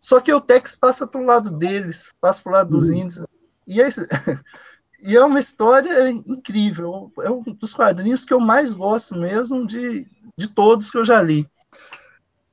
Só 0.00 0.20
que 0.20 0.32
o 0.32 0.40
Tex 0.40 0.74
passa 0.74 1.06
para 1.06 1.20
o 1.20 1.24
lado 1.24 1.50
deles, 1.50 2.12
passa 2.20 2.42
para 2.42 2.50
o 2.50 2.52
lado 2.54 2.70
dos 2.70 2.88
uhum. 2.88 2.94
índios. 2.94 3.26
E 3.66 3.82
é, 3.82 3.88
e 5.06 5.16
é 5.16 5.24
uma 5.24 5.38
história 5.38 6.10
incrível. 6.10 7.12
É 7.20 7.30
um 7.30 7.40
dos 7.40 7.72
quadrinhos 7.72 8.24
que 8.24 8.34
eu 8.34 8.40
mais 8.40 8.72
gosto 8.72 9.16
mesmo 9.16 9.64
de, 9.64 10.04
de 10.36 10.48
todos 10.48 10.90
que 10.90 10.98
eu 10.98 11.04
já 11.04 11.22
li. 11.22 11.48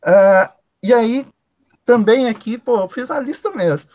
Uh, 0.05 0.53
e 0.83 0.93
aí, 0.93 1.25
também 1.83 2.27
aqui, 2.27 2.59
pô, 2.59 2.81
eu 2.81 2.87
fiz 2.87 3.09
a 3.09 3.19
lista 3.19 3.49
mesmo. 3.51 3.89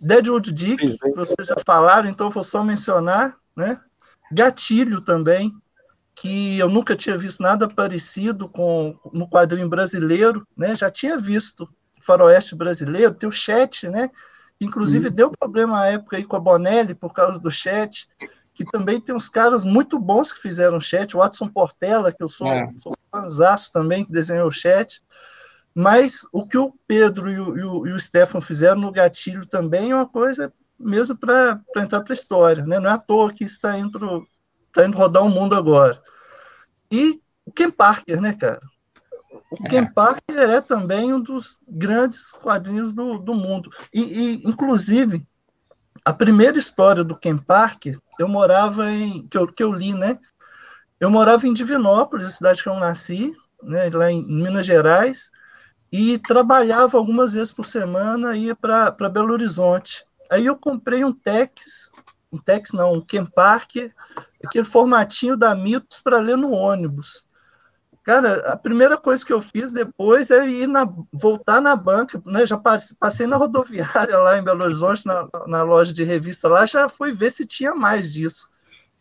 Deadwood 0.00 0.52
Dick, 0.52 0.96
vocês 1.16 1.48
já 1.48 1.56
falaram, 1.66 2.08
então 2.08 2.30
vou 2.30 2.44
só 2.44 2.62
mencionar, 2.62 3.36
né? 3.56 3.80
Gatilho 4.30 5.00
também, 5.00 5.52
que 6.14 6.58
eu 6.60 6.68
nunca 6.68 6.94
tinha 6.94 7.18
visto 7.18 7.42
nada 7.42 7.68
parecido 7.68 8.48
com 8.48 8.96
no 9.12 9.28
quadrinho 9.28 9.68
brasileiro, 9.68 10.46
né? 10.56 10.76
Já 10.76 10.92
tinha 10.92 11.18
visto 11.18 11.68
Faroeste 12.00 12.54
brasileiro, 12.54 13.14
tem 13.14 13.28
o 13.28 13.32
chat, 13.32 13.88
né? 13.88 14.10
Inclusive 14.60 15.08
uhum. 15.08 15.14
deu 15.14 15.30
problema 15.30 15.82
à 15.82 15.86
época 15.86 16.16
aí 16.16 16.24
com 16.24 16.36
a 16.36 16.40
Bonelli 16.40 16.94
por 16.94 17.12
causa 17.12 17.38
do 17.38 17.50
chat, 17.50 18.08
que 18.54 18.64
também 18.64 19.00
tem 19.00 19.14
uns 19.14 19.28
caras 19.28 19.64
muito 19.64 19.98
bons 19.98 20.32
que 20.32 20.40
fizeram 20.40 20.80
chat, 20.80 21.14
o 21.14 21.20
Watson 21.20 21.48
Portela, 21.48 22.12
que 22.12 22.22
eu 22.22 22.28
sou, 22.28 22.48
é. 22.48 22.72
sou 22.78 22.92
fãzaço 23.10 23.70
também, 23.70 24.04
que 24.04 24.12
desenhou 24.12 24.48
o 24.48 24.52
chat. 24.52 25.02
Mas 25.74 26.26
o 26.32 26.46
que 26.46 26.56
o 26.56 26.72
Pedro 26.86 27.30
e 27.30 27.38
o, 27.38 27.58
e 27.58 27.62
o, 27.62 27.86
e 27.86 27.92
o 27.92 28.00
Stefan 28.00 28.40
fizeram 28.40 28.80
no 28.80 28.90
gatilho 28.90 29.44
também 29.44 29.90
é 29.90 29.94
uma 29.94 30.08
coisa 30.08 30.50
mesmo 30.78 31.16
para 31.16 31.60
entrar 31.76 32.00
para 32.00 32.12
a 32.12 32.14
história, 32.14 32.64
né? 32.64 32.78
Não 32.78 32.88
é 32.88 32.92
à 32.94 32.98
toa 32.98 33.32
que 33.32 33.44
está 33.44 33.78
indo 33.78 34.26
tá 34.72 34.86
indo 34.86 34.96
rodar 34.96 35.22
o 35.22 35.28
mundo 35.28 35.54
agora. 35.54 36.00
E 36.90 37.20
o 37.44 37.52
Ken 37.52 37.70
Parker, 37.70 38.20
né, 38.20 38.32
cara? 38.32 38.60
O 39.50 39.66
é. 39.66 39.68
Ken 39.68 39.86
Parker 39.86 40.38
é 40.38 40.60
também 40.60 41.12
um 41.12 41.20
dos 41.20 41.60
grandes 41.68 42.32
quadrinhos 42.32 42.92
do, 42.92 43.18
do 43.18 43.34
mundo. 43.34 43.70
E, 43.92 44.02
e, 44.02 44.48
inclusive, 44.48 45.26
a 46.04 46.12
primeira 46.12 46.58
história 46.58 47.04
do 47.04 47.16
Ken 47.16 47.36
Parker, 47.36 47.98
eu 48.18 48.28
morava 48.28 48.90
em. 48.90 49.26
que 49.26 49.36
eu, 49.36 49.46
que 49.46 49.62
eu 49.62 49.72
li, 49.72 49.94
né? 49.94 50.18
Eu 50.98 51.10
morava 51.10 51.46
em 51.46 51.52
Divinópolis, 51.52 52.26
a 52.26 52.30
cidade 52.30 52.62
que 52.62 52.68
eu 52.68 52.76
nasci, 52.76 53.36
né, 53.62 53.90
lá 53.90 54.10
em 54.10 54.24
Minas 54.24 54.64
Gerais, 54.64 55.30
e 55.92 56.18
trabalhava 56.18 56.96
algumas 56.96 57.34
vezes 57.34 57.52
por 57.52 57.66
semana, 57.66 58.36
ia 58.36 58.56
para 58.56 59.08
Belo 59.10 59.32
Horizonte. 59.32 60.04
Aí 60.30 60.46
eu 60.46 60.56
comprei 60.56 61.04
um 61.04 61.12
Tex, 61.12 61.92
um 62.32 62.38
Tex 62.38 62.72
não, 62.72 62.94
um 62.94 63.00
Ken 63.00 63.26
Parker, 63.26 63.94
aquele 64.44 64.64
formatinho 64.64 65.36
da 65.36 65.54
Mitos 65.54 66.00
para 66.00 66.18
ler 66.18 66.36
no 66.36 66.50
ônibus. 66.50 67.25
Cara, 68.06 68.52
a 68.52 68.56
primeira 68.56 68.96
coisa 68.96 69.26
que 69.26 69.32
eu 69.32 69.42
fiz 69.42 69.72
depois 69.72 70.30
é 70.30 70.48
ir 70.48 70.68
na, 70.68 70.88
voltar 71.12 71.60
na 71.60 71.74
banca, 71.74 72.22
né? 72.24 72.46
Já 72.46 72.56
passei 72.56 73.26
na 73.26 73.36
rodoviária 73.36 74.16
lá 74.16 74.38
em 74.38 74.44
Belo 74.44 74.62
Horizonte, 74.62 75.04
na, 75.04 75.28
na 75.48 75.64
loja 75.64 75.92
de 75.92 76.04
revista 76.04 76.46
lá, 76.46 76.64
já 76.66 76.88
fui 76.88 77.12
ver 77.12 77.32
se 77.32 77.44
tinha 77.44 77.74
mais 77.74 78.12
disso. 78.12 78.48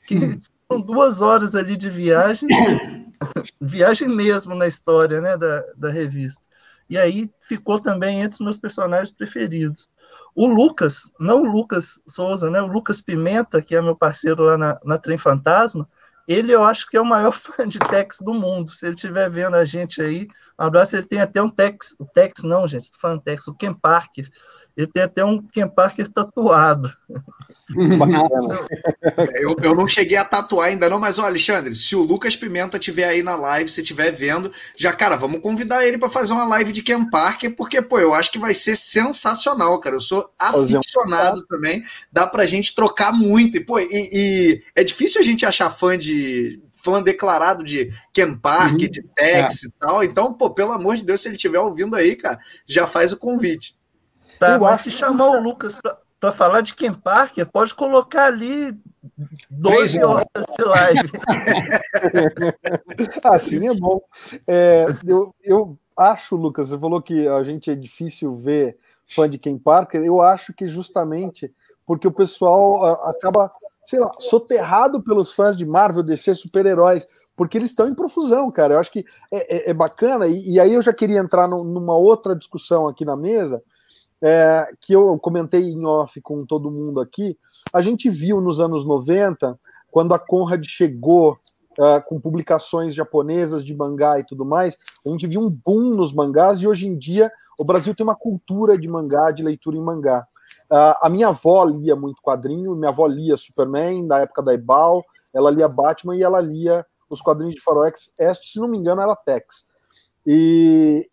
Que 0.08 0.40
foram 0.68 0.82
duas 0.82 1.22
horas 1.22 1.54
ali 1.54 1.78
de 1.78 1.88
viagem, 1.88 2.50
viagem 3.62 4.08
mesmo 4.08 4.56
na 4.56 4.66
história 4.66 5.22
né, 5.22 5.38
da, 5.38 5.64
da 5.78 5.92
revista. 5.92 6.42
E 6.90 6.98
aí 6.98 7.30
ficou 7.40 7.80
também 7.80 8.22
entre 8.22 8.38
os 8.38 8.42
meus 8.42 8.58
personagens 8.58 9.12
preferidos. 9.12 9.88
O 10.34 10.48
Lucas, 10.48 11.12
não 11.20 11.44
o 11.44 11.46
Lucas 11.46 12.02
Souza, 12.08 12.50
né? 12.50 12.60
O 12.60 12.68
Lucas 12.68 13.00
Pimenta, 13.02 13.62
que 13.62 13.76
é 13.76 13.82
meu 13.84 13.96
parceiro 13.96 14.46
lá 14.46 14.58
na, 14.58 14.80
na 14.84 14.98
Trem 14.98 15.18
Fantasma, 15.20 15.88
ele 16.28 16.52
eu 16.52 16.64
acho 16.64 16.90
que 16.90 16.98
é 16.98 17.02
o 17.02 17.06
maior 17.06 17.32
fã 17.34 17.68
de 17.68 17.80
Tex 17.80 18.20
do 18.22 18.34
mundo. 18.34 18.72
Se 18.72 18.86
ele 18.86 18.96
estiver 18.96 19.30
vendo 19.30 19.56
a 19.56 19.66
gente 19.66 20.02
aí, 20.02 20.28
um 20.60 20.66
abraço. 20.66 20.96
Ele 20.96 21.06
tem 21.06 21.22
até 21.22 21.42
um 21.42 21.50
Tex, 21.50 21.96
o 22.00 22.06
Tex 22.06 22.44
não, 22.44 22.68
gente, 22.68 22.92
tô 22.92 23.00
falando 23.00 23.22
Tex, 23.22 23.48
o 23.48 23.56
Ken 23.56 23.74
Parker. 23.74 24.30
Ele 24.76 24.88
tem 24.88 25.04
até 25.04 25.24
um 25.24 25.42
Ken 25.42 25.68
Parker 25.68 26.10
tatuado. 26.10 26.92
eu, 29.40 29.56
eu 29.64 29.74
não 29.74 29.88
cheguei 29.88 30.18
a 30.18 30.26
tatuar 30.26 30.68
ainda 30.68 30.88
não, 30.90 31.00
mas 31.00 31.18
ó, 31.18 31.26
Alexandre, 31.26 31.76
se 31.76 31.96
o 31.96 32.04
Lucas 32.04 32.36
Pimenta 32.36 32.78
tiver 32.78 33.06
aí 33.06 33.24
na 33.24 33.36
live, 33.36 33.72
se 33.72 33.82
estiver 33.82 34.12
vendo, 34.12 34.52
já, 34.78 34.94
cara, 34.94 35.16
vamos 35.16 35.42
convidar 35.42 35.86
ele 35.86 35.98
para 35.98 36.10
fazer 36.10 36.34
uma 36.34 36.46
live 36.46 36.72
de 36.72 36.84
Ken 36.84 37.10
Parker, 37.10 37.56
porque, 37.56 37.82
pô, 37.82 38.00
eu 38.00 38.14
acho 38.14 38.32
que 38.32 38.38
vai 38.38 38.54
ser 38.54 38.76
sensacional, 38.76 39.80
cara. 39.80 39.96
Eu 39.96 40.02
sou 40.02 40.30
aficionado 40.38 41.42
um... 41.42 41.46
também, 41.48 41.84
dá 42.12 42.28
pra 42.28 42.46
gente 42.46 42.76
trocar 42.76 43.12
muito. 43.12 43.58
E, 43.58 43.60
pô, 43.60 43.80
e, 43.80 43.88
e 43.92 44.62
é 44.76 44.84
difícil 44.84 45.20
a 45.20 45.24
gente 45.24 45.46
achar 45.46 45.72
fã 45.72 45.98
de, 45.98 46.62
fã 46.74 47.02
declarado 47.02 47.64
de 47.64 47.90
Ken 48.14 48.36
Park, 48.36 48.74
uhum. 48.74 48.78
de 48.78 49.02
Tex 49.16 49.64
é. 49.64 49.68
e 49.68 49.72
tal. 49.80 50.04
Então, 50.04 50.34
pô, 50.34 50.52
pelo 50.52 50.72
amor 50.72 50.96
de 50.96 51.04
Deus, 51.04 51.20
se 51.20 51.28
ele 51.28 51.36
estiver 51.36 51.60
ouvindo 51.60 51.96
aí, 51.96 52.16
cara, 52.16 52.38
já 52.68 52.86
faz 52.86 53.12
o 53.12 53.18
convite. 53.18 53.76
Tá, 54.40 54.54
eu 54.54 54.60
mas 54.60 54.80
se 54.80 54.92
chamar 54.92 55.30
o 55.30 55.42
Lucas 55.42 55.78
para 56.20 56.32
falar 56.32 56.62
de 56.62 56.74
Ken 56.74 56.94
Parker, 56.94 57.46
pode 57.46 57.74
colocar 57.74 58.26
ali 58.26 58.78
12 59.50 60.04
horas 60.04 60.26
de 60.58 60.64
live. 60.64 61.12
assim 63.24 63.68
é 63.68 63.74
bom. 63.74 64.02
É, 64.48 64.86
eu, 65.06 65.36
eu 65.44 65.78
acho, 65.98 66.36
Lucas, 66.36 66.70
você 66.70 66.78
falou 66.78 67.02
que 67.02 67.28
a 67.28 67.44
gente 67.44 67.70
é 67.70 67.76
difícil 67.76 68.36
ver 68.36 68.78
fã 69.08 69.30
de 69.30 69.38
Ken 69.38 69.58
Parker. 69.58 70.04
Eu 70.04 70.22
acho 70.22 70.54
que 70.54 70.68
justamente 70.68 71.54
porque 71.86 72.08
o 72.08 72.12
pessoal 72.12 72.84
acaba, 73.08 73.52
sei 73.86 74.00
lá, 74.00 74.12
soterrado 74.20 75.04
pelos 75.04 75.32
fãs 75.32 75.56
de 75.56 75.66
Marvel, 75.66 76.02
DC, 76.02 76.34
super-heróis, 76.34 77.06
porque 77.36 77.58
eles 77.58 77.70
estão 77.70 77.88
em 77.88 77.94
profusão, 77.94 78.50
cara. 78.50 78.74
Eu 78.74 78.80
acho 78.80 78.92
que 78.92 79.06
é, 79.32 79.70
é, 79.70 79.70
é 79.70 79.74
bacana. 79.74 80.28
E, 80.28 80.54
e, 80.54 80.60
aí 80.60 80.74
eu 80.74 80.82
já 80.82 80.92
queria 80.92 81.20
entrar 81.20 81.48
no, 81.48 81.64
numa 81.64 81.96
outra 81.96 82.36
discussão 82.36 82.88
aqui 82.88 83.06
na 83.06 83.16
mesa, 83.16 83.62
é, 84.28 84.68
que 84.82 84.92
eu 84.92 85.20
comentei 85.20 85.62
em 85.70 85.86
off 85.86 86.20
com 86.20 86.40
todo 86.40 86.72
mundo 86.72 87.00
aqui, 87.00 87.38
a 87.72 87.80
gente 87.80 88.10
viu 88.10 88.42
nos 88.42 88.60
anos 88.60 88.84
90 88.84 89.56
quando 89.92 90.16
a 90.16 90.20
Conrad 90.20 90.66
chegou 90.66 91.34
uh, 91.78 92.04
com 92.08 92.20
publicações 92.20 92.96
japonesas 92.96 93.64
de 93.64 93.76
mangá 93.76 94.20
e 94.20 94.24
tudo 94.24 94.44
mais, 94.44 94.76
a 95.06 95.10
gente 95.10 95.28
viu 95.28 95.42
um 95.42 95.56
boom 95.64 95.94
nos 95.94 96.12
mangás 96.12 96.60
e 96.60 96.68
hoje 96.68 96.88
em 96.88 96.98
dia 96.98 97.32
o 97.60 97.64
Brasil 97.64 97.94
tem 97.94 98.04
uma 98.04 98.16
cultura 98.16 98.76
de 98.80 98.88
mangá, 98.88 99.30
de 99.30 99.44
leitura 99.44 99.78
em 99.78 99.84
mangá. 99.84 100.24
Uh, 100.72 100.98
a 101.04 101.08
minha 101.08 101.28
avó 101.28 101.64
lia 101.64 101.96
muito 101.96 102.20
quadrinho, 102.20 102.76
minha 102.76 102.90
avó 102.90 103.06
lia 103.06 103.38
Superman 103.38 104.08
na 104.08 104.22
época 104.22 104.42
da 104.42 104.56
Ebal, 104.56 105.04
ela 105.36 105.52
lia 105.52 105.70
Batman 105.70 106.18
e 106.18 106.24
ela 106.24 106.42
lia 106.42 106.84
os 107.08 107.22
quadrinhos 107.22 107.54
de 107.54 107.62
Faroeste, 107.62 108.12
se 108.44 108.60
não 108.60 108.68
me 108.68 108.80
engano 108.80 109.04
era 109.04 109.16
Tex. 109.16 109.66
E 110.26 111.08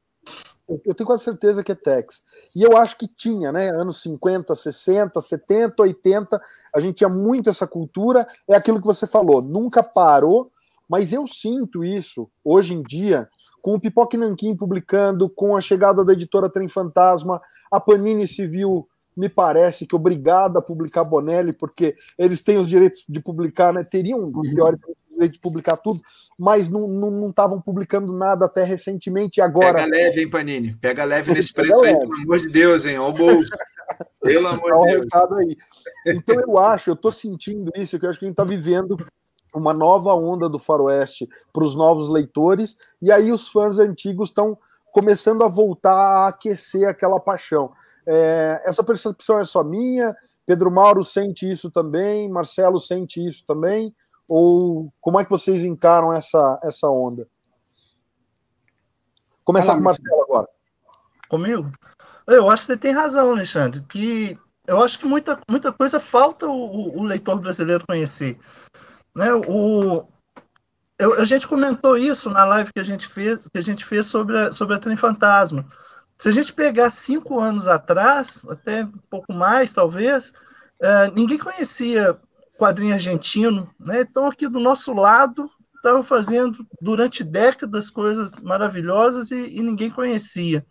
eu 0.69 0.95
tenho 0.95 1.07
quase 1.07 1.25
certeza 1.25 1.63
que 1.63 1.73
é 1.73 1.75
Tex. 1.75 2.23
E 2.55 2.63
eu 2.63 2.77
acho 2.77 2.97
que 2.97 3.09
tinha, 3.09 3.53
né? 3.53 3.71
Anos 3.71 4.01
50, 4.03 4.55
60, 4.55 5.21
70, 5.21 5.83
80, 5.83 6.41
a 6.75 6.81
gente 6.81 6.97
tinha 6.97 7.11
muito 7.11 7.51
essa 7.51 7.67
cultura. 7.67 8.27
É 8.49 8.55
aquilo 8.55 8.81
que 8.81 8.87
você 8.87 9.07
falou, 9.07 9.43
nunca 9.43 9.83
parou, 9.83 10.51
mas 10.89 11.13
eu 11.13 11.27
sinto 11.27 11.85
isso 11.85 12.31
hoje 12.45 12.75
em 12.75 12.83
dia 12.83 13.29
com 13.63 13.75
o 13.75 13.81
Pipoque 13.81 14.17
Nanquim 14.17 14.57
publicando, 14.57 15.31
com 15.31 15.57
a 15.57 15.61
chegada 15.61 16.05
da 16.05 16.13
editora 16.13 16.51
Trem 16.51 16.69
Fantasma, 16.69 17.41
a 17.71 17.79
Panini 17.79 18.27
Civil 18.27 18.89
me 19.17 19.29
parece 19.29 19.87
que 19.87 19.95
obrigada 19.95 20.59
a 20.59 20.63
publicar 20.63 21.05
Bonelli, 21.05 21.57
porque 21.57 21.95
eles 22.19 22.43
têm 22.43 22.59
os 22.59 22.69
direitos 22.69 23.05
de 23.09 23.21
publicar, 23.21 23.73
né? 23.73 23.83
Teriam, 23.85 24.19
uhum. 24.19 24.43
teoricamente, 24.43 24.99
direito 25.23 25.35
de 25.35 25.41
publicar 25.41 25.77
tudo, 25.77 26.01
mas 26.39 26.69
não 26.69 27.29
estavam 27.29 27.61
publicando 27.61 28.13
nada 28.13 28.47
até 28.47 28.65
recentemente 28.65 29.39
e 29.39 29.41
agora. 29.41 29.75
Pega 29.75 29.97
leve, 29.97 30.21
hein, 30.21 30.31
Panini? 30.31 30.75
Pega 30.77 31.05
leve 31.05 31.33
nesse 31.33 31.53
preço 31.53 31.83
aí, 31.83 31.97
pelo 31.97 32.15
amor 32.15 32.39
de 32.39 32.49
Deus, 32.49 32.87
hein? 32.87 32.99
Olha 32.99 33.15
o 33.15 33.17
bolso. 33.17 33.51
pelo 34.21 34.49
amor 34.49 34.87
de 34.87 34.93
Deus. 34.93 35.09
Aí. 35.39 35.57
Então 36.07 36.41
eu 36.41 36.59
acho, 36.59 36.91
eu 36.91 36.95
estou 36.95 37.13
sentindo 37.13 37.71
isso, 37.77 37.99
que 37.99 38.07
eu 38.07 38.11
acho 38.11 38.19
que 38.19 38.25
a 38.25 38.29
gente 38.29 38.35
está 38.35 38.45
vivendo 38.45 38.97
uma 39.55 39.73
nova 39.73 40.15
onda 40.15 40.49
do 40.49 40.59
faroeste 40.59 41.29
para 41.53 41.65
os 41.65 41.75
novos 41.75 42.09
leitores, 42.09 42.77
e 43.01 43.13
aí 43.13 43.31
os 43.31 43.49
fãs 43.49 43.79
antigos 43.79 44.29
estão 44.31 44.59
começando 44.91 45.43
a 45.45 45.49
voltar 45.49 45.95
a 45.95 46.29
aquecer 46.29 46.89
aquela 46.89 47.21
paixão. 47.21 47.73
É, 48.07 48.63
essa 48.65 48.83
percepção 48.83 49.39
é 49.39 49.45
só 49.45 49.63
minha? 49.63 50.15
Pedro 50.45 50.71
Mauro 50.71 51.05
sente 51.05 51.51
isso 51.51 51.71
também? 51.71 52.29
Marcelo 52.29 52.81
sente 52.81 53.25
isso 53.25 53.45
também? 53.47 53.95
Ou 54.35 54.91
como 54.99 55.21
é 55.21 55.25
que 55.25 55.31
vocês 55.31 55.63
encaram 55.63 56.11
essa, 56.11 56.59
essa 56.63 56.89
onda? 56.89 57.29
Começar 59.45 59.75
com 59.75 59.81
o 59.81 59.85
Marcelo 59.85 60.23
agora. 60.23 60.49
Comigo? 61.29 61.71
Eu 62.27 62.49
acho 62.49 62.63
que 62.63 62.67
você 62.69 62.77
tem 62.79 62.93
razão, 62.93 63.29
Alexandre, 63.29 63.83
que 63.83 64.39
eu 64.67 64.83
acho 64.83 64.99
que 64.99 65.05
muita, 65.05 65.39
muita 65.47 65.71
coisa 65.71 66.01
falta 66.01 66.47
o, 66.47 66.99
o 66.99 67.03
leitor 67.03 67.41
brasileiro 67.41 67.85
conhecer. 67.87 68.39
Né? 69.15 69.35
O, 69.35 70.09
eu, 70.99 71.21
a 71.21 71.27
gente 71.27 71.47
comentou 71.47 71.99
isso 71.99 72.31
na 72.31 72.47
live 72.47 72.73
que 72.73 72.81
a 72.81 72.85
gente 72.85 73.07
fez, 73.09 73.47
que 73.47 73.59
a 73.59 73.63
gente 73.63 73.85
fez 73.85 74.07
sobre 74.07 74.39
a, 74.39 74.51
sobre 74.51 74.77
a 74.77 74.79
Trem 74.79 74.97
Fantasma. 74.97 75.67
Se 76.17 76.31
a 76.31 76.33
gente 76.33 76.55
pegar 76.55 76.89
cinco 76.89 77.39
anos 77.39 77.69
atrás, 77.69 78.47
até 78.49 78.83
um 78.85 78.99
pouco 79.11 79.31
mais, 79.35 79.75
talvez, 79.75 80.33
é, 80.81 81.11
ninguém 81.11 81.37
conhecia 81.37 82.19
quadrinho 82.63 82.95
argentino, 82.95 83.69
né? 83.79 84.03
Então, 84.03 84.27
aqui 84.27 84.47
do 84.47 84.61
nosso 84.61 84.93
lado, 84.93 85.51
estavam 85.75 86.05
fazendo 86.05 86.65
durante 86.81 87.25
décadas 87.25 87.91
coisas 87.91 88.31
maravilhosas 88.41 89.33
e, 89.33 89.59
e 89.59 89.63
ninguém 89.63 89.91
conhecia. 89.91 90.65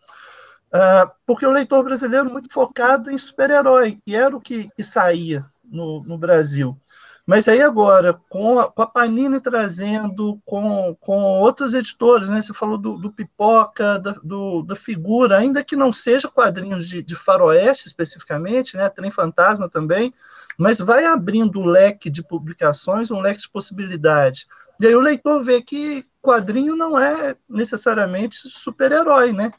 Uh, 0.67 1.11
porque 1.25 1.45
o 1.45 1.51
leitor 1.51 1.83
brasileiro 1.83 2.29
é 2.29 2.31
muito 2.31 2.51
focado 2.53 3.11
em 3.11 3.17
super-herói, 3.17 3.99
que 4.05 4.15
era 4.15 4.33
o 4.33 4.39
que, 4.39 4.69
que 4.73 4.83
saía 4.85 5.45
no, 5.65 6.01
no 6.03 6.17
Brasil. 6.17 6.79
Mas 7.25 7.49
aí 7.49 7.61
agora, 7.61 8.13
com 8.29 8.57
a, 8.57 8.71
com 8.71 8.81
a 8.81 8.87
Panini 8.87 9.41
trazendo, 9.41 10.41
com, 10.45 10.95
com 11.01 11.41
outros 11.41 11.73
editores, 11.73 12.29
né? 12.29 12.41
Você 12.41 12.53
falou 12.53 12.77
do, 12.77 12.97
do 12.97 13.11
Pipoca, 13.11 13.99
da, 13.99 14.11
do, 14.23 14.63
da 14.63 14.77
Figura, 14.77 15.37
ainda 15.37 15.63
que 15.63 15.75
não 15.75 15.91
seja 15.91 16.29
quadrinhos 16.29 16.87
de, 16.87 17.03
de 17.03 17.15
faroeste 17.15 17.87
especificamente, 17.87 18.77
né? 18.77 18.87
Trem 18.89 19.11
Fantasma 19.11 19.67
também, 19.67 20.13
mas 20.61 20.77
vai 20.77 21.05
abrindo 21.05 21.59
o 21.59 21.65
leque 21.65 22.07
de 22.07 22.21
publicações, 22.21 23.09
um 23.09 23.19
leque 23.19 23.41
de 23.41 23.49
possibilidade. 23.49 24.45
E 24.79 24.85
aí 24.85 24.95
o 24.95 25.01
leitor 25.01 25.43
vê 25.43 25.59
que 25.59 26.05
quadrinho 26.21 26.75
não 26.75 26.99
é 26.99 27.35
necessariamente 27.49 28.35
super-herói, 28.35 29.33
né? 29.33 29.51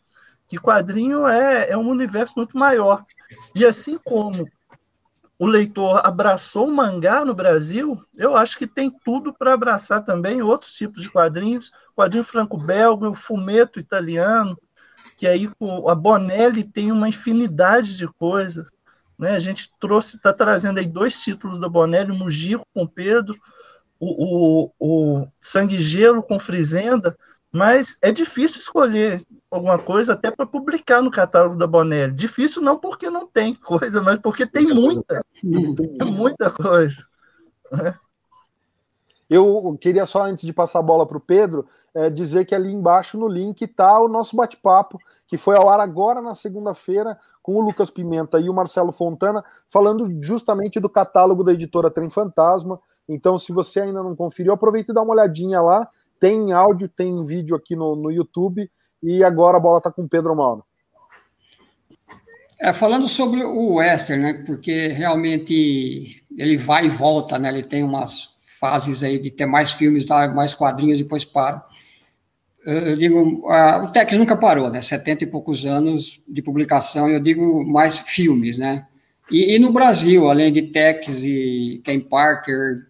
Que 0.46 0.56
quadrinho 0.56 1.26
é, 1.26 1.70
é 1.70 1.76
um 1.76 1.88
universo 1.88 2.34
muito 2.36 2.56
maior. 2.56 3.04
E 3.52 3.66
assim 3.66 3.98
como 3.98 4.48
o 5.36 5.44
leitor 5.44 6.00
abraçou 6.06 6.68
o 6.68 6.72
mangá 6.72 7.24
no 7.24 7.34
Brasil, 7.34 8.00
eu 8.16 8.36
acho 8.36 8.56
que 8.56 8.66
tem 8.66 8.88
tudo 9.04 9.34
para 9.34 9.54
abraçar 9.54 10.04
também 10.04 10.40
outros 10.40 10.72
tipos 10.72 11.02
de 11.02 11.10
quadrinhos, 11.10 11.72
quadrinho 11.96 12.22
franco-belga, 12.22 13.10
o 13.10 13.14
fumeto 13.14 13.80
italiano, 13.80 14.56
que 15.16 15.26
aí 15.26 15.50
a 15.88 15.94
Bonelli 15.96 16.62
tem 16.62 16.92
uma 16.92 17.08
infinidade 17.08 17.96
de 17.96 18.06
coisas. 18.06 18.66
Né? 19.22 19.36
A 19.36 19.38
gente 19.38 19.70
trouxe, 19.78 20.16
está 20.16 20.32
trazendo 20.32 20.80
aí 20.80 20.86
dois 20.86 21.22
títulos 21.22 21.56
da 21.60 21.68
Bonelli, 21.68 22.10
o 22.10 22.14
Mugico 22.16 22.66
com 22.74 22.84
Pedro, 22.84 23.38
o, 24.00 24.66
o, 24.80 25.20
o 25.20 25.28
Sangue 25.40 25.80
Gelo 25.80 26.24
com 26.24 26.40
Frizenda, 26.40 27.16
mas 27.52 27.96
é 28.02 28.10
difícil 28.10 28.58
escolher 28.58 29.24
alguma 29.48 29.78
coisa 29.78 30.14
até 30.14 30.28
para 30.28 30.44
publicar 30.44 31.00
no 31.00 31.10
catálogo 31.10 31.54
da 31.54 31.68
Bonelli. 31.68 32.12
Difícil 32.12 32.60
não 32.62 32.76
porque 32.76 33.08
não 33.08 33.24
tem 33.24 33.54
coisa, 33.54 34.02
mas 34.02 34.18
porque 34.18 34.44
tem 34.44 34.66
muita. 34.66 35.24
Tem 35.40 36.10
muita 36.10 36.50
coisa. 36.50 37.06
Né? 37.70 37.94
Eu 39.32 39.78
queria 39.80 40.04
só, 40.04 40.24
antes 40.24 40.44
de 40.44 40.52
passar 40.52 40.80
a 40.80 40.82
bola 40.82 41.06
para 41.06 41.16
o 41.16 41.20
Pedro, 41.20 41.64
é, 41.94 42.10
dizer 42.10 42.44
que 42.44 42.54
ali 42.54 42.70
embaixo 42.70 43.16
no 43.16 43.26
link 43.26 43.62
está 43.62 43.98
o 43.98 44.06
nosso 44.06 44.36
bate-papo, 44.36 44.98
que 45.26 45.38
foi 45.38 45.56
ao 45.56 45.70
ar 45.70 45.80
agora 45.80 46.20
na 46.20 46.34
segunda-feira, 46.34 47.16
com 47.42 47.54
o 47.54 47.62
Lucas 47.62 47.88
Pimenta 47.88 48.38
e 48.38 48.50
o 48.50 48.54
Marcelo 48.54 48.92
Fontana, 48.92 49.42
falando 49.70 50.22
justamente 50.22 50.78
do 50.78 50.88
catálogo 50.90 51.42
da 51.42 51.54
editora 51.54 51.90
Trem 51.90 52.10
Fantasma. 52.10 52.78
Então, 53.08 53.38
se 53.38 53.52
você 53.52 53.80
ainda 53.80 54.02
não 54.02 54.14
conferiu, 54.14 54.52
aproveita 54.52 54.92
e 54.92 54.94
dá 54.94 55.00
uma 55.00 55.14
olhadinha 55.14 55.62
lá. 55.62 55.88
Tem 56.20 56.52
áudio, 56.52 56.86
tem 56.86 57.24
vídeo 57.24 57.56
aqui 57.56 57.74
no, 57.74 57.96
no 57.96 58.10
YouTube. 58.10 58.70
E 59.02 59.24
agora 59.24 59.56
a 59.56 59.60
bola 59.60 59.78
está 59.78 59.90
com 59.90 60.02
o 60.02 60.08
Pedro 60.08 60.36
Mauro. 60.36 60.62
É, 62.60 62.70
falando 62.74 63.08
sobre 63.08 63.42
o 63.42 63.76
Western, 63.76 64.22
né, 64.22 64.44
porque 64.46 64.88
realmente 64.88 66.22
ele 66.36 66.58
vai 66.58 66.84
e 66.84 66.90
volta, 66.90 67.38
né, 67.38 67.48
ele 67.48 67.62
tem 67.62 67.82
umas 67.82 68.31
fases 68.62 69.02
aí 69.02 69.18
de 69.18 69.28
ter 69.28 69.44
mais 69.44 69.72
filmes, 69.72 70.06
mais 70.32 70.54
quadrinhos, 70.54 70.98
depois 70.98 71.24
para. 71.24 71.66
Eu 72.64 72.96
digo, 72.96 73.44
o 73.44 73.88
Tex 73.90 74.16
nunca 74.16 74.36
parou, 74.36 74.70
né? 74.70 74.80
70 74.80 75.24
e 75.24 75.26
poucos 75.26 75.66
anos 75.66 76.22
de 76.28 76.40
publicação, 76.40 77.10
eu 77.10 77.18
digo 77.18 77.64
mais 77.64 77.98
filmes, 77.98 78.56
né? 78.56 78.86
E, 79.28 79.56
e 79.56 79.58
no 79.58 79.72
Brasil, 79.72 80.30
além 80.30 80.52
de 80.52 80.62
Tex 80.62 81.24
e 81.24 81.80
Ken 81.82 81.98
Parker 81.98 82.86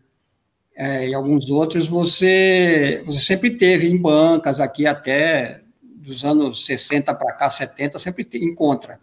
é, 0.77 1.09
e 1.09 1.15
alguns 1.15 1.49
outros, 1.49 1.89
você, 1.89 3.03
você 3.07 3.21
sempre 3.21 3.57
teve 3.57 3.89
em 3.89 3.97
bancas 3.97 4.61
aqui 4.61 4.87
até 4.87 5.63
dos 5.81 6.23
anos 6.23 6.67
60 6.67 7.15
para 7.15 7.33
cá, 7.33 7.49
70, 7.49 7.99
sempre 7.99 8.29
encontra. 8.35 9.01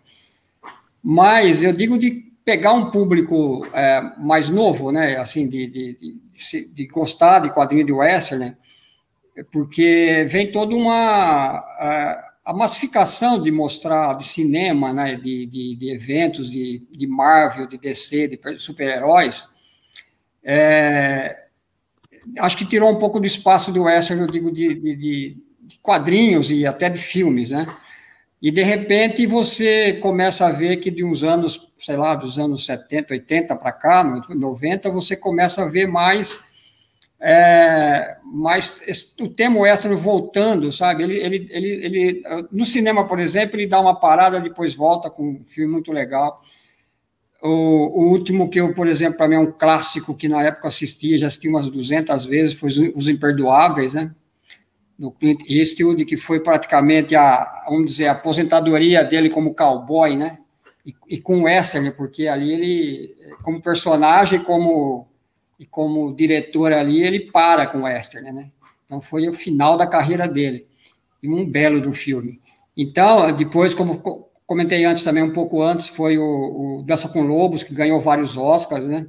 Mas 1.01 1.63
eu 1.63 1.74
digo 1.74 1.97
de 1.97 2.30
pegar 2.45 2.74
um 2.74 2.91
público 2.91 3.65
é, 3.74 4.01
mais 4.20 4.49
novo, 4.49 4.91
né, 4.91 5.17
assim, 5.17 5.47
de, 5.47 5.65
de, 5.67 6.20
de, 6.73 6.87
gostar 6.87 7.39
de 7.39 7.53
quadrinho 7.53 7.85
de 7.85 7.91
western, 7.91 8.45
né, 8.45 8.57
porque 9.51 10.25
vem 10.29 10.51
toda 10.51 10.75
uma 10.75 10.93
a, 10.93 12.33
a, 12.45 12.53
massificação 12.53 13.41
de 13.41 13.51
mostrar 13.51 14.17
de 14.17 14.25
cinema, 14.25 14.91
né, 14.91 15.15
de, 15.15 15.45
de, 15.45 15.75
de 15.75 15.93
eventos 15.93 16.49
de, 16.49 16.87
de 16.91 17.07
Marvel, 17.07 17.67
de 17.67 17.77
DC, 17.77 18.27
de 18.27 18.59
super-heróis, 18.59 19.49
é, 20.43 21.45
acho 22.39 22.57
que 22.57 22.65
tirou 22.65 22.89
um 22.91 22.97
pouco 22.97 23.19
do 23.19 23.25
espaço 23.25 23.71
do 23.71 23.83
western, 23.83 24.21
eu 24.21 24.27
digo, 24.27 24.51
de, 24.51 24.73
de, 24.75 24.95
de 24.95 25.79
quadrinhos 25.81 26.51
e 26.51 26.65
até 26.65 26.89
de 26.89 26.99
filmes, 26.99 27.51
né? 27.51 27.67
E 28.41 28.51
de 28.51 28.63
repente 28.63 29.25
você 29.25 29.93
começa 29.93 30.47
a 30.47 30.51
ver 30.51 30.77
que 30.77 30.89
de 30.89 31.03
uns 31.03 31.23
anos, 31.23 31.71
sei 31.77 31.97
lá, 31.97 32.15
dos 32.15 32.39
anos 32.39 32.65
70, 32.65 33.13
80 33.13 33.55
para 33.55 33.71
cá, 33.71 34.03
90, 34.03 34.89
você 34.91 35.15
começa 35.15 35.63
a 35.63 35.67
ver 35.67 35.87
mais 35.87 36.47
é, 37.21 38.17
mais 38.23 38.81
o 39.19 39.27
tema 39.27 39.59
western 39.59 39.95
voltando, 39.97 40.71
sabe? 40.71 41.03
Ele, 41.03 41.17
ele, 41.17 41.47
ele, 41.51 41.67
ele, 41.85 42.23
no 42.49 42.65
cinema, 42.65 43.05
por 43.05 43.19
exemplo, 43.19 43.57
ele 43.57 43.67
dá 43.67 43.79
uma 43.81 43.99
parada, 43.99 44.39
depois 44.39 44.73
volta 44.73 45.09
com 45.09 45.31
um 45.31 45.45
filme 45.45 45.73
muito 45.73 45.91
legal. 45.91 46.41
O, 47.41 47.49
o 47.49 48.09
último 48.11 48.49
que 48.49 48.59
eu, 48.59 48.73
por 48.73 48.87
exemplo, 48.87 49.17
para 49.17 49.27
mim 49.27 49.35
é 49.35 49.39
um 49.39 49.51
clássico 49.51 50.15
que 50.15 50.29
na 50.29 50.43
época 50.43 50.69
assistia, 50.69 51.17
já 51.17 51.27
assisti 51.27 51.49
umas 51.49 51.69
200 51.69 52.25
vezes, 52.25 52.53
foi 52.53 52.69
Os 52.95 53.09
Imperdoáveis, 53.09 53.93
né? 53.93 54.13
No 54.99 55.11
Clint 55.13 55.49
Eastwood, 55.49 56.03
que 56.03 56.17
foi 56.17 56.41
praticamente 56.41 57.15
a, 57.15 57.63
vamos 57.69 57.93
dizer, 57.93 58.07
a 58.07 58.11
aposentadoria 58.11 59.01
dele 59.01 59.29
como 59.29 59.55
cowboy, 59.55 60.17
né? 60.17 60.39
E, 60.85 60.93
e 61.07 61.17
com 61.17 61.43
western, 61.43 61.89
porque 61.91 62.27
ali 62.27 62.51
ele, 62.51 63.15
como 63.41 63.61
personagem, 63.61 64.43
como 64.43 65.07
e 65.57 65.65
como 65.65 66.13
diretor 66.13 66.73
ali, 66.73 67.01
ele 67.01 67.31
para 67.31 67.65
com 67.65 67.83
western, 67.83 68.31
né? 68.31 68.51
Então 68.85 68.99
foi 68.99 69.27
o 69.29 69.33
final 69.33 69.77
da 69.77 69.87
carreira 69.87 70.27
dele, 70.27 70.67
e 71.23 71.29
um 71.29 71.45
belo 71.45 71.79
do 71.79 71.93
filme. 71.93 72.39
Então, 72.75 73.31
depois, 73.33 73.73
como 73.73 74.01
comentei 74.45 74.83
antes 74.83 75.03
também, 75.03 75.21
um 75.21 75.33
pouco 75.33 75.61
antes, 75.61 75.87
foi 75.87 76.17
o, 76.17 76.79
o 76.79 76.83
Dança 76.83 77.07
com 77.07 77.21
Lobos, 77.21 77.61
que 77.61 77.73
ganhou 77.73 78.01
vários 78.01 78.35
Oscars, 78.35 78.87
né? 78.87 79.05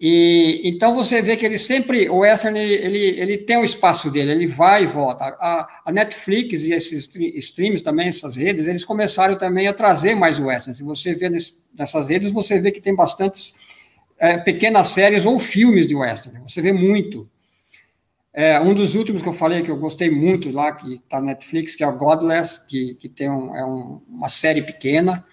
E 0.00 0.62
então 0.64 0.94
você 0.94 1.20
vê 1.20 1.36
que 1.36 1.44
ele 1.44 1.58
sempre, 1.58 2.08
o 2.08 2.20
western, 2.20 2.58
ele, 2.58 3.20
ele 3.20 3.36
tem 3.36 3.58
o 3.58 3.64
espaço 3.64 4.10
dele, 4.10 4.30
ele 4.30 4.46
vai 4.46 4.84
e 4.84 4.86
volta. 4.86 5.24
A, 5.38 5.82
a 5.84 5.92
Netflix 5.92 6.62
e 6.62 6.72
esses 6.72 7.06
streams 7.34 7.82
também, 7.82 8.08
essas 8.08 8.34
redes, 8.34 8.66
eles 8.66 8.82
começaram 8.82 9.36
também 9.36 9.68
a 9.68 9.74
trazer 9.74 10.14
mais 10.14 10.38
o 10.38 10.46
western. 10.46 10.74
Se 10.74 10.82
você 10.82 11.14
vê 11.14 11.28
nesse, 11.28 11.54
nessas 11.76 12.08
redes, 12.08 12.30
você 12.30 12.58
vê 12.58 12.70
que 12.70 12.80
tem 12.80 12.94
bastantes 12.94 13.56
é, 14.18 14.38
pequenas 14.38 14.88
séries 14.88 15.26
ou 15.26 15.38
filmes 15.38 15.86
de 15.86 15.94
western. 15.94 16.40
Você 16.48 16.62
vê 16.62 16.72
muito. 16.72 17.28
É, 18.32 18.58
um 18.58 18.72
dos 18.72 18.94
últimos 18.94 19.20
que 19.20 19.28
eu 19.28 19.34
falei 19.34 19.62
que 19.62 19.70
eu 19.70 19.76
gostei 19.76 20.10
muito 20.10 20.50
lá, 20.50 20.72
que 20.72 20.94
está 20.94 21.20
na 21.20 21.26
Netflix, 21.26 21.76
que 21.76 21.84
é 21.84 21.86
o 21.86 21.96
Godless, 21.96 22.66
que, 22.66 22.94
que 22.94 23.08
tem 23.08 23.28
um, 23.28 23.54
é 23.54 23.66
um, 23.66 24.00
uma 24.08 24.30
série 24.30 24.62
pequena. 24.62 25.26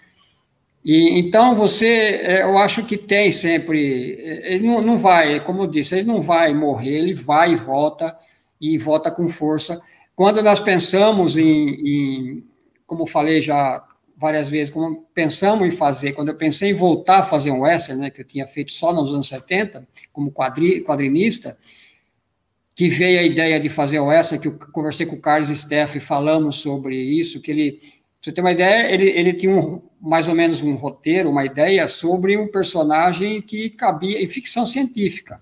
E, 0.88 1.18
então, 1.18 1.54
você, 1.54 1.86
é, 1.86 2.42
eu 2.44 2.56
acho 2.56 2.82
que 2.82 2.96
tem 2.96 3.30
sempre, 3.30 4.14
é, 4.18 4.54
ele 4.54 4.66
não, 4.66 4.80
não 4.80 4.96
vai, 4.98 5.38
como 5.38 5.64
eu 5.64 5.66
disse, 5.66 5.94
ele 5.94 6.06
não 6.06 6.22
vai 6.22 6.54
morrer, 6.54 6.96
ele 6.96 7.12
vai 7.12 7.52
e 7.52 7.56
volta, 7.56 8.18
e 8.58 8.78
volta 8.78 9.10
com 9.10 9.28
força. 9.28 9.82
Quando 10.16 10.42
nós 10.42 10.58
pensamos 10.58 11.36
em, 11.36 11.68
em 11.74 12.44
como 12.86 13.06
falei 13.06 13.42
já 13.42 13.84
várias 14.16 14.48
vezes, 14.48 14.72
como 14.72 15.06
pensamos 15.12 15.68
em 15.68 15.70
fazer, 15.70 16.14
quando 16.14 16.28
eu 16.28 16.36
pensei 16.36 16.70
em 16.70 16.74
voltar 16.74 17.18
a 17.18 17.22
fazer 17.22 17.50
um 17.50 17.60
western, 17.60 18.00
né, 18.00 18.10
que 18.10 18.22
eu 18.22 18.26
tinha 18.26 18.46
feito 18.46 18.72
só 18.72 18.90
nos 18.90 19.12
anos 19.12 19.28
70, 19.28 19.86
como 20.10 20.32
quadri, 20.32 20.82
quadrinista, 20.82 21.58
que 22.74 22.88
veio 22.88 23.20
a 23.20 23.24
ideia 23.24 23.60
de 23.60 23.68
fazer 23.68 23.98
o 23.98 24.06
western, 24.06 24.40
que 24.40 24.48
eu 24.48 24.58
conversei 24.72 25.04
com 25.04 25.16
o 25.16 25.20
Carlos 25.20 25.50
Steff 25.50 25.98
e 25.98 26.00
falamos 26.00 26.56
sobre 26.56 26.96
isso, 26.96 27.42
que 27.42 27.50
ele 27.50 27.97
você 28.34 28.40
uma 28.40 28.52
ideia, 28.52 28.92
ele, 28.92 29.08
ele 29.08 29.32
tinha 29.32 29.54
um, 29.54 29.82
mais 30.00 30.28
ou 30.28 30.34
menos 30.34 30.62
um 30.62 30.74
roteiro, 30.74 31.30
uma 31.30 31.44
ideia 31.44 31.86
sobre 31.88 32.36
um 32.36 32.48
personagem 32.48 33.42
que 33.42 33.70
cabia 33.70 34.22
em 34.22 34.28
ficção 34.28 34.64
científica. 34.64 35.40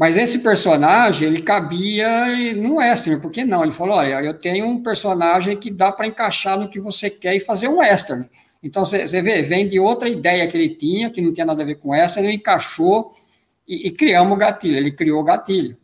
Mas 0.00 0.16
esse 0.16 0.38
personagem, 0.38 1.28
ele 1.28 1.42
cabia 1.42 2.54
no 2.54 2.76
western, 2.76 3.20
por 3.20 3.30
que 3.30 3.44
não? 3.44 3.62
Ele 3.62 3.72
falou, 3.72 3.98
olha, 3.98 4.22
eu 4.22 4.32
tenho 4.32 4.66
um 4.66 4.82
personagem 4.82 5.58
que 5.58 5.70
dá 5.70 5.92
para 5.92 6.06
encaixar 6.06 6.58
no 6.58 6.70
que 6.70 6.80
você 6.80 7.10
quer 7.10 7.36
e 7.36 7.40
fazer 7.40 7.68
um 7.68 7.80
western. 7.80 8.26
Então, 8.62 8.82
você 8.86 9.20
vê, 9.20 9.42
vem 9.42 9.68
de 9.68 9.78
outra 9.78 10.08
ideia 10.08 10.46
que 10.46 10.56
ele 10.56 10.70
tinha, 10.70 11.10
que 11.10 11.20
não 11.20 11.34
tinha 11.34 11.44
nada 11.44 11.62
a 11.62 11.66
ver 11.66 11.74
com 11.74 11.90
western, 11.90 12.26
ele 12.26 12.38
encaixou 12.38 13.12
e, 13.68 13.88
e 13.88 13.90
criamos 13.90 14.32
o 14.32 14.36
gatilho. 14.36 14.78
Ele 14.78 14.90
criou 14.90 15.20
o 15.20 15.24
gatilho, 15.24 15.76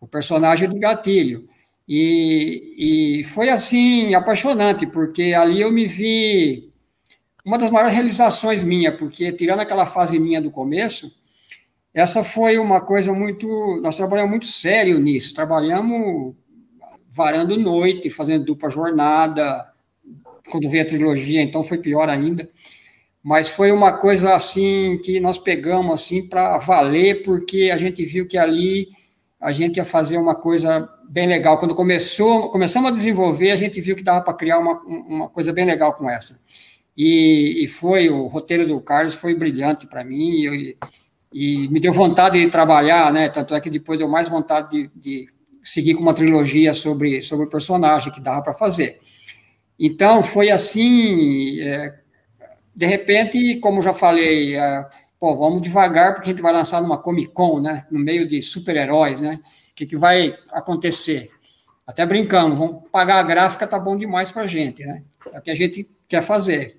o 0.00 0.06
personagem 0.06 0.66
do 0.66 0.78
gatilho. 0.78 1.46
E, 1.92 3.18
e 3.20 3.24
foi 3.24 3.48
assim, 3.48 4.14
apaixonante, 4.14 4.86
porque 4.86 5.34
ali 5.34 5.60
eu 5.60 5.72
me 5.72 5.88
vi 5.88 6.70
uma 7.44 7.58
das 7.58 7.68
maiores 7.68 7.92
realizações 7.92 8.62
minha, 8.62 8.96
porque 8.96 9.32
tirando 9.32 9.58
aquela 9.58 9.84
fase 9.84 10.16
minha 10.20 10.40
do 10.40 10.52
começo, 10.52 11.20
essa 11.92 12.22
foi 12.22 12.58
uma 12.58 12.80
coisa 12.80 13.12
muito. 13.12 13.80
Nós 13.82 13.96
trabalhamos 13.96 14.30
muito 14.30 14.46
sério 14.46 15.00
nisso, 15.00 15.34
trabalhamos 15.34 16.36
varando 17.10 17.58
noite, 17.58 18.08
fazendo 18.08 18.44
dupla 18.44 18.70
jornada, 18.70 19.68
quando 20.48 20.70
veio 20.70 20.84
a 20.84 20.86
trilogia, 20.86 21.42
então 21.42 21.64
foi 21.64 21.78
pior 21.78 22.08
ainda. 22.08 22.48
Mas 23.20 23.48
foi 23.48 23.72
uma 23.72 23.94
coisa 23.94 24.32
assim 24.32 24.96
que 25.02 25.18
nós 25.18 25.38
pegamos 25.38 25.92
assim 25.92 26.28
para 26.28 26.56
valer, 26.58 27.24
porque 27.24 27.68
a 27.74 27.76
gente 27.76 28.04
viu 28.04 28.28
que 28.28 28.38
ali 28.38 28.90
a 29.40 29.52
gente 29.52 29.78
ia 29.78 29.84
fazer 29.84 30.18
uma 30.18 30.34
coisa 30.34 30.88
bem 31.08 31.26
legal. 31.26 31.58
Quando 31.58 31.74
começou, 31.74 32.50
começamos 32.50 32.90
a 32.90 32.94
desenvolver, 32.94 33.50
a 33.50 33.56
gente 33.56 33.80
viu 33.80 33.96
que 33.96 34.02
dava 34.02 34.22
para 34.22 34.34
criar 34.34 34.58
uma, 34.58 34.80
uma 34.82 35.28
coisa 35.28 35.52
bem 35.52 35.64
legal 35.64 35.94
com 35.94 36.10
essa. 36.10 36.38
E, 36.96 37.64
e 37.64 37.66
foi, 37.66 38.10
o 38.10 38.26
roteiro 38.26 38.66
do 38.66 38.78
Carlos 38.80 39.14
foi 39.14 39.34
brilhante 39.34 39.86
para 39.86 40.04
mim, 40.04 40.44
e, 40.44 40.76
e, 41.32 41.68
me 41.68 41.80
deu 41.80 41.92
vontade 41.92 42.38
de 42.38 42.50
trabalhar, 42.50 43.10
né? 43.10 43.30
Tanto 43.30 43.54
é 43.54 43.60
que 43.60 43.70
depois 43.70 43.98
deu 43.98 44.08
mais 44.08 44.28
vontade 44.28 44.70
de, 44.70 44.90
de 44.94 45.26
seguir 45.62 45.94
com 45.94 46.02
uma 46.02 46.12
trilogia 46.12 46.74
sobre, 46.74 47.22
sobre 47.22 47.46
o 47.46 47.50
personagem 47.50 48.12
que 48.12 48.20
dava 48.20 48.42
para 48.42 48.52
fazer. 48.52 49.00
Então, 49.78 50.22
foi 50.22 50.50
assim, 50.50 51.60
é, 51.62 51.94
de 52.76 52.84
repente, 52.84 53.56
como 53.56 53.80
já 53.80 53.94
falei, 53.94 54.54
é, 54.56 54.86
pô, 55.20 55.36
vamos 55.36 55.60
devagar, 55.60 56.14
porque 56.14 56.30
a 56.30 56.32
gente 56.32 56.42
vai 56.42 56.52
lançar 56.52 56.80
numa 56.80 56.96
Comic 56.96 57.32
Con, 57.34 57.60
né? 57.60 57.86
No 57.90 58.00
meio 58.00 58.26
de 58.26 58.40
super-heróis, 58.40 59.20
né? 59.20 59.38
O 59.70 59.74
que, 59.74 59.84
que 59.84 59.96
vai 59.96 60.34
acontecer? 60.50 61.30
Até 61.86 62.06
brincamos, 62.06 62.58
vamos 62.58 62.88
pagar 62.90 63.16
a 63.16 63.22
gráfica, 63.22 63.66
tá 63.66 63.78
bom 63.78 63.96
demais 63.96 64.30
para 64.30 64.42
a 64.42 64.46
gente, 64.46 64.84
né? 64.84 65.04
É 65.32 65.38
o 65.38 65.42
que 65.42 65.50
a 65.50 65.54
gente 65.54 65.88
quer 66.08 66.22
fazer. 66.22 66.78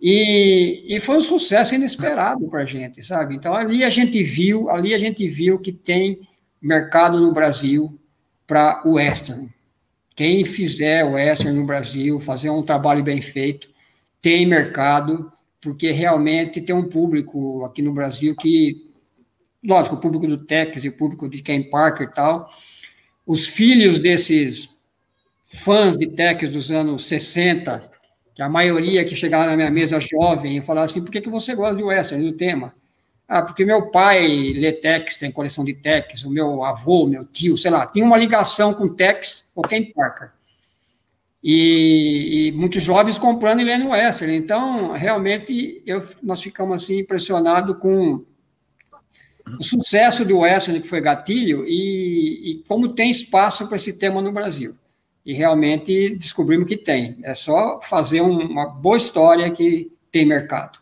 E, 0.00 0.86
e 0.88 0.98
foi 1.00 1.18
um 1.18 1.20
sucesso 1.20 1.74
inesperado 1.74 2.48
para 2.48 2.62
a 2.62 2.64
gente, 2.64 3.02
sabe? 3.02 3.36
Então, 3.36 3.54
ali 3.54 3.84
a 3.84 3.90
gente 3.90 4.22
viu, 4.22 4.70
ali 4.70 4.94
a 4.94 4.98
gente 4.98 5.28
viu 5.28 5.58
que 5.58 5.72
tem 5.72 6.20
mercado 6.62 7.20
no 7.20 7.34
Brasil 7.34 8.00
para 8.46 8.80
o 8.86 8.94
western. 8.94 9.50
Quem 10.16 10.44
fizer 10.44 11.04
o 11.04 11.12
western 11.12 11.58
no 11.58 11.66
Brasil, 11.66 12.18
fazer 12.18 12.48
um 12.48 12.62
trabalho 12.62 13.02
bem 13.02 13.20
feito, 13.20 13.68
tem 14.22 14.46
mercado 14.46 15.30
porque 15.60 15.90
realmente 15.90 16.60
tem 16.60 16.74
um 16.74 16.88
público 16.88 17.64
aqui 17.64 17.82
no 17.82 17.92
Brasil 17.92 18.34
que, 18.34 18.90
lógico, 19.62 19.96
o 19.96 20.00
público 20.00 20.26
do 20.26 20.38
Tex 20.38 20.84
e 20.84 20.88
o 20.88 20.96
público 20.96 21.28
de 21.28 21.42
Ken 21.42 21.62
Parker 21.68 22.08
e 22.08 22.12
tal, 22.12 22.50
os 23.26 23.46
filhos 23.46 23.98
desses 23.98 24.70
fãs 25.44 25.96
de 25.96 26.06
Tex 26.06 26.50
dos 26.50 26.70
anos 26.70 27.04
60, 27.06 27.90
que 28.34 28.42
a 28.42 28.48
maioria 28.48 29.04
que 29.04 29.14
chegava 29.14 29.46
na 29.46 29.56
minha 29.56 29.70
mesa 29.70 30.00
jovem 30.00 30.56
e 30.56 30.62
falava 30.62 30.86
assim, 30.86 31.02
por 31.02 31.10
que, 31.10 31.20
que 31.20 31.28
você 31.28 31.54
gosta 31.54 31.76
de 31.76 31.82
western, 31.82 32.24
do 32.24 32.36
tema? 32.36 32.74
Ah, 33.28 33.42
porque 33.42 33.64
meu 33.64 33.90
pai 33.90 34.26
lê 34.54 34.72
Tex, 34.72 35.16
tem 35.16 35.30
coleção 35.30 35.64
de 35.64 35.74
Tex, 35.74 36.24
o 36.24 36.30
meu 36.30 36.64
avô, 36.64 37.06
meu 37.06 37.24
tio, 37.24 37.56
sei 37.56 37.70
lá, 37.70 37.86
tinha 37.86 38.04
uma 38.04 38.16
ligação 38.16 38.72
com 38.72 38.88
Tex 38.88 39.50
ou 39.54 39.62
Ken 39.62 39.92
Parker 39.92 40.32
e, 41.42 42.48
e, 42.48 42.52
muitos 42.52 42.82
jovens 42.82 43.18
comprando 43.18 43.60
e 43.60 43.64
lendo 43.64 43.88
Western. 43.88 44.34
Então, 44.36 44.92
realmente, 44.92 45.82
eu, 45.86 46.06
nós 46.22 46.42
ficamos 46.42 46.82
assim 46.82 46.98
impressionados 46.98 47.78
com 47.78 48.24
o 49.58 49.62
sucesso 49.62 50.24
do 50.24 50.38
Western, 50.38 50.80
que 50.80 50.88
foi 50.88 51.00
gatilho, 51.00 51.64
e, 51.66 52.52
e 52.52 52.64
como 52.68 52.94
tem 52.94 53.10
espaço 53.10 53.66
para 53.66 53.76
esse 53.76 53.94
tema 53.94 54.20
no 54.20 54.32
Brasil. 54.32 54.76
E 55.24 55.32
realmente 55.32 56.14
descobrimos 56.16 56.66
que 56.66 56.76
tem. 56.76 57.18
É 57.22 57.34
só 57.34 57.80
fazer 57.80 58.20
um, 58.20 58.38
uma 58.38 58.66
boa 58.66 58.96
história 58.96 59.50
que 59.50 59.92
tem 60.10 60.26
mercado. 60.26 60.78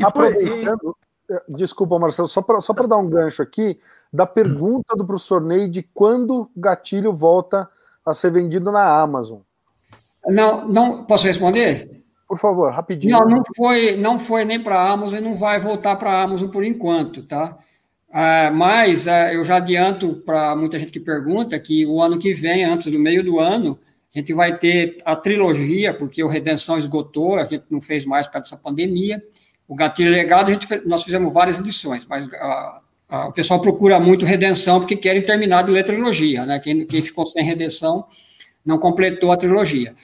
Aproveitando, 0.00 0.96
eh, 1.30 1.42
desculpa, 1.48 1.98
Marcelo, 1.98 2.28
só 2.28 2.42
para 2.42 2.60
só 2.60 2.72
dar 2.72 2.96
um 2.96 3.08
gancho 3.08 3.42
aqui, 3.42 3.78
da 4.12 4.26
pergunta 4.26 4.96
do 4.96 5.04
professor 5.04 5.40
Ney 5.40 5.68
de 5.68 5.82
quando 5.82 6.42
o 6.42 6.50
gatilho 6.56 7.12
volta 7.12 7.62
a 7.62 7.68
ser 8.12 8.30
vendido 8.30 8.70
na 8.72 8.84
Amazon. 9.00 9.40
Não, 10.26 10.66
não 10.68 11.04
posso 11.04 11.26
responder? 11.26 11.90
Por 12.28 12.38
favor, 12.38 12.72
rapidinho. 12.72 13.12
Não, 13.12 13.26
não 13.26 13.42
foi, 13.56 13.96
não 13.96 14.18
foi 14.18 14.44
nem 14.44 14.58
para 14.58 14.76
a 14.76 14.90
Amazon 14.90 15.18
e 15.18 15.22
não 15.22 15.36
vai 15.36 15.60
voltar 15.60 15.96
para 15.96 16.10
a 16.10 16.22
Amazon 16.22 16.48
por 16.48 16.64
enquanto, 16.64 17.22
tá? 17.22 17.58
Ah, 18.10 18.50
mas 18.52 19.08
ah, 19.08 19.32
eu 19.32 19.44
já 19.44 19.56
adianto 19.56 20.14
para 20.24 20.54
muita 20.54 20.78
gente 20.78 20.92
que 20.92 21.00
pergunta 21.00 21.58
que 21.58 21.86
o 21.86 22.00
ano 22.00 22.18
que 22.18 22.34
vem, 22.34 22.64
antes 22.64 22.92
do 22.92 22.98
meio 22.98 23.24
do 23.24 23.40
ano, 23.40 23.78
a 24.14 24.18
gente 24.18 24.34
vai 24.34 24.56
ter 24.56 24.98
a 25.04 25.16
trilogia, 25.16 25.94
porque 25.94 26.22
o 26.22 26.28
Redenção 26.28 26.76
esgotou, 26.76 27.36
a 27.36 27.44
gente 27.44 27.64
não 27.70 27.80
fez 27.80 28.04
mais 28.04 28.26
por 28.26 28.34
causa 28.34 28.50
dessa 28.50 28.62
pandemia. 28.62 29.22
O 29.66 29.74
Gatilho 29.74 30.10
Legado, 30.10 30.48
a 30.48 30.52
gente, 30.52 30.66
nós 30.86 31.02
fizemos 31.02 31.32
várias 31.32 31.58
edições, 31.58 32.04
mas 32.06 32.28
ah, 32.34 32.78
ah, 33.12 33.28
o 33.28 33.32
pessoal 33.32 33.60
procura 33.60 34.00
muito 34.00 34.24
redenção 34.24 34.80
porque 34.80 34.96
querem 34.96 35.20
terminar 35.20 35.64
de 35.64 35.70
ler 35.70 35.84
trilogia, 35.84 36.46
né? 36.46 36.58
Quem, 36.58 36.86
quem 36.86 37.02
ficou 37.02 37.26
sem 37.26 37.44
redenção 37.44 38.06
não 38.64 38.78
completou 38.78 39.30
a 39.30 39.36
trilogia. 39.36 39.94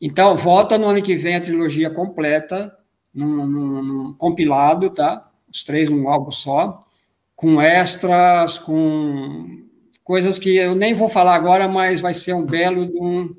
Então, 0.00 0.36
volta 0.36 0.76
no 0.76 0.88
ano 0.88 1.00
que 1.00 1.14
vem 1.14 1.36
a 1.36 1.40
trilogia 1.40 1.88
completa, 1.90 2.76
num, 3.14 3.46
num, 3.46 3.82
num 3.82 4.12
compilado, 4.14 4.90
tá? 4.90 5.30
Os 5.48 5.62
três 5.62 5.88
num 5.88 6.08
álbum 6.08 6.32
só, 6.32 6.84
com 7.36 7.62
extras, 7.62 8.58
com 8.58 9.62
coisas 10.02 10.36
que 10.36 10.56
eu 10.56 10.74
nem 10.74 10.92
vou 10.92 11.08
falar 11.08 11.36
agora, 11.36 11.68
mas 11.68 12.00
vai 12.00 12.14
ser 12.14 12.34
um 12.34 12.44
belo 12.44 12.84
de 12.84 12.98
um, 12.98 13.36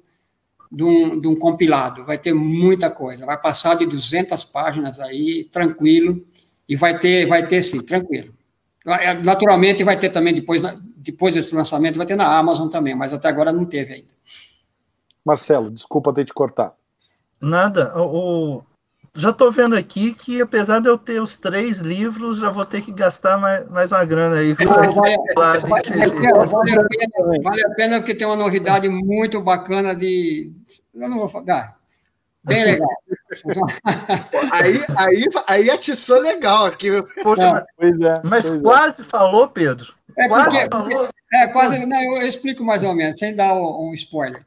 de 0.71 0.83
um, 0.85 1.19
de 1.19 1.27
um 1.27 1.35
compilado. 1.35 2.05
Vai 2.05 2.17
ter 2.17 2.33
muita 2.33 2.89
coisa, 2.89 3.25
vai 3.25 3.37
passar 3.37 3.75
de 3.75 3.85
200 3.85 4.41
páginas 4.45 5.01
aí, 5.01 5.43
tranquilo, 5.51 6.25
e 6.65 6.77
vai 6.77 6.97
ter, 6.97 7.25
vai 7.25 7.45
ter 7.45 7.61
sim, 7.61 7.85
tranquilo. 7.85 8.39
É, 8.85 9.13
naturalmente 9.15 9.83
vai 9.83 9.97
ter 9.97 10.09
também 10.09 10.33
depois, 10.33 10.61
depois 10.97 11.35
desse 11.35 11.55
lançamento, 11.55 11.97
vai 11.97 12.05
ter 12.05 12.15
na 12.15 12.35
Amazon 12.37 12.67
também, 12.67 12.95
mas 12.95 13.13
até 13.13 13.27
agora 13.27 13.53
não 13.53 13.65
teve 13.65 13.93
ainda. 13.93 14.09
Marcelo, 15.23 15.69
desculpa 15.69 16.13
ter 16.13 16.25
te 16.25 16.33
cortar. 16.33 16.73
Nada. 17.39 17.93
O, 17.95 18.63
já 19.13 19.31
estou 19.31 19.51
vendo 19.51 19.75
aqui 19.75 20.13
que, 20.13 20.41
apesar 20.41 20.79
de 20.79 20.87
eu 20.87 20.97
ter 20.97 21.21
os 21.21 21.35
três 21.35 21.79
livros, 21.79 22.39
já 22.39 22.49
vou 22.49 22.65
ter 22.65 22.81
que 22.81 22.93
gastar 22.93 23.37
mais, 23.37 23.67
mais 23.69 23.91
uma 23.91 24.05
grana 24.05 24.37
aí. 24.37 24.53
Vale, 24.53 24.87
vale, 24.87 25.17
vale, 25.35 25.59
a 25.59 26.87
pena, 26.87 27.41
vale 27.43 27.65
a 27.65 27.69
pena 27.71 27.99
porque 27.99 28.15
tem 28.15 28.25
uma 28.25 28.37
novidade 28.37 28.87
muito 28.87 29.41
bacana 29.41 29.93
de. 29.93 30.51
Eu 30.93 31.09
não 31.09 31.19
vou 31.19 31.27
falar. 31.27 31.80
Bem 32.43 32.63
legal. 32.63 32.89
aí, 34.51 34.79
aí, 34.97 35.25
aí 35.47 35.69
atiçou 35.69 36.19
legal 36.19 36.65
aqui. 36.65 36.89
Poxa, 37.21 37.51
mas, 37.51 37.65
pois 37.77 37.99
é, 38.01 38.21
mas 38.23 38.49
pois 38.49 38.59
é. 38.59 38.63
quase 38.63 39.01
é. 39.01 39.05
falou, 39.05 39.47
Pedro. 39.47 39.93
É 40.17 40.27
quase 40.27 40.49
porque, 40.49 40.67
falou. 40.71 41.09
É, 41.33 41.47
quase. 41.47 41.85
Não, 41.85 42.01
eu, 42.01 42.21
eu, 42.21 42.27
explico 42.27 42.63
mais 42.63 42.83
ou 42.83 42.95
menos, 42.95 43.19
sem 43.19 43.35
dar 43.35 43.53
um, 43.53 43.89
um 43.89 43.93
spoiler 43.93 44.41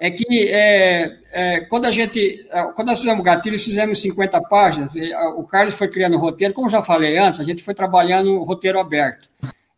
é 0.00 0.10
que 0.10 0.48
é, 0.50 1.18
é, 1.32 1.60
quando 1.60 1.86
a 1.86 1.90
gente, 1.90 2.46
é, 2.50 2.62
quando 2.74 2.88
nós 2.88 2.98
fizemos 2.98 3.24
gatilho, 3.24 3.58
fizemos 3.58 4.00
50 4.00 4.40
páginas, 4.42 4.94
o 5.36 5.44
Carlos 5.44 5.74
foi 5.74 5.88
criando 5.88 6.16
o 6.16 6.20
roteiro, 6.20 6.54
como 6.54 6.68
já 6.68 6.82
falei 6.82 7.16
antes, 7.18 7.40
a 7.40 7.44
gente 7.44 7.62
foi 7.62 7.74
trabalhando 7.74 8.34
o 8.34 8.44
roteiro 8.44 8.78
aberto. 8.78 9.28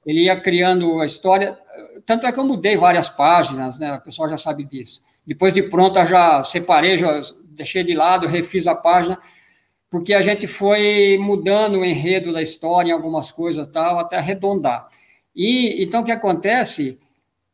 Ele 0.05 0.25
ia 0.25 0.41
criando 0.41 1.01
a 1.01 1.07
história, 1.07 1.59
tanto 2.05 2.27
é 2.27 2.33
que 2.33 2.39
eu 2.39 2.45
mudei 2.45 2.77
várias 2.77 3.09
páginas, 3.09 3.79
né, 3.79 3.95
o 3.95 4.01
pessoal 4.01 4.29
já 4.29 4.39
sabe 4.39 4.65
disso. 4.65 5.03
Depois 5.27 5.53
de 5.53 5.63
pronta, 5.63 6.07
já 6.07 6.43
separei, 6.45 6.97
já 6.97 7.21
deixei 7.57 7.83
de 7.83 7.95
lado, 7.95 8.27
refiz 8.27 8.67
a 8.67 8.75
página, 8.75 9.19
porque 9.91 10.15
a 10.15 10.23
gente 10.23 10.47
foi 10.47 11.19
mudando 11.21 11.81
o 11.81 11.85
enredo 11.85 12.33
da 12.33 12.43
história 12.43 12.91
em 12.91 12.93
algumas 12.93 13.33
coisas 13.33 13.67
tal, 13.67 13.99
até 13.99 14.17
arredondar. 14.17 14.89
E 15.35 15.83
então 15.83 16.03
o 16.03 16.05
que 16.05 16.13
acontece 16.13 17.01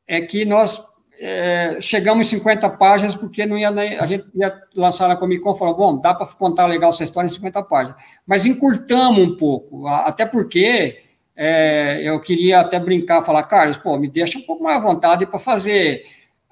é 0.06 0.20
que 0.20 0.44
nós 0.44 0.82
é, 1.18 1.78
chegamos 1.80 2.26
em 2.26 2.36
50 2.36 2.68
páginas, 2.70 3.14
porque 3.14 3.46
não 3.46 3.56
ia, 3.58 3.68
a 3.68 4.06
gente 4.06 4.26
ia 4.34 4.60
lançar 4.74 5.08
na 5.08 5.16
Comic 5.16 5.42
Con, 5.42 5.54
falou, 5.54 5.76
bom, 5.76 6.00
dá 6.00 6.12
para 6.12 6.26
contar 6.26 6.66
legal 6.66 6.90
essa 6.90 7.04
história 7.04 7.28
em 7.28 7.32
50 7.32 7.62
páginas. 7.62 8.02
Mas 8.26 8.44
encurtamos 8.44 9.22
um 9.22 9.36
pouco, 9.36 9.86
até 9.86 10.26
porque 10.26 10.98
é, 11.36 12.00
eu 12.02 12.20
queria 12.20 12.60
até 12.60 12.78
brincar, 12.80 13.22
falar, 13.22 13.44
Carlos, 13.44 13.76
pô, 13.76 13.96
me 13.96 14.08
deixa 14.08 14.38
um 14.38 14.42
pouco 14.42 14.64
mais 14.64 14.76
à 14.76 14.80
vontade 14.80 15.26
para 15.26 15.38
fazer 15.38 16.04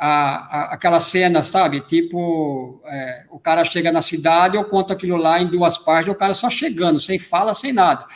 a, 0.03 0.09
a, 0.09 0.75
aquela 0.75 0.99
cena, 0.99 1.43
sabe? 1.43 1.81
Tipo, 1.81 2.81
é, 2.87 3.27
o 3.31 3.39
cara 3.39 3.67
chega 3.67 3.93
na 3.93 4.01
cidade, 4.01 4.57
eu 4.57 4.65
conto 4.65 4.95
aquilo 4.95 5.17
lá 5.17 5.39
em 5.43 5.47
duas 5.47 5.77
páginas, 5.77 6.17
o 6.17 6.19
cara 6.19 6.33
só 6.33 6.49
chegando, 6.49 6.99
sem 6.99 7.19
fala, 7.19 7.53
sem 7.53 7.71
nada. 7.71 8.07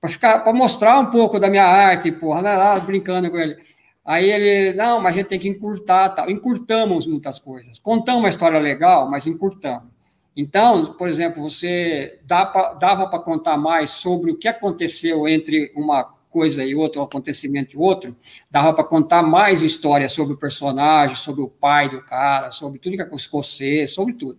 Para 0.00 0.08
ficar, 0.08 0.38
para 0.44 0.52
mostrar 0.52 1.00
um 1.00 1.06
pouco 1.06 1.40
da 1.40 1.50
minha 1.50 1.66
arte, 1.66 2.12
porra, 2.12 2.40
lá, 2.40 2.78
brincando 2.78 3.28
com 3.32 3.36
ele. 3.36 3.56
Aí 4.04 4.30
ele, 4.30 4.76
não, 4.76 5.00
mas 5.00 5.12
a 5.12 5.18
gente 5.18 5.26
tem 5.26 5.40
que 5.40 5.48
encurtar, 5.48 6.10
tal. 6.10 6.30
Encurtamos 6.30 7.04
muitas 7.08 7.40
coisas. 7.40 7.80
Contamos 7.80 8.22
uma 8.22 8.28
história 8.28 8.60
legal, 8.60 9.10
mas 9.10 9.26
encurtamos. 9.26 9.88
Então, 10.36 10.94
por 10.94 11.08
exemplo, 11.08 11.42
você 11.42 12.20
dá 12.24 12.46
pra, 12.46 12.74
dava 12.74 13.08
para 13.08 13.18
contar 13.18 13.56
mais 13.56 13.90
sobre 13.90 14.30
o 14.30 14.38
que 14.38 14.46
aconteceu 14.46 15.26
entre 15.26 15.72
uma 15.74 16.14
coisa 16.28 16.64
e 16.64 16.74
outra, 16.74 17.00
um 17.00 17.04
acontecimento 17.04 17.74
e 17.74 17.78
outro, 17.78 18.16
dava 18.50 18.72
para 18.72 18.84
contar 18.84 19.22
mais 19.22 19.62
histórias 19.62 20.12
sobre 20.12 20.34
o 20.34 20.38
personagem, 20.38 21.16
sobre 21.16 21.42
o 21.42 21.48
pai 21.48 21.88
do 21.88 22.02
cara, 22.02 22.50
sobre 22.50 22.78
tudo 22.78 22.96
que 22.96 23.02
aconteceu, 23.02 23.86
sobre 23.88 24.14
tudo. 24.14 24.38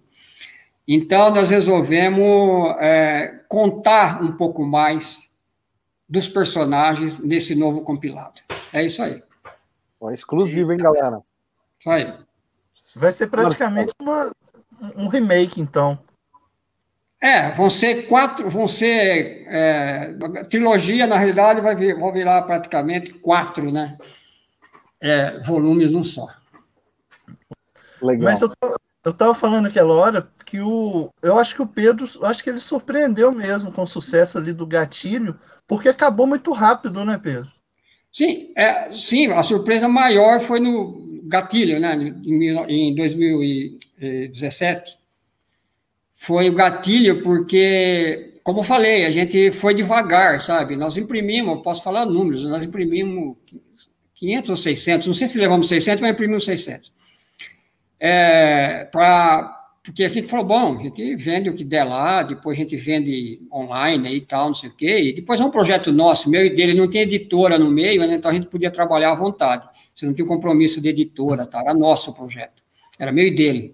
Então, 0.88 1.30
nós 1.30 1.50
resolvemos 1.50 2.76
é, 2.80 3.44
contar 3.48 4.24
um 4.24 4.32
pouco 4.32 4.66
mais 4.66 5.30
dos 6.08 6.28
personagens 6.28 7.20
nesse 7.20 7.54
novo 7.54 7.82
compilado. 7.82 8.42
É 8.74 8.84
isso 8.84 9.04
aí. 9.04 9.22
Uma 10.02 10.14
exclusiva, 10.14 10.74
hein, 10.74 10.80
galera? 10.80 11.22
Vai. 11.86 12.18
Vai 12.96 13.12
ser 13.12 13.28
praticamente 13.28 13.94
uma, 14.02 14.32
um 14.96 15.08
remake, 15.08 15.62
então. 15.62 16.00
É, 17.22 17.52
vão 17.52 17.70
ser 17.70 18.08
quatro, 18.08 18.50
vão 18.50 18.68
ser. 18.68 19.46
É, 19.50 20.16
trilogia, 20.50 21.06
na 21.06 21.18
realidade, 21.18 21.60
vai 21.60 21.76
vir, 21.76 22.00
vão 22.00 22.14
virar 22.14 22.42
praticamente 22.44 23.14
quatro, 23.14 23.72
né? 23.72 23.98
É, 25.02 25.38
volumes 25.40 25.92
num 25.92 26.04
só. 26.04 26.28
Legal. 28.02 28.24
Mas 28.24 28.42
eu, 28.42 28.50
eu 29.04 29.14
tava 29.14 29.36
falando 29.36 29.68
aquela 29.68 29.94
hora 29.94 30.30
que 30.46 30.62
o. 30.62 31.10
Eu 31.22 31.38
acho 31.38 31.56
que 31.56 31.62
o 31.62 31.68
Pedro, 31.68 32.08
acho 32.26 32.44
que 32.44 32.50
ele 32.50 32.60
surpreendeu 32.60 33.34
mesmo 33.34 33.72
com 33.72 33.82
o 33.82 33.88
sucesso 33.88 34.38
ali 34.38 34.54
do 34.54 34.66
gatilho, 34.66 35.38
porque 35.68 35.90
acabou 35.90 36.26
muito 36.26 36.54
rápido, 36.54 37.04
né, 37.04 37.20
Pedro? 37.22 37.52
Sim, 38.12 38.52
é, 38.56 38.90
sim, 38.92 39.32
a 39.32 39.44
surpresa 39.44 39.88
maior 39.88 40.42
foi 40.42 40.60
no 40.60 41.22
gatilho, 41.26 41.80
né, 41.80 41.94
em, 41.96 42.50
em 42.68 42.96
2017. 42.96 44.98
Foi 46.22 46.50
o 46.50 46.54
gatilho 46.54 47.24
porque, 47.24 48.34
como 48.44 48.60
eu 48.60 48.64
falei, 48.64 49.06
a 49.06 49.10
gente 49.10 49.54
foi 49.54 49.74
devagar, 49.74 50.42
sabe? 50.42 50.76
Nós 50.76 50.98
imprimimos, 50.98 51.64
posso 51.64 51.82
falar 51.82 52.06
números, 52.06 52.44
nós 52.44 52.62
imprimimos 52.62 53.38
500 54.16 54.50
ou 54.50 54.56
600, 54.58 55.08
não 55.08 55.14
sei 55.14 55.30
se 55.30 55.40
levamos 55.40 55.70
600, 55.70 56.02
mas 56.02 56.12
imprimimos 56.12 56.44
600. 56.44 56.92
É, 57.98 58.84
para 58.92 59.56
porque 59.82 60.04
a 60.04 60.10
gente 60.10 60.28
falou, 60.28 60.46
bom, 60.46 60.78
a 60.78 60.84
gente 60.84 61.16
vende 61.16 61.50
o 61.50 61.54
que 61.54 61.64
der 61.64 61.86
lá, 61.86 62.22
depois 62.22 62.58
a 62.58 62.62
gente 62.62 62.76
vende 62.76 63.42
online 63.52 64.14
e 64.14 64.22
tal, 64.22 64.48
não 64.48 64.54
sei 64.54 64.70
o 64.70 64.76
quê, 64.76 65.00
e 65.00 65.14
depois 65.14 65.40
é 65.40 65.46
um 65.46 65.50
projeto 65.50 65.90
nosso, 65.90 66.30
meu 66.30 66.46
e 66.46 66.50
dele, 66.50 66.74
não 66.74 66.90
tem 66.90 67.02
editora 67.02 67.58
no 67.58 67.72
meio, 67.72 68.06
né, 68.06 68.16
então 68.16 68.30
a 68.30 68.34
gente 68.34 68.48
podia 68.48 68.70
trabalhar 68.70 69.14
à 69.14 69.16
vontade, 69.16 69.68
você 69.96 70.06
não 70.06 70.14
tinha 70.14 70.28
compromisso 70.28 70.82
de 70.82 70.90
editora, 70.90 71.46
tá, 71.46 71.62
era 71.62 71.74
nosso 71.74 72.14
projeto, 72.14 72.62
era 73.00 73.12
meu 73.12 73.26
e 73.26 73.32
dele. 73.32 73.74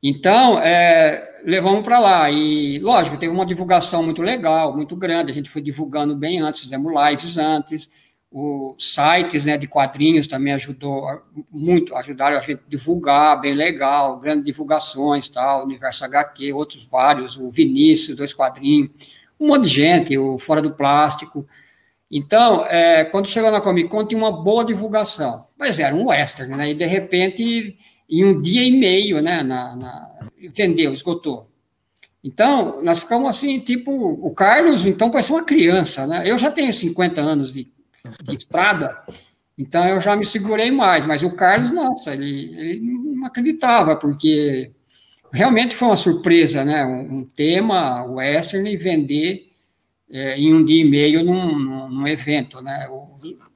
Então, 0.00 0.60
é, 0.60 1.40
levamos 1.44 1.82
para 1.82 1.98
lá, 1.98 2.30
e 2.30 2.78
lógico, 2.78 3.16
teve 3.16 3.32
uma 3.32 3.44
divulgação 3.44 4.02
muito 4.02 4.22
legal, 4.22 4.74
muito 4.76 4.94
grande, 4.94 5.32
a 5.32 5.34
gente 5.34 5.50
foi 5.50 5.60
divulgando 5.60 6.14
bem 6.14 6.38
antes, 6.40 6.60
fizemos 6.60 6.92
lives 6.92 7.36
antes, 7.36 7.90
os 8.30 8.94
sites 8.94 9.44
né, 9.44 9.56
de 9.56 9.66
quadrinhos 9.66 10.26
também 10.26 10.52
ajudou 10.52 11.04
muito, 11.50 11.96
ajudaram 11.96 12.36
a 12.36 12.40
gente 12.40 12.62
a 12.64 12.68
divulgar, 12.68 13.40
bem 13.40 13.54
legal, 13.54 14.20
grandes 14.20 14.44
divulgações, 14.44 15.28
tal, 15.28 15.64
Universo 15.64 16.04
HQ, 16.04 16.52
outros 16.52 16.84
vários, 16.84 17.36
o 17.36 17.50
Vinícius, 17.50 18.16
dois 18.16 18.32
quadrinhos, 18.34 18.90
um 19.40 19.48
monte 19.48 19.64
de 19.64 19.70
gente, 19.70 20.18
o 20.18 20.38
Fora 20.38 20.60
do 20.60 20.72
Plástico. 20.72 21.46
Então, 22.10 22.64
é, 22.66 23.04
quando 23.04 23.28
chegou 23.28 23.50
na 23.50 23.60
Comic 23.60 23.88
Con, 23.88 24.04
tinha 24.04 24.18
uma 24.18 24.32
boa 24.32 24.64
divulgação, 24.64 25.46
mas 25.58 25.80
era 25.80 25.94
um 25.94 26.08
western, 26.08 26.54
né? 26.54 26.70
E 26.70 26.74
de 26.74 26.86
repente, 26.86 27.78
em 28.08 28.24
um 28.24 28.40
dia 28.40 28.62
e 28.62 28.70
meio, 28.70 29.20
né, 29.20 29.42
na, 29.42 29.76
na, 29.76 30.10
vendeu, 30.54 30.92
esgotou. 30.92 31.48
Então, 32.24 32.82
nós 32.82 32.98
ficamos 32.98 33.28
assim, 33.28 33.60
tipo, 33.60 33.92
o 33.92 34.34
Carlos, 34.34 34.84
então, 34.86 35.10
parece 35.10 35.30
uma 35.30 35.44
criança, 35.44 36.06
né? 36.06 36.22
Eu 36.26 36.36
já 36.36 36.50
tenho 36.50 36.72
50 36.72 37.20
anos 37.20 37.52
de 37.52 37.70
de 38.22 38.36
estrada, 38.36 39.02
então 39.56 39.84
eu 39.86 40.00
já 40.00 40.16
me 40.16 40.24
segurei 40.24 40.70
mais, 40.70 41.04
mas 41.04 41.22
o 41.22 41.30
Carlos, 41.32 41.72
nossa, 41.72 42.12
ele, 42.12 42.54
ele 42.58 42.80
não 42.80 43.26
acreditava, 43.26 43.96
porque 43.96 44.72
realmente 45.32 45.74
foi 45.74 45.88
uma 45.88 45.96
surpresa, 45.96 46.64
né? 46.64 46.84
Um, 46.84 47.18
um 47.18 47.24
tema 47.24 48.04
western 48.04 48.70
e 48.70 48.76
vender 48.76 49.47
é, 50.10 50.38
em 50.38 50.54
um 50.54 50.64
dia 50.64 50.82
e 50.82 50.88
meio 50.88 51.24
num, 51.24 51.88
num, 51.88 52.06
evento, 52.06 52.60
né? 52.60 52.88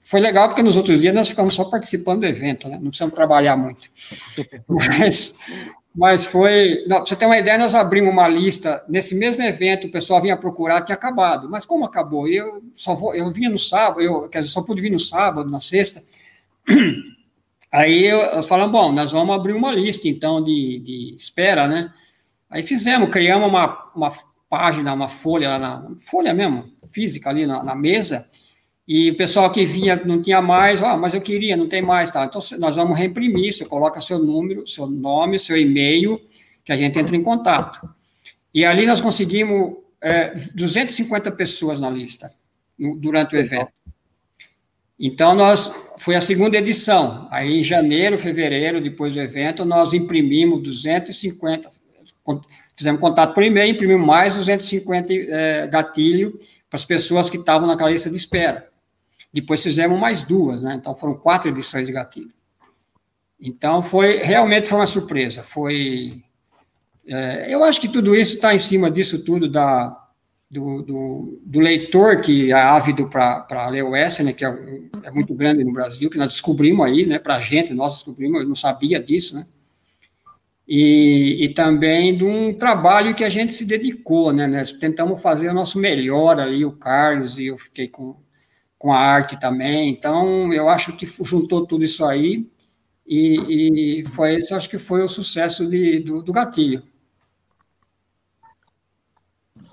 Foi 0.00 0.20
legal 0.20 0.48
porque 0.48 0.62
nos 0.62 0.76
outros 0.76 1.00
dias 1.00 1.14
nós 1.14 1.28
ficamos 1.28 1.54
só 1.54 1.64
participando 1.64 2.20
do 2.20 2.26
evento, 2.26 2.68
né? 2.68 2.76
Não 2.80 2.88
precisamos 2.88 3.14
trabalhar 3.14 3.56
muito. 3.56 3.88
Mas 4.68 5.34
mas 5.94 6.24
foi. 6.24 6.84
Não, 6.88 6.98
pra 6.98 7.06
você 7.06 7.16
ter 7.16 7.26
uma 7.26 7.36
ideia, 7.38 7.58
nós 7.58 7.74
abrimos 7.74 8.12
uma 8.12 8.26
lista. 8.26 8.82
Nesse 8.88 9.14
mesmo 9.14 9.42
evento, 9.42 9.86
o 9.86 9.90
pessoal 9.90 10.22
vinha 10.22 10.36
procurar, 10.36 10.82
tinha 10.82 10.94
acabado. 10.94 11.50
Mas 11.50 11.66
como 11.66 11.84
acabou? 11.84 12.26
Eu 12.26 12.62
só 12.74 12.94
vou, 12.94 13.14
eu 13.14 13.30
vinha 13.30 13.50
no 13.50 13.58
sábado, 13.58 14.00
eu, 14.00 14.28
quer 14.28 14.40
dizer, 14.40 14.52
só 14.52 14.62
pude 14.62 14.80
vir 14.80 14.90
no 14.90 14.98
sábado, 14.98 15.50
na 15.50 15.60
sexta. 15.60 16.02
Aí 17.70 18.06
eu, 18.06 18.42
falamos, 18.42 18.72
bom, 18.72 18.92
nós 18.92 19.12
vamos 19.12 19.34
abrir 19.34 19.52
uma 19.54 19.72
lista, 19.72 20.08
então, 20.08 20.42
de, 20.42 20.78
de 20.80 21.14
espera, 21.16 21.66
né? 21.66 21.92
Aí 22.50 22.62
fizemos, 22.62 23.08
criamos 23.08 23.48
uma, 23.48 23.90
uma 23.94 24.10
página, 24.52 24.92
uma 24.92 25.08
folha, 25.08 25.58
na, 25.58 25.82
folha 25.96 26.34
mesmo, 26.34 26.70
física 26.92 27.30
ali 27.30 27.46
na, 27.46 27.64
na 27.64 27.74
mesa, 27.74 28.28
e 28.86 29.10
o 29.10 29.16
pessoal 29.16 29.50
que 29.50 29.64
vinha 29.64 29.96
não 30.04 30.20
tinha 30.20 30.42
mais, 30.42 30.82
ah, 30.82 30.94
mas 30.94 31.14
eu 31.14 31.22
queria, 31.22 31.56
não 31.56 31.66
tem 31.66 31.80
mais, 31.80 32.10
tá? 32.10 32.26
Então 32.26 32.38
nós 32.58 32.76
vamos 32.76 32.98
reimprimir, 32.98 33.50
você 33.50 33.64
coloca 33.64 33.98
seu 34.02 34.18
número, 34.18 34.66
seu 34.66 34.86
nome, 34.86 35.38
seu 35.38 35.56
e-mail, 35.56 36.20
que 36.62 36.70
a 36.70 36.76
gente 36.76 36.98
entra 36.98 37.16
em 37.16 37.22
contato. 37.22 37.88
E 38.52 38.62
ali 38.66 38.84
nós 38.84 39.00
conseguimos 39.00 39.78
é, 40.02 40.34
250 40.54 41.32
pessoas 41.32 41.80
na 41.80 41.88
lista 41.88 42.30
no, 42.78 42.94
durante 42.94 43.34
o 43.34 43.38
evento. 43.38 43.72
Então 45.00 45.34
nós 45.34 45.72
foi 45.96 46.14
a 46.14 46.20
segunda 46.20 46.58
edição. 46.58 47.26
Aí 47.30 47.60
em 47.60 47.62
janeiro, 47.62 48.18
fevereiro, 48.18 48.82
depois 48.82 49.14
do 49.14 49.20
evento, 49.20 49.64
nós 49.64 49.94
imprimimos 49.94 50.62
250, 50.62 51.70
fizemos 52.74 53.00
contato 53.00 53.34
por 53.34 53.42
e-mail, 53.42 53.72
imprimimos 53.74 54.06
mais 54.06 54.34
250 54.34 55.12
é, 55.12 55.66
gatilho 55.66 56.32
para 56.68 56.76
as 56.76 56.84
pessoas 56.84 57.28
que 57.28 57.36
estavam 57.36 57.66
naquela 57.68 57.90
lista 57.90 58.10
de 58.10 58.16
espera. 58.16 58.68
Depois 59.32 59.62
fizemos 59.62 59.98
mais 59.98 60.22
duas, 60.22 60.62
né? 60.62 60.74
Então 60.74 60.94
foram 60.94 61.14
quatro 61.14 61.50
edições 61.50 61.86
de 61.86 61.92
gatilho. 61.92 62.32
Então 63.40 63.82
foi 63.82 64.18
realmente 64.18 64.68
foi 64.68 64.78
uma 64.78 64.86
surpresa. 64.86 65.42
Foi 65.42 66.22
É, 67.06 67.52
eu 67.52 67.64
acho 67.64 67.80
que 67.80 67.88
tudo 67.88 68.14
isso 68.14 68.34
está 68.34 68.54
em 68.54 68.58
cima 68.60 68.88
disso 68.88 69.24
tudo 69.24 69.50
da, 69.50 70.02
do, 70.48 70.82
do, 70.82 71.40
do, 71.44 71.60
leitor 71.60 72.20
que 72.20 72.52
é 72.52 72.54
ávido 72.54 73.08
para 73.08 73.68
ler 73.70 73.82
o 73.82 73.90
Western, 73.90 74.30
né, 74.30 74.36
que 74.36 74.44
é, 74.44 74.48
é, 75.02 75.10
muito 75.10 75.34
grande 75.34 75.64
no 75.64 75.72
Brasil, 75.72 76.10
que 76.10 76.18
nós 76.18 76.28
descobrimos 76.28 76.86
aí, 76.86 77.06
né, 77.06 77.18
para 77.18 77.36
a 77.36 77.40
gente, 77.40 77.72
nós 77.72 77.94
descobrimos, 77.94 78.42
eu 78.42 78.46
não 78.46 78.54
sabia 78.54 79.02
disso, 79.02 79.34
né, 79.34 79.46
e, 80.66 81.44
e, 81.44 81.48
também 81.54 82.16
de 82.16 82.24
um 82.24 82.54
trabalho 82.54 83.14
que 83.14 83.24
a 83.24 83.28
gente 83.28 83.52
se 83.52 83.64
dedicou, 83.64 84.32
né, 84.32 84.46
nós 84.46 84.72
tentamos 84.72 85.20
fazer 85.20 85.48
o 85.48 85.54
nosso 85.54 85.78
melhor 85.78 86.38
ali, 86.38 86.64
o 86.64 86.72
Carlos 86.72 87.36
e 87.36 87.46
eu 87.46 87.58
fiquei 87.58 87.88
com, 87.88 88.16
com 88.78 88.92
a 88.92 88.98
arte 88.98 89.38
também, 89.38 89.90
então 89.90 90.52
eu 90.52 90.68
acho 90.68 90.96
que 90.96 91.06
juntou 91.22 91.66
tudo 91.66 91.84
isso 91.84 92.04
aí 92.04 92.48
e, 93.06 94.00
e 94.00 94.06
foi 94.06 94.36
isso, 94.36 94.54
acho 94.54 94.70
que 94.70 94.78
foi 94.78 95.02
o 95.02 95.08
sucesso 95.08 95.68
de, 95.68 95.98
do, 95.98 96.22
do 96.22 96.32
gatilho. 96.32 96.82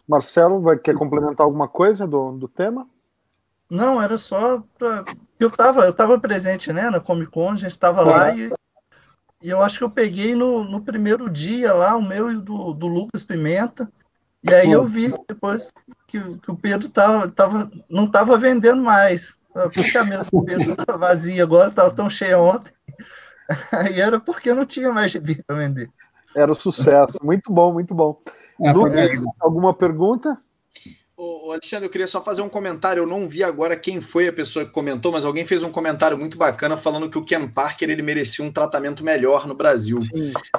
Marcelo, 0.07 0.59
vai, 0.59 0.77
quer 0.77 0.95
complementar 0.95 1.45
alguma 1.45 1.67
coisa 1.67 2.07
do, 2.07 2.31
do 2.31 2.47
tema? 2.47 2.87
Não, 3.69 4.01
era 4.01 4.17
só 4.17 4.63
para. 4.77 5.05
Eu 5.39 5.49
estava 5.49 5.85
eu 5.85 5.93
tava 5.93 6.19
presente 6.19 6.73
né, 6.73 6.89
na 6.89 6.99
Comic 6.99 7.31
Con, 7.31 7.51
a 7.51 7.55
gente 7.55 7.69
estava 7.69 8.01
lá 8.01 8.35
e, 8.35 8.51
e 9.41 9.49
eu 9.49 9.61
acho 9.61 9.77
que 9.77 9.83
eu 9.83 9.89
peguei 9.89 10.35
no, 10.35 10.63
no 10.63 10.81
primeiro 10.81 11.29
dia 11.29 11.73
lá 11.73 11.95
o 11.95 12.01
meu 12.01 12.31
e 12.31 12.37
do, 12.37 12.73
do 12.73 12.87
Lucas 12.87 13.23
Pimenta. 13.23 13.91
E 14.43 14.53
aí 14.53 14.71
eu 14.71 14.83
vi 14.85 15.13
depois 15.27 15.71
que, 16.07 16.19
que 16.37 16.51
o 16.51 16.55
Pedro 16.55 16.89
tava, 16.89 17.29
tava, 17.29 17.71
não 17.89 18.05
estava 18.05 18.37
vendendo 18.37 18.81
mais. 18.81 19.37
Porque 19.53 19.97
a 19.97 20.03
mesa 20.03 20.29
do 20.31 20.43
Pedro 20.43 20.71
estava 20.79 20.97
vazia 20.97 21.43
agora, 21.43 21.69
estava 21.69 21.91
tão 21.91 22.09
cheia 22.09 22.39
ontem. 22.39 22.71
Aí 23.71 23.99
era 23.99 24.19
porque 24.19 24.53
não 24.53 24.65
tinha 24.65 24.91
mais 24.91 25.11
gibi 25.11 25.43
para 25.43 25.55
vender. 25.55 25.89
Era 26.35 26.51
o 26.51 26.55
sucesso. 26.55 27.17
Muito 27.23 27.51
bom, 27.51 27.73
muito 27.73 27.95
bom. 27.95 28.21
É, 28.61 28.71
Lucas, 28.71 29.09
alguma 29.39 29.73
pergunta? 29.73 30.39
Alexandre, 31.51 31.85
eu 31.85 31.89
queria 31.89 32.07
só 32.07 32.23
fazer 32.23 32.41
um 32.41 32.49
comentário. 32.49 33.01
Eu 33.01 33.07
não 33.07 33.27
vi 33.27 33.43
agora 33.43 33.75
quem 33.75 33.99
foi 33.99 34.27
a 34.27 34.33
pessoa 34.33 34.65
que 34.65 34.71
comentou, 34.71 35.11
mas 35.11 35.25
alguém 35.25 35.45
fez 35.45 35.63
um 35.63 35.71
comentário 35.71 36.17
muito 36.17 36.37
bacana 36.37 36.77
falando 36.77 37.09
que 37.09 37.17
o 37.17 37.23
Ken 37.23 37.47
Parker 37.47 37.89
ele 37.89 38.01
merecia 38.01 38.45
um 38.45 38.51
tratamento 38.51 39.03
melhor 39.03 39.47
no 39.47 39.53
Brasil. 39.53 39.99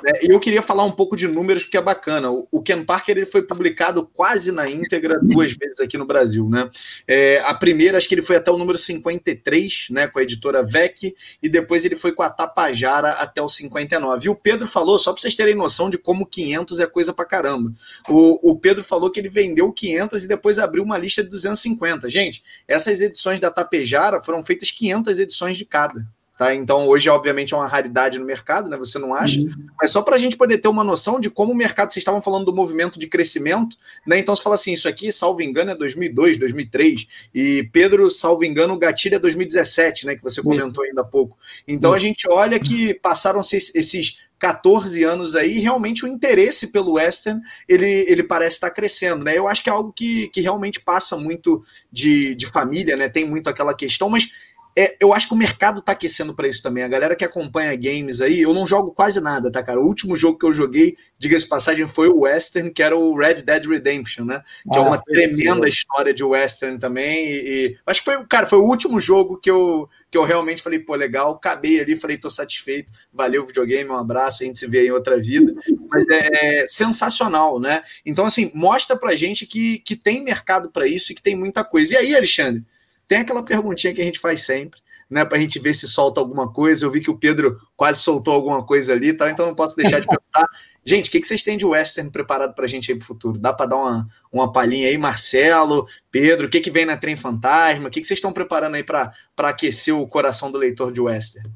É, 0.05 0.27
e 0.27 0.31
eu 0.31 0.39
queria 0.39 0.61
falar 0.63 0.85
um 0.85 0.91
pouco 0.91 1.17
de 1.17 1.27
números, 1.27 1.63
porque 1.63 1.79
é 1.79 1.81
bacana. 1.81 2.31
O, 2.31 2.63
Ken 2.63 2.85
Parker 2.85 3.17
ele 3.17 3.27
foi 3.27 3.43
publicado 3.43 4.07
quase 4.13 4.53
na 4.53 4.69
íntegra 4.69 5.19
duas 5.23 5.53
vezes 5.53 5.81
aqui 5.81 5.97
no 5.97 6.05
Brasil. 6.05 6.49
Né? 6.49 6.69
É, 7.09 7.41
a 7.47 7.55
primeira, 7.55 7.97
acho 7.97 8.09
que 8.09 8.15
ele 8.15 8.23
foi 8.23 8.37
até 8.37 8.51
o 8.51 8.59
número 8.59 8.77
53, 8.77 9.87
né, 9.91 10.07
com 10.07 10.19
a 10.19 10.23
editora 10.23 10.63
VEC, 10.63 11.15
e 11.43 11.49
depois 11.49 11.85
ele 11.85 11.97
foi 11.97 12.13
com 12.13 12.23
a 12.23 12.29
Tapajara 12.29 13.13
até 13.13 13.41
o 13.41 13.49
59. 13.49 14.27
E 14.27 14.29
o 14.29 14.35
Pedro 14.35 14.67
falou, 14.67 14.99
só 14.99 15.13
para 15.13 15.23
vocês 15.23 15.35
terem 15.35 15.55
noção 15.55 15.89
de 15.89 15.97
como 15.97 16.27
500 16.27 16.81
é 16.81 16.87
coisa 16.87 17.13
pra 17.13 17.25
caramba. 17.25 17.73
O, 18.09 18.53
o 18.53 18.59
Pedro 18.59 18.85
falou 18.85 19.11
que 19.11 19.21
ele 19.21 19.29
vendeu 19.29 19.73
500 19.73 20.25
e 20.25 20.29
depois 20.29 20.51
depois 20.51 20.59
abriu 20.81 20.85
uma 20.85 20.99
lista 20.99 21.23
de 21.23 21.29
250. 21.29 22.09
Gente, 22.09 22.43
essas 22.67 23.01
edições 23.01 23.39
da 23.39 23.51
Tapejara 23.51 24.23
foram 24.23 24.45
feitas 24.45 24.71
500 24.71 25.21
edições 25.21 25.57
de 25.57 25.65
cada. 25.65 26.07
Tá? 26.39 26.55
Então, 26.55 26.89
hoje, 26.89 27.07
obviamente, 27.11 27.53
é 27.53 27.57
uma 27.57 27.67
raridade 27.67 28.19
no 28.19 28.25
mercado, 28.25 28.71
né? 28.71 28.77
Você 28.79 28.99
não 28.99 29.13
acha? 29.13 29.39
Uhum. 29.39 29.51
Mas 29.79 29.91
só 29.91 30.01
para 30.01 30.15
a 30.15 30.19
gente 30.19 30.39
poder 30.39 30.57
ter 30.57 30.69
uma 30.69 30.83
noção 30.83 31.21
de 31.21 31.29
como 31.29 31.53
o 31.53 31.55
mercado, 31.55 31.93
vocês 31.93 32.01
estavam 32.01 32.23
falando 32.23 32.47
do 32.47 32.55
movimento 32.55 32.99
de 32.99 33.07
crescimento, 33.07 33.77
né? 34.07 34.19
Então, 34.19 34.35
você 34.35 34.43
fala 34.43 34.55
assim: 34.55 34.73
isso 34.73 34.89
aqui, 34.89 35.13
salvo 35.13 35.43
engano, 35.43 35.71
é 35.71 35.75
2002, 35.75 36.39
2003. 36.39 37.07
E 37.35 37.69
Pedro, 37.71 38.09
salvo 38.09 38.43
engano, 38.43 38.73
o 38.73 38.79
gatilho 38.79 39.17
é 39.17 39.19
2017, 39.19 40.07
né? 40.07 40.17
Que 40.17 40.23
você 40.23 40.43
comentou 40.43 40.83
ainda 40.83 41.03
há 41.03 41.05
pouco. 41.05 41.37
Então, 41.69 41.93
a 41.93 41.99
gente 41.99 42.27
olha 42.31 42.59
que 42.59 42.95
passaram-se 42.95 43.57
esses 43.57 44.17
14 44.41 45.05
anos 45.05 45.37
aí, 45.37 45.59
realmente 45.59 46.05
o 46.05 46.09
interesse 46.09 46.69
pelo 46.69 46.95
western 46.95 47.41
ele, 47.69 48.07
ele 48.09 48.23
parece 48.23 48.57
estar 48.57 48.71
crescendo, 48.71 49.23
né? 49.23 49.37
Eu 49.37 49.47
acho 49.47 49.63
que 49.63 49.69
é 49.69 49.73
algo 49.73 49.93
que, 49.93 50.29
que 50.29 50.41
realmente 50.41 50.81
passa 50.81 51.17
muito 51.17 51.63
de, 51.93 52.35
de 52.35 52.47
família, 52.47 52.97
né? 52.97 53.09
Tem 53.09 53.29
muito 53.29 53.51
aquela 53.51 53.75
questão, 53.75 54.09
mas 54.09 54.29
é, 54.77 54.97
eu 55.01 55.13
acho 55.13 55.27
que 55.27 55.35
o 55.35 55.37
mercado 55.37 55.83
tá 55.83 55.93
aquecendo 55.93 56.35
para 56.35 56.47
isso 56.47 56.63
também. 56.63 56.85
A 56.85 56.89
galera 56.89 57.17
que 57.17 57.25
acompanha 57.25 57.75
games 57.75 58.21
aí, 58.21 58.41
eu 58.41 58.55
não 58.55 58.67
jogo 58.67 58.93
quase 58.93 59.21
nada, 59.21 59.51
tá, 59.51 59.63
cara? 59.63 59.81
O 59.81 59.87
último 59.87 60.17
jogo 60.17 60.39
que 60.39 60.47
eu 60.47 60.55
joguei, 60.55 60.97
diga-se 61.19 61.47
passagem, 61.47 61.87
foi 61.87 62.09
o 62.09 62.21
Western, 62.21 62.71
que 62.71 62.83
era 62.83 62.97
o 62.97 63.17
Red 63.17 63.43
Dead 63.43 63.67
Redemption, 63.67 64.25
né? 64.25 64.41
Que 64.71 64.79
é 64.79 64.81
ah, 64.81 64.85
é 64.85 64.87
uma 64.87 64.99
tremenda 64.99 65.69
história 65.69 66.15
de 66.15 66.23
Western 66.23 66.79
também. 66.79 67.31
E, 67.31 67.37
e, 67.49 67.77
acho 67.85 68.01
que 68.01 68.05
foi, 68.05 68.25
cara, 68.27 68.47
foi 68.47 68.59
o 68.59 68.65
último 68.65 69.01
jogo 69.01 69.39
que 69.39 69.51
eu, 69.51 69.89
que 70.11 70.17
eu 70.17 70.25
realmente 70.25 70.63
falei, 70.63 70.79
pô, 70.79 70.95
legal, 70.95 71.33
acabei 71.33 71.81
ali, 71.81 71.97
falei, 71.97 72.17
tô 72.17 72.31
satisfeito, 72.31 72.93
valeu 73.13 73.47
videogame, 73.47 73.91
um 73.91 73.97
abraço, 73.97 74.43
a 74.43 74.47
gente 74.47 74.59
se 74.59 74.67
vê 74.69 74.87
em 74.87 74.93
outra 74.93 75.21
vida. 75.21 75.53
Mas 75.89 76.05
é, 76.09 76.63
é 76.63 76.67
sensacional, 76.67 77.59
né? 77.59 77.83
Então, 78.07 78.25
assim, 78.25 78.53
mostra 78.55 78.97
pra 78.97 79.17
gente 79.17 79.47
que, 79.47 79.79
que 79.81 79.97
tem 79.97 80.23
mercado 80.23 80.71
para 80.71 80.87
isso 80.87 81.11
e 81.11 81.15
que 81.15 81.23
tem 81.23 81.37
muita 81.37 81.65
coisa. 81.65 81.95
E 81.95 81.97
aí, 81.97 82.15
Alexandre? 82.15 82.65
Tem 83.11 83.19
aquela 83.19 83.43
perguntinha 83.43 83.93
que 83.93 84.01
a 84.01 84.05
gente 84.05 84.21
faz 84.21 84.43
sempre, 84.43 84.81
né, 85.11 85.25
para 85.25 85.37
a 85.37 85.41
gente 85.41 85.59
ver 85.59 85.75
se 85.75 85.89
solta 85.89 86.21
alguma 86.21 86.49
coisa. 86.53 86.85
Eu 86.85 86.93
vi 86.93 87.01
que 87.01 87.11
o 87.11 87.19
Pedro 87.19 87.61
quase 87.77 88.01
soltou 88.01 88.33
alguma 88.33 88.65
coisa 88.65 88.93
ali, 88.93 89.13
tá? 89.13 89.29
então 89.29 89.47
não 89.47 89.55
posso 89.55 89.75
deixar 89.75 89.99
de 89.99 90.07
perguntar. 90.31 90.47
Gente, 90.85 91.09
o 91.09 91.11
que, 91.11 91.21
que 91.21 91.27
vocês 91.27 91.43
têm 91.43 91.59
de 91.59 91.67
western 91.67 92.09
preparado 92.09 92.55
para 92.55 92.67
a 92.67 92.69
gente 92.69 92.93
aí 92.93 92.97
para 92.97 93.03
o 93.03 93.07
futuro? 93.09 93.37
Dá 93.37 93.53
para 93.53 93.67
dar 93.67 93.79
uma, 93.79 94.09
uma 94.31 94.53
palhinha 94.53 94.87
aí, 94.87 94.97
Marcelo, 94.97 95.89
Pedro? 96.09 96.47
O 96.47 96.49
que, 96.49 96.61
que 96.61 96.71
vem 96.71 96.87
na 96.87 96.97
Trem 96.97 97.17
Fantasma? 97.17 97.89
O 97.89 97.91
que, 97.91 98.01
que 98.01 98.07
vocês 98.07 98.19
estão 98.19 98.33
preparando 98.33 98.77
aí 98.77 98.85
para 98.85 99.13
aquecer 99.39 99.93
o 99.93 100.07
coração 100.07 100.49
do 100.49 100.57
leitor 100.57 100.93
de 100.93 101.01
western? 101.01 101.51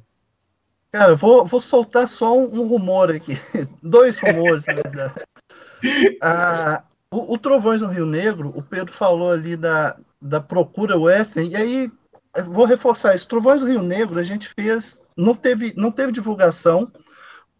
Cara, 0.90 1.12
eu 1.12 1.16
vou, 1.16 1.46
vou 1.46 1.60
soltar 1.60 2.08
só 2.08 2.36
um, 2.36 2.62
um 2.62 2.66
rumor 2.66 3.12
aqui. 3.12 3.38
Dois 3.80 4.18
rumores, 4.18 4.66
na 4.66 4.74
verdade. 4.74 5.14
Ah, 6.22 6.82
o, 7.10 7.34
o 7.34 7.38
Trovões 7.38 7.82
no 7.82 7.88
Rio 7.88 8.06
Negro, 8.06 8.50
o 8.56 8.62
Pedro 8.62 8.90
falou 8.90 9.30
ali 9.30 9.54
da, 9.54 9.94
da 10.24 10.40
procura 10.40 10.98
western, 10.98 11.50
e 11.50 11.54
aí 11.54 11.92
vou 12.46 12.64
reforçar 12.64 13.14
isso. 13.14 13.28
Trovões 13.28 13.60
do 13.60 13.68
Rio 13.68 13.82
Negro, 13.82 14.18
a 14.18 14.22
gente 14.22 14.48
fez, 14.58 14.98
não 15.14 15.34
teve, 15.34 15.74
não 15.76 15.92
teve 15.92 16.12
divulgação, 16.12 16.90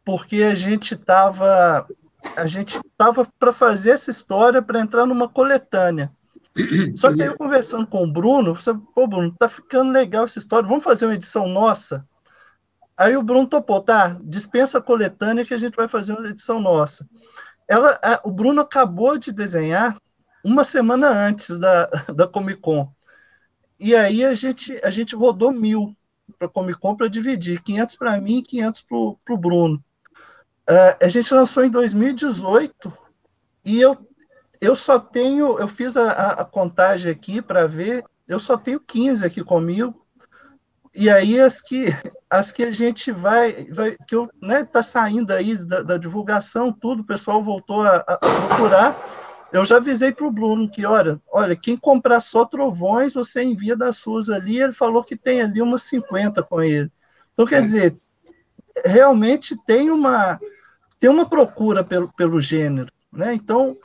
porque 0.03 0.43
a 0.43 0.55
gente 0.55 0.95
estava 0.95 1.87
a 2.35 2.47
gente 2.47 2.81
tava 2.97 3.29
para 3.39 3.53
fazer 3.53 3.91
essa 3.91 4.11
história 4.11 4.63
para 4.63 4.81
entrar 4.81 5.05
numa 5.05 5.29
coletânea. 5.29 6.11
Só 6.97 7.13
que 7.13 7.21
aí 7.21 7.29
eu 7.29 7.37
conversando 7.37 7.87
com 7.87 8.03
o 8.03 8.11
Bruno, 8.11 8.55
falei, 8.55 8.81
pô, 8.95 9.07
Bruno, 9.07 9.35
tá 9.39 9.47
ficando 9.47 9.93
legal 9.93 10.25
essa 10.25 10.39
história, 10.39 10.67
vamos 10.67 10.85
fazer 10.85 11.05
uma 11.05 11.15
edição 11.15 11.47
nossa? 11.47 12.07
Aí 12.97 13.15
o 13.15 13.23
Bruno 13.23 13.47
topou, 13.47 13.83
tá, 13.83 14.17
dispensa 14.23 14.79
a 14.79 14.83
coletânea 14.83 15.45
que 15.45 15.53
a 15.53 15.59
gente 15.59 15.77
vai 15.77 15.87
fazer 15.87 16.15
uma 16.15 16.29
edição 16.29 16.61
nossa. 16.61 17.07
Ela, 17.69 17.99
a, 18.03 18.21
o 18.25 18.33
Bruno 18.33 18.63
acabou 18.63 19.19
de 19.19 19.33
desenhar 19.33 19.99
uma 20.45 20.63
semana 20.63 21.09
antes 21.09 21.59
da, 21.59 21.87
da 22.15 22.29
Comic 22.29 22.61
Con. 22.61 22.93
E 23.81 23.97
aí 23.97 24.25
a 24.25 24.35
gente, 24.35 24.79
a 24.85 24.91
gente 24.91 25.17
rodou 25.17 25.51
mil 25.51 25.97
para 26.39 26.49
Comic 26.49 26.79
Con 26.79 26.95
para 26.95 27.09
dividir, 27.09 27.63
500 27.63 27.97
para 27.97 28.21
mim 28.21 28.39
e 28.39 28.43
500 28.43 28.83
para 28.83 29.35
o 29.35 29.39
Bruno. 29.39 29.83
Uh, 30.69 30.97
a 31.03 31.09
gente 31.09 31.33
lançou 31.35 31.65
em 31.65 31.71
2018 31.71 32.93
e 33.65 33.81
eu, 33.81 33.97
eu 34.61 34.77
só 34.77 34.99
tenho, 34.99 35.59
eu 35.59 35.69
fiz 35.69 35.97
a, 35.97 36.11
a 36.11 36.45
contagem 36.45 37.11
aqui 37.11 37.43
para 37.43 37.67
ver, 37.67 38.05
eu 38.27 38.39
só 38.39 38.57
tenho 38.57 38.81
15 38.81 39.27
aqui 39.27 39.43
comigo. 39.43 40.03
E 40.95 41.11
aí 41.11 41.41
as 41.41 41.61
que 41.61 41.87
as 42.31 42.53
que 42.53 42.63
a 42.63 42.71
gente 42.71 43.11
vai, 43.11 43.67
vai 43.71 43.97
que 44.07 44.15
eu, 44.15 44.29
né, 44.41 44.65
tá 44.65 44.83
saindo 44.83 45.33
aí 45.33 45.57
da, 45.57 45.83
da 45.83 45.97
divulgação, 45.97 46.73
tudo, 46.73 47.03
o 47.03 47.07
pessoal 47.07 47.43
voltou 47.43 47.83
a, 47.83 47.97
a 47.97 48.17
procurar 48.17 49.24
eu 49.55 49.65
já 49.65 49.77
avisei 49.77 50.11
para 50.11 50.27
o 50.27 50.33
Bruno 50.33 50.69
que, 50.69 50.85
olha, 50.85 51.21
olha, 51.31 51.55
quem 51.55 51.77
comprar 51.77 52.19
só 52.19 52.45
trovões, 52.45 53.15
você 53.15 53.41
envia 53.41 53.77
das 53.77 53.99
suas 53.99 54.29
ali. 54.29 54.61
Ele 54.61 54.73
falou 54.73 55.05
que 55.05 55.15
tem 55.15 55.41
ali 55.41 55.63
umas 55.63 55.85
50 55.85 56.43
com 56.43 56.61
ele. 56.61 56.91
Então, 57.33 57.47
quer 57.47 57.59
é. 57.59 57.61
dizer, 57.61 57.97
realmente 58.85 59.57
tem 59.65 59.93
uma, 59.93 60.41
tem 60.99 61.09
uma 61.09 61.25
procura 61.25 61.85
pelo, 61.85 62.13
pelo 62.15 62.41
gênero. 62.41 62.93
Né? 63.13 63.33
Então, 63.33 63.79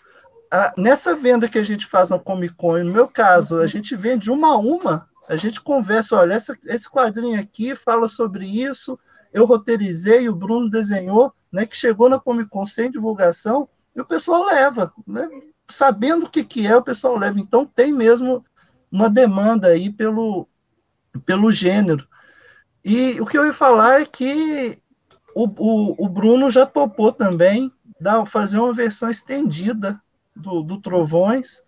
a, 0.50 0.74
nessa 0.76 1.16
venda 1.16 1.48
que 1.48 1.60
a 1.60 1.64
gente 1.64 1.86
faz 1.86 2.10
na 2.10 2.18
Comic 2.18 2.56
Con, 2.56 2.80
no 2.80 2.92
meu 2.92 3.08
caso, 3.08 3.60
a 3.60 3.68
gente 3.68 3.96
vende 3.96 4.32
uma 4.32 4.54
a 4.54 4.58
uma, 4.58 5.08
a 5.28 5.36
gente 5.36 5.62
conversa, 5.62 6.16
olha, 6.16 6.34
essa, 6.34 6.58
esse 6.66 6.90
quadrinho 6.90 7.40
aqui 7.40 7.76
fala 7.76 8.08
sobre 8.08 8.44
isso, 8.44 9.00
eu 9.32 9.46
roteirizei, 9.46 10.28
o 10.28 10.36
Bruno 10.36 10.68
desenhou, 10.68 11.32
né, 11.52 11.68
que 11.68 11.78
chegou 11.78 12.10
na 12.10 12.20
Comic 12.20 12.50
Con 12.50 12.66
sem 12.66 12.90
divulgação, 12.90 13.70
e 13.96 14.02
o 14.02 14.06
pessoal 14.06 14.44
leva. 14.46 14.92
Né? 15.06 15.30
Sabendo 15.70 16.26
o 16.26 16.30
que, 16.30 16.44
que 16.44 16.68
é, 16.68 16.76
o 16.76 16.84
pessoal 16.84 17.18
leva. 17.18 17.40
Então, 17.40 17.66
tem 17.66 17.94
mesmo 17.94 18.44
uma 18.92 19.10
demanda 19.10 19.68
aí 19.68 19.90
pelo, 19.90 20.48
pelo 21.26 21.52
gênero. 21.52 22.08
E 22.84 23.20
o 23.22 23.26
que 23.26 23.38
eu 23.38 23.46
ia 23.46 23.54
falar 23.54 24.02
é 24.02 24.06
que 24.06 24.82
o, 25.36 25.46
o, 25.46 26.06
o 26.06 26.10
Bruno 26.10 26.50
já 26.50 26.66
topou 26.66 27.12
também 27.12 27.72
dar, 28.00 28.26
fazer 28.26 28.58
uma 28.58 28.74
versão 28.74 29.10
estendida 29.10 30.02
do, 30.36 30.62
do 30.62 30.80
Trovões. 30.80 31.64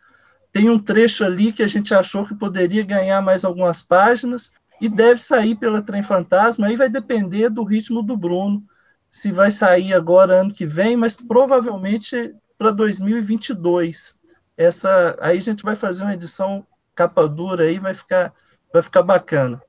Tem 0.51 0.69
um 0.69 0.79
trecho 0.79 1.23
ali 1.23 1.53
que 1.53 1.63
a 1.63 1.67
gente 1.67 1.93
achou 1.93 2.25
que 2.25 2.35
poderia 2.35 2.83
ganhar 2.83 3.21
mais 3.21 3.45
algumas 3.45 3.81
páginas 3.81 4.51
e 4.81 4.89
deve 4.89 5.21
sair 5.21 5.55
pela 5.55 5.81
Trem 5.81 6.01
Fantasma. 6.01 6.67
Aí 6.67 6.75
vai 6.75 6.89
depender 6.89 7.49
do 7.49 7.63
ritmo 7.63 8.01
do 8.01 8.17
Bruno 8.17 8.63
se 9.09 9.31
vai 9.31 9.51
sair 9.51 9.93
agora 9.93 10.41
ano 10.41 10.53
que 10.53 10.65
vem, 10.65 10.95
mas 10.95 11.15
provavelmente 11.17 12.33
para 12.61 12.69
2022. 12.69 14.19
Essa, 14.55 15.17
aí 15.19 15.39
a 15.39 15.41
gente 15.41 15.63
vai 15.63 15.75
fazer 15.75 16.03
uma 16.03 16.13
edição 16.13 16.63
capa 16.93 17.27
dura 17.27 17.63
aí, 17.63 17.79
vai 17.79 17.95
ficar, 17.95 18.31
vai 18.71 18.83
ficar 18.83 19.01
bacana. 19.01 19.59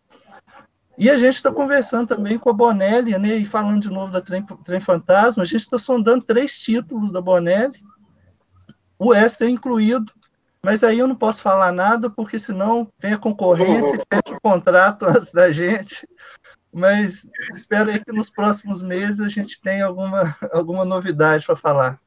E 0.98 1.08
a 1.08 1.16
gente 1.16 1.36
está 1.36 1.50
conversando 1.50 2.08
também 2.08 2.38
com 2.38 2.50
a 2.50 2.52
Bonelli, 2.52 3.16
né, 3.16 3.36
e 3.36 3.46
falando 3.46 3.80
de 3.80 3.88
novo 3.88 4.12
da 4.12 4.20
Trem, 4.20 4.44
Trem 4.62 4.78
Fantasma, 4.78 5.42
a 5.42 5.46
gente 5.46 5.62
está 5.62 5.78
sondando 5.78 6.26
três 6.26 6.58
títulos 6.58 7.10
da 7.10 7.22
Bonelli, 7.22 7.82
o 8.98 9.14
Esther 9.14 9.48
incluído, 9.48 10.12
mas 10.62 10.84
aí 10.84 10.98
eu 10.98 11.08
não 11.08 11.16
posso 11.16 11.40
falar 11.40 11.72
nada, 11.72 12.10
porque 12.10 12.38
senão 12.38 12.86
vem 13.00 13.14
a 13.14 13.18
concorrência 13.18 13.96
e 13.96 14.14
fecha 14.14 14.36
o 14.36 14.40
contrato 14.42 15.06
antes 15.08 15.32
da 15.32 15.50
gente. 15.50 16.06
Mas 16.70 17.26
espero 17.54 17.90
aí 17.90 18.04
que 18.04 18.12
nos 18.12 18.28
próximos 18.28 18.82
meses 18.82 19.20
a 19.20 19.30
gente 19.30 19.60
tenha 19.62 19.86
alguma, 19.86 20.36
alguma 20.52 20.84
novidade 20.84 21.46
para 21.46 21.56
falar. 21.56 21.98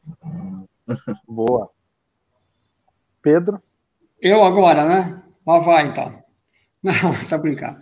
Boa. 1.27 1.69
Pedro? 3.21 3.61
Eu 4.21 4.43
agora, 4.43 4.85
né? 4.85 5.23
Lá 5.45 5.59
vai, 5.59 5.87
então. 5.87 6.23
Não, 6.81 6.93
tá 7.27 7.37
brincando. 7.37 7.79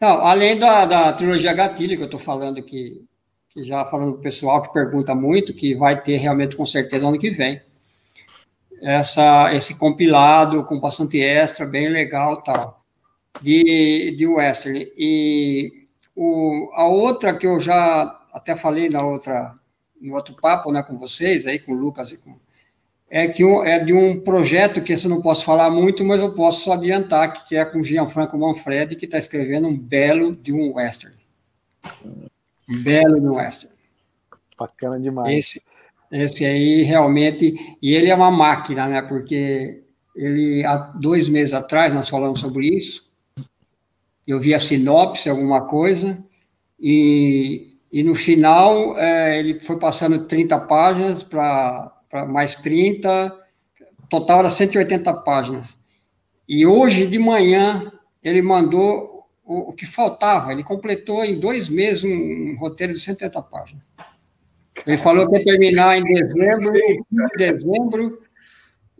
Não, 0.00 0.24
além 0.24 0.58
da, 0.58 0.84
da 0.84 1.12
trilogia 1.12 1.52
Gatilho, 1.52 1.96
que 1.96 2.02
eu 2.02 2.06
estou 2.06 2.18
falando 2.18 2.62
que, 2.62 3.04
que 3.50 3.62
já 3.62 3.84
falando 3.84 4.12
para 4.12 4.20
o 4.20 4.22
pessoal 4.22 4.62
que 4.62 4.72
pergunta 4.72 5.14
muito, 5.14 5.54
que 5.54 5.74
vai 5.74 6.00
ter 6.00 6.16
realmente 6.16 6.56
com 6.56 6.66
certeza 6.66 7.06
ano 7.06 7.18
que 7.18 7.30
vem 7.30 7.60
essa, 8.80 9.52
esse 9.54 9.78
compilado 9.78 10.64
com 10.64 10.80
bastante 10.80 11.20
extra, 11.20 11.66
bem 11.66 11.88
legal 11.88 12.42
tal, 12.42 12.84
de, 13.40 14.14
de 14.16 14.26
western. 14.26 14.90
E 14.96 15.86
o, 16.16 16.70
a 16.74 16.86
outra 16.86 17.36
que 17.36 17.46
eu 17.46 17.60
já 17.60 18.18
até 18.32 18.56
falei 18.56 18.88
na 18.88 19.02
outra, 19.02 19.54
no 20.00 20.14
outro 20.14 20.34
papo 20.34 20.72
né, 20.72 20.82
com 20.82 20.96
vocês, 20.96 21.46
aí 21.46 21.58
com 21.58 21.72
o 21.72 21.76
Lucas 21.76 22.10
e 22.10 22.16
com, 22.16 22.34
é 23.10 23.26
que 23.26 23.44
um, 23.44 23.64
é 23.64 23.78
de 23.78 23.92
um 23.92 24.20
projeto 24.20 24.80
que 24.80 24.92
esse 24.92 25.06
eu 25.06 25.10
não 25.10 25.20
posso 25.20 25.44
falar 25.44 25.68
muito, 25.68 26.04
mas 26.04 26.20
eu 26.20 26.32
posso 26.32 26.64
só 26.64 26.74
adiantar, 26.74 27.44
que 27.44 27.56
é 27.56 27.64
com 27.64 27.82
Gianfranco 27.82 28.38
Manfredi, 28.38 28.94
que 28.94 29.04
está 29.04 29.18
escrevendo 29.18 29.66
um 29.66 29.76
belo 29.76 30.34
de 30.36 30.52
um 30.52 30.74
western. 30.76 31.16
Um 32.04 32.82
belo 32.84 33.20
de 33.20 33.26
um 33.26 33.34
western. 33.34 33.74
Bacana 34.56 35.00
demais. 35.00 35.36
Esse, 35.36 35.62
esse 36.12 36.44
aí 36.44 36.82
realmente, 36.82 37.76
e 37.82 37.94
ele 37.94 38.10
é 38.10 38.14
uma 38.14 38.30
máquina, 38.30 38.86
né? 38.86 39.02
Porque 39.02 39.82
ele, 40.14 40.64
há 40.64 40.76
dois 40.76 41.28
meses 41.28 41.52
atrás, 41.52 41.92
nós 41.92 42.08
falamos 42.08 42.38
sobre 42.38 42.68
isso, 42.68 43.10
eu 44.24 44.38
vi 44.38 44.54
a 44.54 44.60
sinopse, 44.60 45.28
alguma 45.28 45.66
coisa, 45.66 46.22
e, 46.78 47.69
e 47.92 48.02
no 48.02 48.14
final 48.14 48.96
é, 48.98 49.38
ele 49.38 49.60
foi 49.60 49.78
passando 49.78 50.26
30 50.26 50.58
páginas 50.60 51.22
para 51.22 51.92
mais 52.28 52.56
30, 52.56 53.36
total 54.08 54.40
era 54.40 54.50
180 54.50 55.12
páginas. 55.22 55.78
E 56.48 56.66
hoje 56.66 57.06
de 57.06 57.18
manhã 57.18 57.90
ele 58.22 58.42
mandou 58.42 59.28
o, 59.44 59.70
o 59.70 59.72
que 59.72 59.86
faltava, 59.86 60.52
ele 60.52 60.62
completou 60.62 61.24
em 61.24 61.38
dois 61.38 61.68
meses 61.68 62.04
um, 62.04 62.08
um 62.52 62.56
roteiro 62.58 62.94
de 62.94 63.00
180 63.00 63.42
páginas. 63.42 63.82
Ele 64.86 64.96
falou 64.96 65.28
que 65.28 65.36
ia 65.36 65.44
terminar 65.44 65.98
em 65.98 66.04
dezembro, 66.04 66.72
em 66.76 67.36
dezembro. 67.36 68.22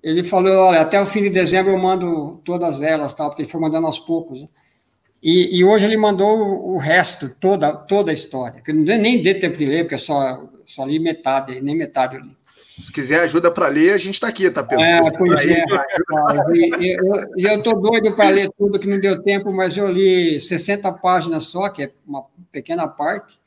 Ele 0.03 0.25
falou, 0.25 0.57
olha, 0.57 0.81
até 0.81 1.01
o 1.01 1.07
fim 1.07 1.23
de 1.23 1.31
dezembro 1.31 1.73
eu 1.73 1.79
mando 1.79 2.41
todas 2.45 2.83
elas, 2.83 3.15
tal, 3.15 3.29
porque 3.29 3.43
ele 3.43 3.51
foi 3.51 3.61
mandando 3.61 3.87
aos 3.87 3.99
poucos. 3.99 4.49
E, 5.23 5.59
e 5.59 5.65
hoje 5.65 5.85
ele 5.85 5.99
mandou 5.99 6.73
o, 6.73 6.79
resto, 6.79 7.29
toda, 7.29 7.75
toda 7.75 8.11
a 8.11 8.15
história, 8.15 8.63
que 8.63 8.71
eu 8.71 8.75
nem 8.75 9.23
dei 9.23 9.35
tempo 9.35 9.57
de 9.57 9.67
ler, 9.67 9.83
porque 9.85 9.97
eu 9.97 9.99
só, 9.99 10.49
só 10.65 10.85
li 10.85 10.99
metade, 10.99 11.61
nem 11.61 11.77
metade 11.77 12.17
eu 12.17 12.23
li. 12.23 12.37
Se 12.81 12.91
quiser 12.91 13.21
ajuda 13.21 13.51
para 13.51 13.69
ler, 13.69 13.93
a 13.93 13.99
gente 13.99 14.15
está 14.15 14.29
aqui, 14.29 14.51
tá, 14.51 14.63
Pedro? 14.63 14.85
É, 14.85 15.01
pois 15.19 15.35
tá 15.35 15.43
é, 15.43 15.67
E 17.37 17.45
eu 17.45 17.59
estou 17.59 17.79
doido 17.79 18.15
para 18.15 18.31
ler 18.31 18.51
tudo 18.57 18.79
que 18.79 18.89
não 18.89 18.99
deu 18.99 19.23
tempo, 19.23 19.53
mas 19.53 19.77
eu 19.77 19.91
li 19.91 20.41
60 20.41 20.91
páginas 20.93 21.45
só, 21.45 21.69
que 21.69 21.83
é 21.83 21.93
uma 22.07 22.25
pequena 22.51 22.89
parte, 22.89 23.39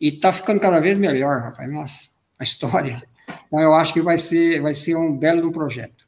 e 0.00 0.08
está 0.08 0.32
ficando 0.32 0.60
cada 0.60 0.80
vez 0.80 0.96
melhor, 0.96 1.42
rapaz. 1.42 1.70
Nossa, 1.70 2.08
a 2.38 2.44
história. 2.44 3.02
Então, 3.46 3.60
eu 3.60 3.74
acho 3.74 3.92
que 3.92 4.00
vai 4.00 4.16
ser, 4.16 4.62
vai 4.62 4.74
ser 4.74 4.96
um 4.96 5.14
belo 5.14 5.52
projeto. 5.52 6.05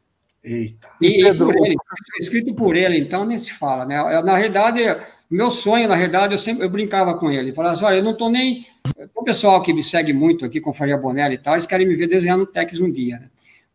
Eita. 0.50 0.88
E, 1.00 1.26
e 1.26 1.34
por 1.34 1.54
ele, 1.56 1.76
escrito 2.20 2.54
por 2.54 2.76
ele, 2.76 2.98
então 2.98 3.26
nem 3.26 3.38
se 3.38 3.52
fala, 3.52 3.84
né? 3.84 3.96
Na 4.22 4.36
realidade, 4.36 4.80
meu 5.30 5.50
sonho, 5.50 5.88
na 5.88 5.94
realidade, 5.94 6.32
eu 6.32 6.38
sempre 6.38 6.64
eu 6.64 6.70
brincava 6.70 7.14
com 7.14 7.30
ele. 7.30 7.52
Falava 7.52 7.74
assim: 7.74 7.84
olha, 7.84 7.96
eu 7.96 8.04
não 8.04 8.12
estou 8.12 8.30
nem. 8.30 8.66
O 9.14 9.22
pessoal 9.22 9.60
que 9.62 9.72
me 9.72 9.82
segue 9.82 10.12
muito 10.12 10.44
aqui 10.44 10.60
com 10.60 10.72
Faria 10.72 10.96
Bonelli 10.96 11.34
e 11.34 11.38
tal, 11.38 11.54
eles 11.54 11.66
querem 11.66 11.86
me 11.86 11.94
ver 11.94 12.06
desenhando 12.06 12.46
Tex 12.46 12.80
um 12.80 12.90
dia, 12.90 13.18
né? 13.18 13.28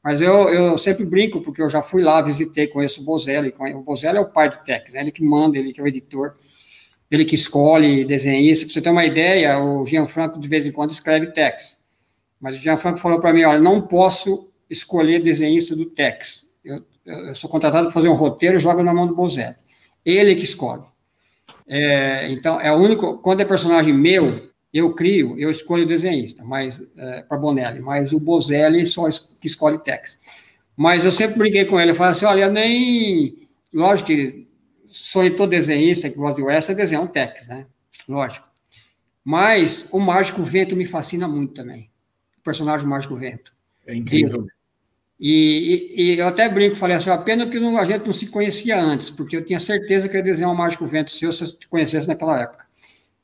Mas 0.04 0.22
eu, 0.22 0.50
eu 0.50 0.78
sempre 0.78 1.06
brinco, 1.06 1.42
porque 1.42 1.62
eu 1.62 1.70
já 1.70 1.82
fui 1.82 2.02
lá, 2.02 2.22
visitei, 2.22 2.68
conheço 2.68 3.02
o 3.02 3.06
Bozelli. 3.06 3.54
O 3.74 3.82
Bozelli 3.82 4.18
é 4.18 4.22
o 4.22 4.30
pai 4.30 4.50
do 4.50 4.58
Tex, 4.58 4.92
né? 4.92 5.00
ele 5.00 5.14
que 5.14 5.24
manda, 5.24 5.58
ele 5.58 5.72
que 5.72 5.80
é 5.80 5.84
o 5.84 5.88
editor 5.88 6.34
ele 7.14 7.26
que 7.26 7.36
escolhe 7.36 8.04
desenhista. 8.04 8.66
Para 8.66 8.74
você 8.74 8.82
ter 8.82 8.90
uma 8.90 9.06
ideia, 9.06 9.60
o 9.60 9.86
Gianfranco 9.86 10.40
de 10.40 10.48
vez 10.48 10.66
em 10.66 10.72
quando 10.72 10.90
escreve 10.90 11.28
Tex. 11.28 11.80
Mas 12.42 12.56
o 12.56 12.60
Gianfranco 12.60 12.98
falou 12.98 13.20
para 13.20 13.32
mim: 13.32 13.44
olha, 13.44 13.60
não 13.60 13.80
posso 13.80 14.52
escolher 14.68 15.20
desenhista 15.20 15.76
do 15.76 15.86
Tex. 15.86 16.48
Eu, 16.64 16.86
eu 17.06 17.36
sou 17.36 17.50
contratado 17.50 17.86
para 17.86 17.94
fazer 17.94 18.10
um 18.10 18.14
roteiro, 18.14 18.60
jogo 18.60 18.84
na 18.84 18.94
mão 18.94 19.08
do 19.08 19.16
Bozelli. 19.16 19.56
Ele 20.06 20.36
que 20.36 20.44
escolhe. 20.44 20.84
É, 21.68 22.32
então, 22.32 22.60
é 22.60 22.72
o 22.72 22.76
único. 22.76 23.18
Quando 23.18 23.42
é 23.42 23.46
personagem 23.46 23.94
meu, 23.94 24.52
eu 24.74 24.94
crio, 24.94 25.38
eu 25.38 25.52
escolho 25.52 25.84
o 25.84 25.88
desenhista, 25.88 26.44
mas 26.44 26.82
é, 26.98 27.22
para 27.22 27.38
Bonelli, 27.38 27.80
mas 27.80 28.12
o 28.12 28.20
Bozelli 28.20 28.86
só 28.86 29.08
es, 29.08 29.20
que 29.20 29.48
escolhe 29.48 29.78
Tex. 29.78 30.20
Mas 30.76 31.06
eu 31.06 31.12
sempre 31.12 31.38
briguei 31.38 31.66
com 31.66 31.80
ele, 31.80 31.92
eu 31.92 31.96
falei 31.96 32.12
assim: 32.12 32.26
olha, 32.26 32.50
nem. 32.50 33.48
Lógico 33.72 34.08
que 34.08 34.48
sonho 34.88 35.36
todo 35.36 35.50
desenhista 35.50 36.10
que 36.10 36.16
gosta 36.16 36.36
de 36.36 36.44
western 36.44 36.80
desenhar 36.80 37.04
um 37.04 37.08
Tex, 37.08 37.48
né? 37.48 37.66
Lógico. 38.08 38.48
Mas 39.24 39.90
o 39.92 40.00
Mágico 40.00 40.44
Vento 40.44 40.76
me 40.76 40.86
fascina 40.86 41.28
muito 41.28 41.54
também. 41.54 41.90
O 42.38 42.42
personagem 42.42 42.88
Mágico 42.88 43.16
Vento. 43.16 43.54
É 43.88 43.96
incrível. 43.96 44.46
E, 45.26 45.94
e, 45.96 46.02
e, 46.02 46.20
eu 46.20 46.28
até 46.28 46.50
brinco, 46.50 46.76
falei 46.76 46.98
assim, 46.98 47.10
a 47.10 47.18
pena 47.18 47.48
que 47.48 47.58
não, 47.58 47.78
a 47.78 47.86
gente 47.86 48.06
não 48.06 48.12
se 48.12 48.28
conhecia 48.28 48.78
antes, 48.78 49.10
porque 49.10 49.38
eu 49.38 49.46
tinha 49.46 49.58
certeza 49.58 50.10
que 50.10 50.18
ia 50.18 50.22
desenhar 50.22 50.52
um 50.52 50.56
Mágico 50.56 50.86
Vento 50.86 51.12
se 51.12 51.24
eu 51.24 51.32
te 51.32 51.66
conhecesse 51.70 52.06
naquela 52.10 52.42
época. 52.42 52.66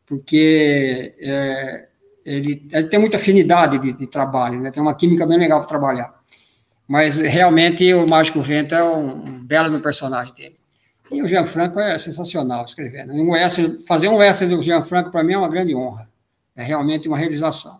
Porque 0.05 1.13
é, 1.19 1.89
ele, 2.25 2.65
ele, 2.71 2.87
tem 2.87 3.01
muita 3.01 3.17
afinidade 3.17 3.79
de, 3.79 3.91
de, 3.91 4.07
trabalho, 4.07 4.61
né? 4.61 4.71
tem 4.71 4.81
uma 4.81 4.95
química 4.95 5.27
bem 5.27 5.37
legal 5.37 5.59
para 5.59 5.67
trabalhar. 5.67 6.17
Mas 6.87 7.19
realmente 7.19 7.93
o 7.93 8.07
Mágico 8.07 8.41
Vento 8.41 8.73
é 8.73 8.81
um, 8.81 9.25
um 9.25 9.43
belo 9.45 9.77
personagem 9.81 10.33
dele. 10.33 10.55
E 11.11 11.21
o 11.21 11.27
Gianfranco 11.27 11.81
é 11.81 11.97
sensacional 11.97 12.63
escrevendo. 12.63 13.11
Um 13.11 13.31
western, 13.31 13.77
fazer 13.85 14.07
um 14.07 14.15
western 14.15 14.55
do 14.55 14.61
Gianfranco, 14.61 15.11
para 15.11 15.21
mim, 15.21 15.33
é 15.33 15.37
uma 15.37 15.49
grande 15.49 15.75
honra. 15.75 16.09
É 16.55 16.63
realmente 16.63 17.09
uma 17.09 17.17
realização. 17.17 17.77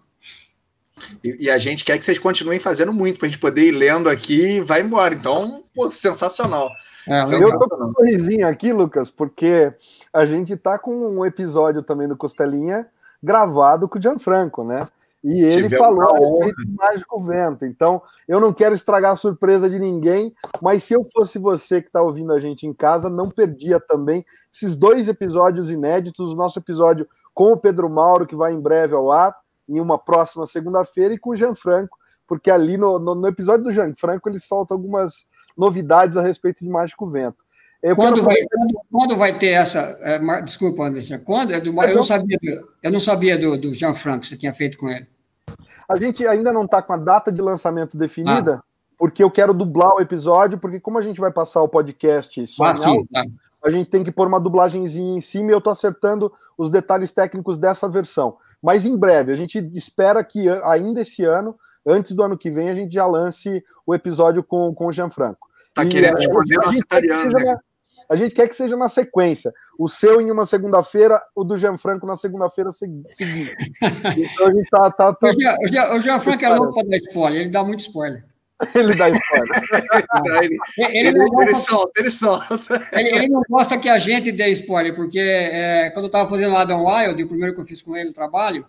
E, 1.23 1.45
e, 1.45 1.49
a 1.49 1.57
gente 1.57 1.83
quer 1.85 1.97
que 1.97 2.05
vocês 2.05 2.19
continuem 2.19 2.59
fazendo 2.59 2.93
muito, 2.93 3.19
para 3.19 3.27
a 3.27 3.29
gente 3.29 3.39
poder 3.39 3.63
ir 3.63 3.71
lendo 3.71 4.09
aqui 4.09 4.57
e 4.57 4.61
vai 4.61 4.81
embora. 4.81 5.13
Então, 5.13 5.63
pô, 5.73 5.91
sensacional. 5.91 6.69
É, 7.07 7.23
sensacional. 7.23 7.49
Eu 7.49 7.57
tô 7.57 7.69
com 7.69 7.83
um 7.83 7.93
sorrisinho 7.93 8.47
aqui, 8.47 8.71
Lucas, 8.73 9.09
porque 9.09 9.73
a 10.13 10.25
gente 10.25 10.55
tá 10.55 10.77
com 10.77 10.91
um 10.91 11.25
episódio 11.25 11.83
também 11.83 12.07
do 12.07 12.17
Costelinha 12.17 12.87
gravado 13.21 13.87
com 13.87 13.99
o 13.99 14.01
Gianfranco, 14.01 14.63
né? 14.63 14.87
E 15.23 15.41
ele 15.41 15.63
Tivemos 15.63 15.77
falou 15.77 16.39
do 16.39 16.75
Mágico 16.77 17.21
Vento. 17.21 17.65
Então, 17.65 18.01
eu 18.27 18.39
não 18.39 18.53
quero 18.53 18.73
estragar 18.73 19.11
a 19.11 19.17
surpresa 19.17 19.69
de 19.69 19.77
ninguém, 19.77 20.33
mas 20.61 20.83
se 20.83 20.93
eu 20.93 21.05
fosse 21.13 21.37
você 21.37 21.81
que 21.81 21.87
está 21.87 22.01
ouvindo 22.01 22.31
a 22.31 22.39
gente 22.39 22.65
em 22.65 22.73
casa, 22.73 23.09
não 23.09 23.29
perdia 23.29 23.79
também 23.79 24.25
esses 24.53 24.75
dois 24.75 25.09
episódios 25.09 25.69
inéditos. 25.69 26.31
O 26.31 26.35
nosso 26.35 26.59
episódio 26.59 27.07
com 27.33 27.51
o 27.51 27.57
Pedro 27.57 27.89
Mauro, 27.89 28.25
que 28.25 28.35
vai 28.35 28.53
em 28.53 28.61
breve 28.61 28.95
ao 28.95 29.11
ar, 29.11 29.35
em 29.69 29.79
uma 29.79 29.97
próxima 29.97 30.45
segunda-feira, 30.45 31.13
e 31.13 31.17
com 31.17 31.29
o 31.29 31.35
Gianfranco, 31.35 31.97
porque 32.27 32.49
ali 32.49 32.77
no, 32.77 32.99
no, 32.99 33.15
no 33.15 33.27
episódio 33.27 33.65
do 33.65 33.71
Gianfranco 33.71 34.27
ele 34.27 34.39
solta 34.39 34.73
algumas 34.73 35.27
novidades 35.55 36.17
a 36.17 36.21
respeito 36.21 36.63
de 36.63 36.69
Mágico 36.69 37.07
Vento. 37.07 37.43
Eu 37.81 37.95
quando, 37.95 38.21
vai, 38.21 38.35
quando, 38.43 38.81
quando, 38.91 39.17
vai 39.17 39.37
ter 39.37 39.51
essa. 39.51 39.97
É, 40.01 40.41
desculpa, 40.41 40.83
Anderson. 40.83 41.19
Quando? 41.19 41.53
É 41.53 41.61
do, 41.61 41.69
eu, 41.81 41.95
não 41.95 42.03
sabia, 42.03 42.37
eu 42.83 42.91
não 42.91 42.99
sabia 42.99 43.37
do, 43.37 43.57
do 43.57 43.73
Jean 43.73 43.93
Franco 43.93 44.21
que 44.21 44.27
você 44.27 44.37
tinha 44.37 44.51
feito 44.51 44.77
com 44.77 44.89
ele. 44.89 45.07
A 45.87 45.95
gente 45.95 46.27
ainda 46.27 46.51
não 46.51 46.65
está 46.65 46.81
com 46.81 46.91
a 46.91 46.97
data 46.97 47.31
de 47.31 47.41
lançamento 47.41 47.97
definida, 47.97 48.55
ah. 48.55 48.63
Porque 48.99 49.23
eu 49.23 49.31
quero 49.31 49.53
dublar 49.53 49.95
o 49.95 50.01
episódio, 50.01 50.57
porque 50.57 50.77
como 50.77 50.99
a 50.99 51.01
gente 51.01 51.21
vai 51.21 51.31
passar 51.31 51.61
o 51.63 51.69
podcast 51.69 52.45
só 52.47 52.65
ah, 52.65 52.75
sim, 52.75 53.05
tá. 53.05 53.23
a 53.63 53.69
gente 53.69 53.89
tem 53.89 54.03
que 54.03 54.11
pôr 54.11 54.27
uma 54.27 54.41
dublagenzinha 54.41 55.15
em 55.15 55.21
cima 55.21 55.51
e 55.51 55.53
eu 55.53 55.59
estou 55.59 55.71
acertando 55.71 56.29
os 56.57 56.69
detalhes 56.69 57.13
técnicos 57.13 57.57
dessa 57.57 57.87
versão. 57.87 58.35
Mas 58.61 58.85
em 58.85 58.97
breve, 58.97 59.31
a 59.31 59.37
gente 59.37 59.57
espera 59.73 60.21
que 60.21 60.49
ainda 60.65 60.99
esse 60.99 61.23
ano, 61.23 61.55
antes 61.87 62.11
do 62.11 62.21
ano 62.21 62.37
que 62.37 62.51
vem, 62.51 62.69
a 62.69 62.75
gente 62.75 62.93
já 62.93 63.05
lance 63.07 63.63
o 63.87 63.95
episódio 63.95 64.43
com, 64.43 64.75
com 64.75 64.87
o 64.87 64.91
Gianfranco. 64.91 65.47
Tá 65.73 65.85
e, 65.85 65.87
querendo 65.87 66.19
esconder 66.19 66.59
o 66.59 66.73
italiano, 66.73 67.31
né? 67.31 67.57
A 68.09 68.15
gente 68.15 68.35
quer 68.35 68.49
que 68.49 68.55
seja 68.55 68.75
na 68.75 68.89
sequência. 68.89 69.53
O 69.77 69.87
seu 69.87 70.19
em 70.19 70.29
uma 70.29 70.45
segunda-feira, 70.45 71.21
o 71.33 71.43
do 71.45 71.57
Gianfranco 71.57 72.05
na 72.05 72.17
segunda-feira 72.17 72.69
seguinte. 72.69 73.13
Então 74.17 74.47
a 74.47 74.51
gente 74.51 74.69
tá. 74.69 74.91
tá, 74.91 75.13
tá... 75.13 75.29
O, 75.93 75.99
Gianfranco 75.99 76.43
é 76.43 76.49
louco 76.49 76.73
para 76.73 76.89
dar 76.89 76.97
spoiler, 76.97 77.41
ele 77.41 77.51
dá 77.51 77.63
muito 77.63 77.79
spoiler. 77.81 78.28
ele 78.75 78.95
dá 78.95 79.09
spoiler. 79.09 79.63
ele, 80.43 80.57
ele, 80.79 81.07
ele, 81.07 81.17
não 81.17 81.41
ele 81.41 81.55
solta, 81.55 82.01
ele 82.01 82.11
solta. 82.11 82.89
Ele, 82.91 83.09
ele, 83.09 83.27
não 83.29 83.41
gosta 83.49 83.77
que 83.77 83.87
a 83.87 83.97
gente 83.97 84.31
dê 84.31 84.49
spoiler, 84.49 84.95
porque 84.95 85.19
é, 85.19 85.89
quando 85.91 86.05
eu 86.05 86.07
estava 86.07 86.29
fazendo 86.29 86.55
Adam 86.55 86.85
Wild, 86.85 87.23
o 87.23 87.27
primeiro 87.27 87.55
que 87.55 87.61
eu 87.61 87.65
fiz 87.65 87.81
com 87.81 87.95
ele 87.95 88.09
o 88.09 88.13
trabalho, 88.13 88.65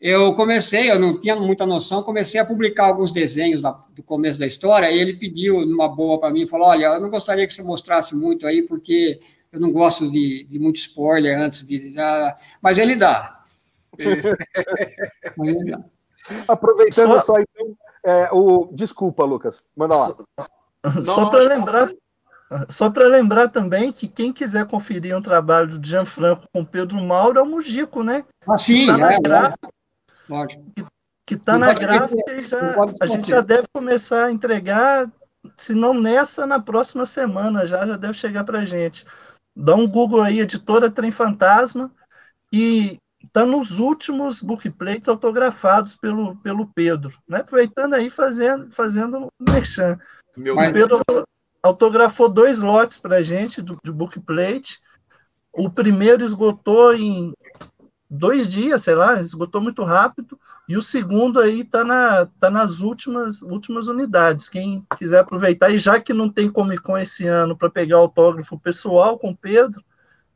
eu 0.00 0.34
comecei, 0.34 0.90
eu 0.90 0.98
não 0.98 1.18
tinha 1.20 1.34
muita 1.34 1.66
noção, 1.66 2.02
comecei 2.02 2.40
a 2.40 2.44
publicar 2.44 2.86
alguns 2.86 3.10
desenhos 3.10 3.62
da, 3.62 3.72
do 3.94 4.02
começo 4.02 4.38
da 4.38 4.46
história, 4.46 4.90
e 4.90 5.00
ele 5.00 5.14
pediu 5.14 5.66
numa 5.66 5.88
boa 5.88 6.20
para 6.20 6.30
mim, 6.30 6.46
falou, 6.46 6.68
olha, 6.68 6.86
eu 6.86 7.00
não 7.00 7.10
gostaria 7.10 7.46
que 7.46 7.54
você 7.54 7.62
mostrasse 7.62 8.14
muito 8.14 8.46
aí, 8.46 8.62
porque 8.62 9.18
eu 9.50 9.58
não 9.58 9.72
gosto 9.72 10.10
de, 10.10 10.44
de 10.44 10.58
muito 10.58 10.76
spoiler 10.76 11.40
antes 11.40 11.66
de... 11.66 11.76
Uh, 11.76 12.34
mas 12.60 12.78
ele 12.78 12.94
dá. 12.94 13.44
mas 15.36 15.48
ele 15.48 15.70
dá. 15.70 15.84
Aproveitando 16.48 17.12
só, 17.14 17.20
só 17.20 17.34
então, 17.38 17.76
é, 18.04 18.28
o... 18.32 18.68
desculpa, 18.72 19.24
Lucas, 19.24 19.58
manda 19.76 19.96
lá. 19.96 20.14
Só, 20.96 21.02
só 21.02 21.30
para 21.30 21.40
lembrar, 21.40 21.90
só 22.68 22.90
para 22.90 23.06
lembrar 23.06 23.48
também 23.48 23.92
que 23.92 24.08
quem 24.08 24.32
quiser 24.32 24.66
conferir 24.66 25.16
um 25.16 25.22
trabalho 25.22 25.78
de 25.78 25.90
Gianfranco 25.90 26.46
com 26.52 26.64
Pedro 26.64 27.02
Mauro 27.02 27.38
é 27.38 27.42
o 27.42 27.46
Mujico, 27.46 28.02
né? 28.02 28.24
Ah, 28.48 28.58
sim, 28.58 28.86
tá 28.86 29.12
é, 29.12 29.20
gráfica, 29.20 29.68
Lógico. 30.28 30.64
Que 31.26 31.34
está 31.34 31.56
na 31.56 31.72
gráfica 31.72 32.32
e 32.32 32.40
já, 32.42 32.76
a 33.00 33.06
gente 33.06 33.28
já 33.28 33.40
deve 33.40 33.66
começar 33.72 34.26
a 34.26 34.32
entregar, 34.32 35.10
se 35.56 35.74
não 35.74 35.94
nessa, 35.94 36.46
na 36.46 36.60
próxima 36.60 37.06
semana 37.06 37.66
já, 37.66 37.86
já 37.86 37.96
deve 37.96 38.14
chegar 38.14 38.44
para 38.44 38.60
a 38.60 38.64
gente. 38.64 39.06
Dá 39.56 39.74
um 39.74 39.88
Google 39.88 40.20
aí, 40.20 40.40
editora 40.40 40.90
Trem 40.90 41.10
Fantasma, 41.10 41.90
e 42.52 42.98
está 43.34 43.44
nos 43.44 43.80
últimos 43.80 44.40
bookplates 44.40 45.08
autografados 45.08 45.96
pelo, 45.96 46.36
pelo 46.36 46.68
Pedro, 46.68 47.18
né? 47.28 47.40
aproveitando 47.40 47.94
aí 47.94 48.08
fazendo, 48.08 48.70
fazendo 48.70 49.24
um 49.24 49.52
merchan. 49.52 49.98
Meu 50.36 50.54
o 50.54 50.72
Pedro 50.72 51.02
autografou 51.60 52.28
dois 52.28 52.60
lotes 52.60 52.96
para 52.96 53.16
a 53.16 53.22
gente 53.22 53.60
do, 53.60 53.76
de 53.82 53.90
bookplate. 53.90 54.80
O 55.52 55.68
primeiro 55.68 56.22
esgotou 56.22 56.94
em 56.94 57.32
dois 58.08 58.48
dias, 58.48 58.82
sei 58.82 58.94
lá, 58.94 59.20
esgotou 59.20 59.60
muito 59.60 59.82
rápido. 59.82 60.38
E 60.68 60.76
o 60.76 60.82
segundo 60.82 61.40
aí 61.40 61.62
está 61.62 61.84
na, 61.84 62.26
tá 62.38 62.48
nas 62.48 62.80
últimas, 62.80 63.42
últimas 63.42 63.88
unidades. 63.88 64.48
Quem 64.48 64.86
quiser 64.96 65.18
aproveitar, 65.18 65.70
e 65.70 65.78
já 65.78 66.00
que 66.00 66.14
não 66.14 66.30
tem 66.30 66.50
Comic 66.50 66.82
Con 66.82 66.96
esse 66.96 67.26
ano 67.26 67.56
para 67.56 67.68
pegar 67.68 67.96
autógrafo 67.96 68.58
pessoal 68.58 69.18
com 69.18 69.30
o 69.30 69.36
Pedro, 69.36 69.82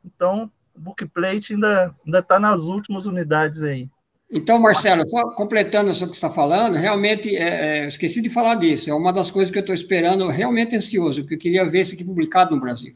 então 0.03 0.51
Bookplate 0.79 1.53
ainda 1.53 1.95
está 2.07 2.39
nas 2.39 2.63
últimas 2.63 3.05
unidades 3.05 3.61
aí. 3.61 3.89
Então, 4.31 4.59
Marcelo, 4.59 5.03
completando 5.35 5.89
o 5.89 5.93
que 5.93 5.99
você 5.99 6.05
está 6.05 6.29
falando, 6.29 6.75
realmente, 6.75 7.35
é, 7.35 7.83
é, 7.83 7.87
esqueci 7.87 8.21
de 8.21 8.29
falar 8.29 8.55
disso, 8.55 8.89
é 8.89 8.93
uma 8.93 9.11
das 9.11 9.31
coisas 9.31 9.51
que 9.51 9.57
eu 9.57 9.61
estou 9.61 9.73
esperando, 9.73 10.27
realmente 10.27 10.75
ansioso, 10.75 11.21
porque 11.21 11.33
eu 11.35 11.39
queria 11.39 11.65
ver 11.67 11.81
isso 11.81 11.95
aqui 11.95 12.03
publicado 12.03 12.53
no 12.53 12.61
Brasil 12.61 12.95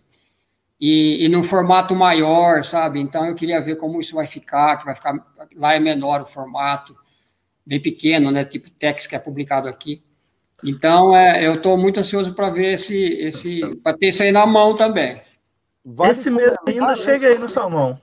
e, 0.85 1.23
e 1.23 1.29
num 1.29 1.43
formato 1.43 1.95
maior, 1.95 2.61
sabe? 2.61 2.99
Então 2.99 3.25
eu 3.25 3.33
queria 3.35 3.61
ver 3.61 3.77
como 3.77 4.01
isso 4.01 4.15
vai 4.15 4.27
ficar, 4.27 4.77
que 4.77 4.83
vai 4.83 4.93
ficar 4.93 5.15
lá 5.55 5.73
é 5.73 5.79
menor 5.79 6.21
o 6.21 6.25
formato, 6.25 6.93
bem 7.65 7.81
pequeno, 7.81 8.29
né? 8.31 8.43
Tipo 8.43 8.69
text 8.69 9.07
que 9.07 9.15
é 9.15 9.19
publicado 9.19 9.69
aqui. 9.69 10.03
Então 10.61 11.15
é, 11.15 11.47
eu 11.47 11.53
estou 11.53 11.77
muito 11.77 12.01
ansioso 12.01 12.33
para 12.33 12.49
ver 12.49 12.73
esse, 12.73 12.97
esse, 12.97 13.61
para 13.77 13.97
ter 13.97 14.09
isso 14.09 14.23
aí 14.23 14.31
na 14.33 14.45
mão 14.45 14.75
também. 14.75 15.21
Vale 15.85 16.11
esse 16.11 16.29
mês 16.29 16.55
ainda 16.67 16.87
né? 16.87 16.95
chega 16.95 17.27
aí 17.27 17.37
no 17.37 17.49
salmão. 17.49 17.99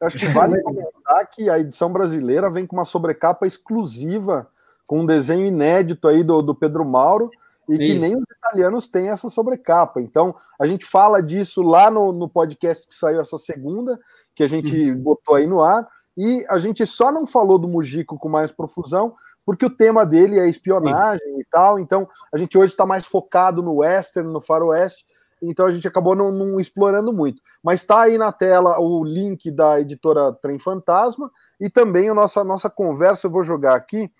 Eu 0.00 0.06
acho 0.06 0.18
que 0.18 0.26
vale 0.26 0.60
comentar 0.62 1.26
que 1.30 1.48
a 1.48 1.58
edição 1.58 1.92
brasileira 1.92 2.50
vem 2.50 2.66
com 2.66 2.76
uma 2.76 2.84
sobrecapa 2.84 3.46
exclusiva, 3.46 4.48
com 4.86 5.00
um 5.00 5.06
desenho 5.06 5.46
inédito 5.46 6.08
aí 6.08 6.22
do, 6.22 6.42
do 6.42 6.54
Pedro 6.54 6.84
Mauro, 6.84 7.30
e 7.68 7.78
que 7.78 7.98
nem 7.98 8.16
os 8.16 8.24
italianos 8.36 8.86
têm 8.88 9.08
essa 9.08 9.28
sobrecapa. 9.28 10.00
Então, 10.00 10.34
a 10.60 10.66
gente 10.66 10.84
fala 10.84 11.22
disso 11.22 11.62
lá 11.62 11.90
no, 11.90 12.12
no 12.12 12.28
podcast 12.28 12.86
que 12.86 12.94
saiu 12.94 13.20
essa 13.20 13.38
segunda, 13.38 13.98
que 14.34 14.42
a 14.42 14.48
gente 14.48 14.90
uhum. 14.90 14.98
botou 14.98 15.36
aí 15.36 15.46
no 15.46 15.62
ar, 15.62 15.88
e 16.16 16.44
a 16.48 16.58
gente 16.58 16.84
só 16.84 17.10
não 17.10 17.26
falou 17.26 17.58
do 17.58 17.68
Mujico 17.68 18.18
com 18.18 18.28
mais 18.28 18.50
profusão, 18.50 19.14
porque 19.46 19.64
o 19.64 19.70
tema 19.70 20.04
dele 20.04 20.38
é 20.38 20.48
espionagem 20.48 21.26
Sim. 21.26 21.40
e 21.40 21.44
tal, 21.44 21.78
então 21.78 22.06
a 22.32 22.36
gente 22.36 22.58
hoje 22.58 22.72
está 22.72 22.84
mais 22.84 23.06
focado 23.06 23.62
no 23.62 23.76
western, 23.76 24.30
no 24.30 24.40
faroeste, 24.40 25.06
então 25.42 25.66
a 25.66 25.72
gente 25.72 25.86
acabou 25.88 26.14
não, 26.14 26.30
não 26.30 26.60
explorando 26.60 27.12
muito. 27.12 27.42
Mas 27.62 27.80
está 27.80 28.02
aí 28.02 28.16
na 28.16 28.30
tela 28.32 28.78
o 28.78 29.04
link 29.04 29.50
da 29.50 29.80
editora 29.80 30.32
Trem 30.34 30.58
Fantasma 30.58 31.30
e 31.60 31.68
também 31.68 32.08
a 32.08 32.14
nossa, 32.14 32.44
nossa 32.44 32.70
conversa, 32.70 33.26
eu 33.26 33.30
vou 33.30 33.42
jogar 33.42 33.74
aqui, 33.74 34.10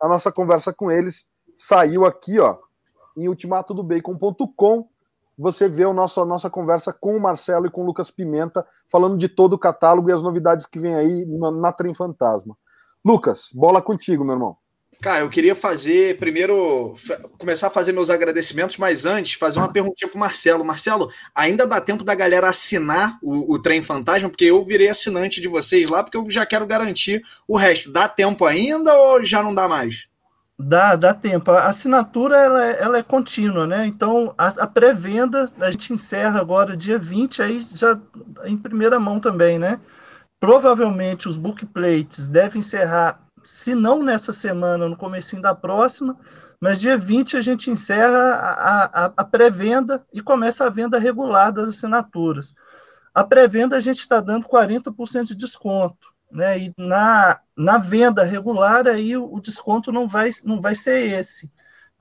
a 0.00 0.08
nossa 0.08 0.30
conversa 0.30 0.72
com 0.72 0.90
eles 0.90 1.26
saiu 1.56 2.04
aqui, 2.04 2.38
ó, 2.38 2.56
em 3.16 3.28
ultimatodobacon.com 3.28 4.88
você 5.38 5.68
vê 5.68 5.84
a 5.84 5.92
nossa, 5.92 6.20
a 6.22 6.24
nossa 6.24 6.50
conversa 6.50 6.92
com 6.92 7.16
o 7.16 7.20
Marcelo 7.20 7.66
e 7.66 7.70
com 7.70 7.82
o 7.82 7.86
Lucas 7.86 8.10
Pimenta, 8.10 8.66
falando 8.90 9.16
de 9.16 9.28
todo 9.28 9.52
o 9.52 9.58
catálogo 9.58 10.10
e 10.10 10.12
as 10.12 10.20
novidades 10.20 10.66
que 10.66 10.80
vem 10.80 10.96
aí 10.96 11.24
na, 11.26 11.50
na 11.52 11.72
Trem 11.72 11.94
Fantasma. 11.94 12.56
Lucas, 13.04 13.50
bola 13.54 13.80
contigo, 13.80 14.24
meu 14.24 14.34
irmão. 14.34 14.56
Cara, 15.00 15.20
eu 15.20 15.30
queria 15.30 15.54
fazer 15.54 16.18
primeiro 16.18 16.94
começar 17.38 17.68
a 17.68 17.70
fazer 17.70 17.92
meus 17.92 18.10
agradecimentos, 18.10 18.76
mas 18.78 19.06
antes 19.06 19.34
fazer 19.34 19.60
uma 19.60 19.72
perguntinha 19.72 20.10
pro 20.10 20.18
Marcelo. 20.18 20.64
Marcelo, 20.64 21.08
ainda 21.32 21.64
dá 21.66 21.80
tempo 21.80 22.02
da 22.02 22.16
galera 22.16 22.48
assinar 22.48 23.16
o, 23.22 23.54
o 23.54 23.62
Trem 23.62 23.80
Fantasma, 23.80 24.28
porque 24.28 24.46
eu 24.46 24.64
virei 24.64 24.88
assinante 24.88 25.40
de 25.40 25.46
vocês 25.46 25.88
lá, 25.88 26.02
porque 26.02 26.16
eu 26.16 26.28
já 26.28 26.44
quero 26.44 26.66
garantir 26.66 27.22
o 27.46 27.56
resto. 27.56 27.92
Dá 27.92 28.08
tempo 28.08 28.44
ainda 28.44 28.92
ou 28.92 29.24
já 29.24 29.40
não 29.40 29.54
dá 29.54 29.68
mais? 29.68 30.08
Dá, 30.58 30.96
dá 30.96 31.14
tempo. 31.14 31.52
A 31.52 31.66
assinatura 31.66 32.36
ela 32.36 32.66
é, 32.66 32.82
ela 32.82 32.98
é 32.98 33.02
contínua, 33.02 33.64
né? 33.64 33.86
Então 33.86 34.34
a, 34.36 34.48
a 34.48 34.66
pré-venda 34.66 35.48
a 35.60 35.70
gente 35.70 35.92
encerra 35.92 36.40
agora 36.40 36.76
dia 36.76 36.98
20, 36.98 37.40
aí 37.40 37.64
já 37.72 37.96
em 38.44 38.56
primeira 38.56 38.98
mão 38.98 39.20
também, 39.20 39.60
né? 39.60 39.78
Provavelmente 40.40 41.28
os 41.28 41.36
bookplates 41.36 42.26
devem 42.26 42.58
encerrar, 42.58 43.20
se 43.48 43.74
não 43.74 44.02
nessa 44.02 44.32
semana, 44.32 44.88
no 44.88 44.96
comecinho 44.96 45.42
da 45.42 45.54
próxima, 45.54 46.18
mas 46.60 46.80
dia 46.80 46.96
20 46.96 47.36
a 47.36 47.40
gente 47.40 47.70
encerra 47.70 48.18
a, 48.18 48.84
a, 48.84 49.12
a 49.16 49.24
pré-venda 49.24 50.04
e 50.12 50.20
começa 50.20 50.66
a 50.66 50.70
venda 50.70 50.98
regular 50.98 51.52
das 51.52 51.68
assinaturas. 51.70 52.54
A 53.14 53.24
pré-venda 53.24 53.76
a 53.76 53.80
gente 53.80 54.00
está 54.00 54.20
dando 54.20 54.46
40% 54.46 55.24
de 55.24 55.34
desconto 55.34 56.08
né? 56.30 56.58
E 56.58 56.74
na, 56.76 57.40
na 57.56 57.78
venda 57.78 58.24
regular 58.24 58.86
aí 58.86 59.16
o, 59.16 59.32
o, 59.32 59.40
desconto 59.40 59.90
não 59.90 60.06
vai, 60.06 60.30
não 60.44 60.60
vai 60.60 60.74
ser 60.74 61.06
esse. 61.18 61.52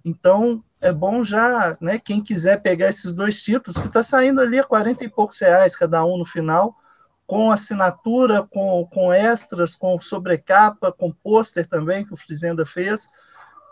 Então 0.03 0.63
é 0.79 0.91
bom 0.91 1.23
já, 1.23 1.75
né? 1.81 1.97
Quem 1.97 2.21
quiser 2.21 2.61
pegar 2.61 2.89
esses 2.89 3.11
dois 3.11 3.41
títulos, 3.41 3.79
que 3.79 3.87
está 3.87 4.03
saindo 4.03 4.41
ali 4.41 4.59
a 4.59 4.63
40 4.63 5.03
e 5.03 5.09
poucos 5.09 5.39
reais 5.39 5.75
cada 5.75 6.03
um 6.05 6.17
no 6.17 6.25
final, 6.25 6.75
com 7.27 7.51
assinatura, 7.51 8.41
com, 8.41 8.87
com 8.91 9.11
extras, 9.11 9.75
com 9.75 9.99
sobrecapa, 9.99 10.93
com 10.93 11.11
pôster 11.11 11.67
também 11.67 12.05
que 12.05 12.13
o 12.13 12.17
Frizenda 12.17 12.65
fez. 12.65 13.09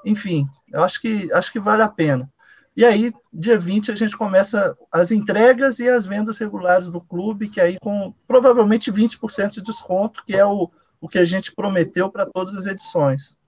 Enfim, 0.06 0.45
eu 0.72 0.84
acho 0.84 1.01
que 1.01 1.32
acho 1.32 1.51
que 1.51 1.60
vale 1.60 1.82
a 1.82 1.88
pena. 1.88 2.30
E 2.76 2.84
aí, 2.84 3.14
dia 3.32 3.58
20, 3.58 3.93
a 3.93 3.95
gente 3.95 4.18
começa 4.18 4.78
as 4.91 5.10
entregas 5.10 5.80
e 5.80 5.89
as 5.89 6.06
vendas 6.06 6.38
regulares 6.38 6.89
do 6.89 6.99
clube, 6.99 7.47
que 7.47 7.62
aí 7.62 7.78
com 7.80 8.14
provavelmente 8.28 8.91
20% 8.91 9.51
de 9.51 9.62
desconto, 9.62 10.22
que 10.26 10.36
é 10.36 10.45
o, 10.45 10.70
o 10.99 11.08
que 11.08 11.18
a 11.18 11.24
gente 11.24 11.56
prometeu 11.56 12.12
para 12.12 12.26
todas 12.26 12.53
as 12.53 12.66
edições. 12.66 13.39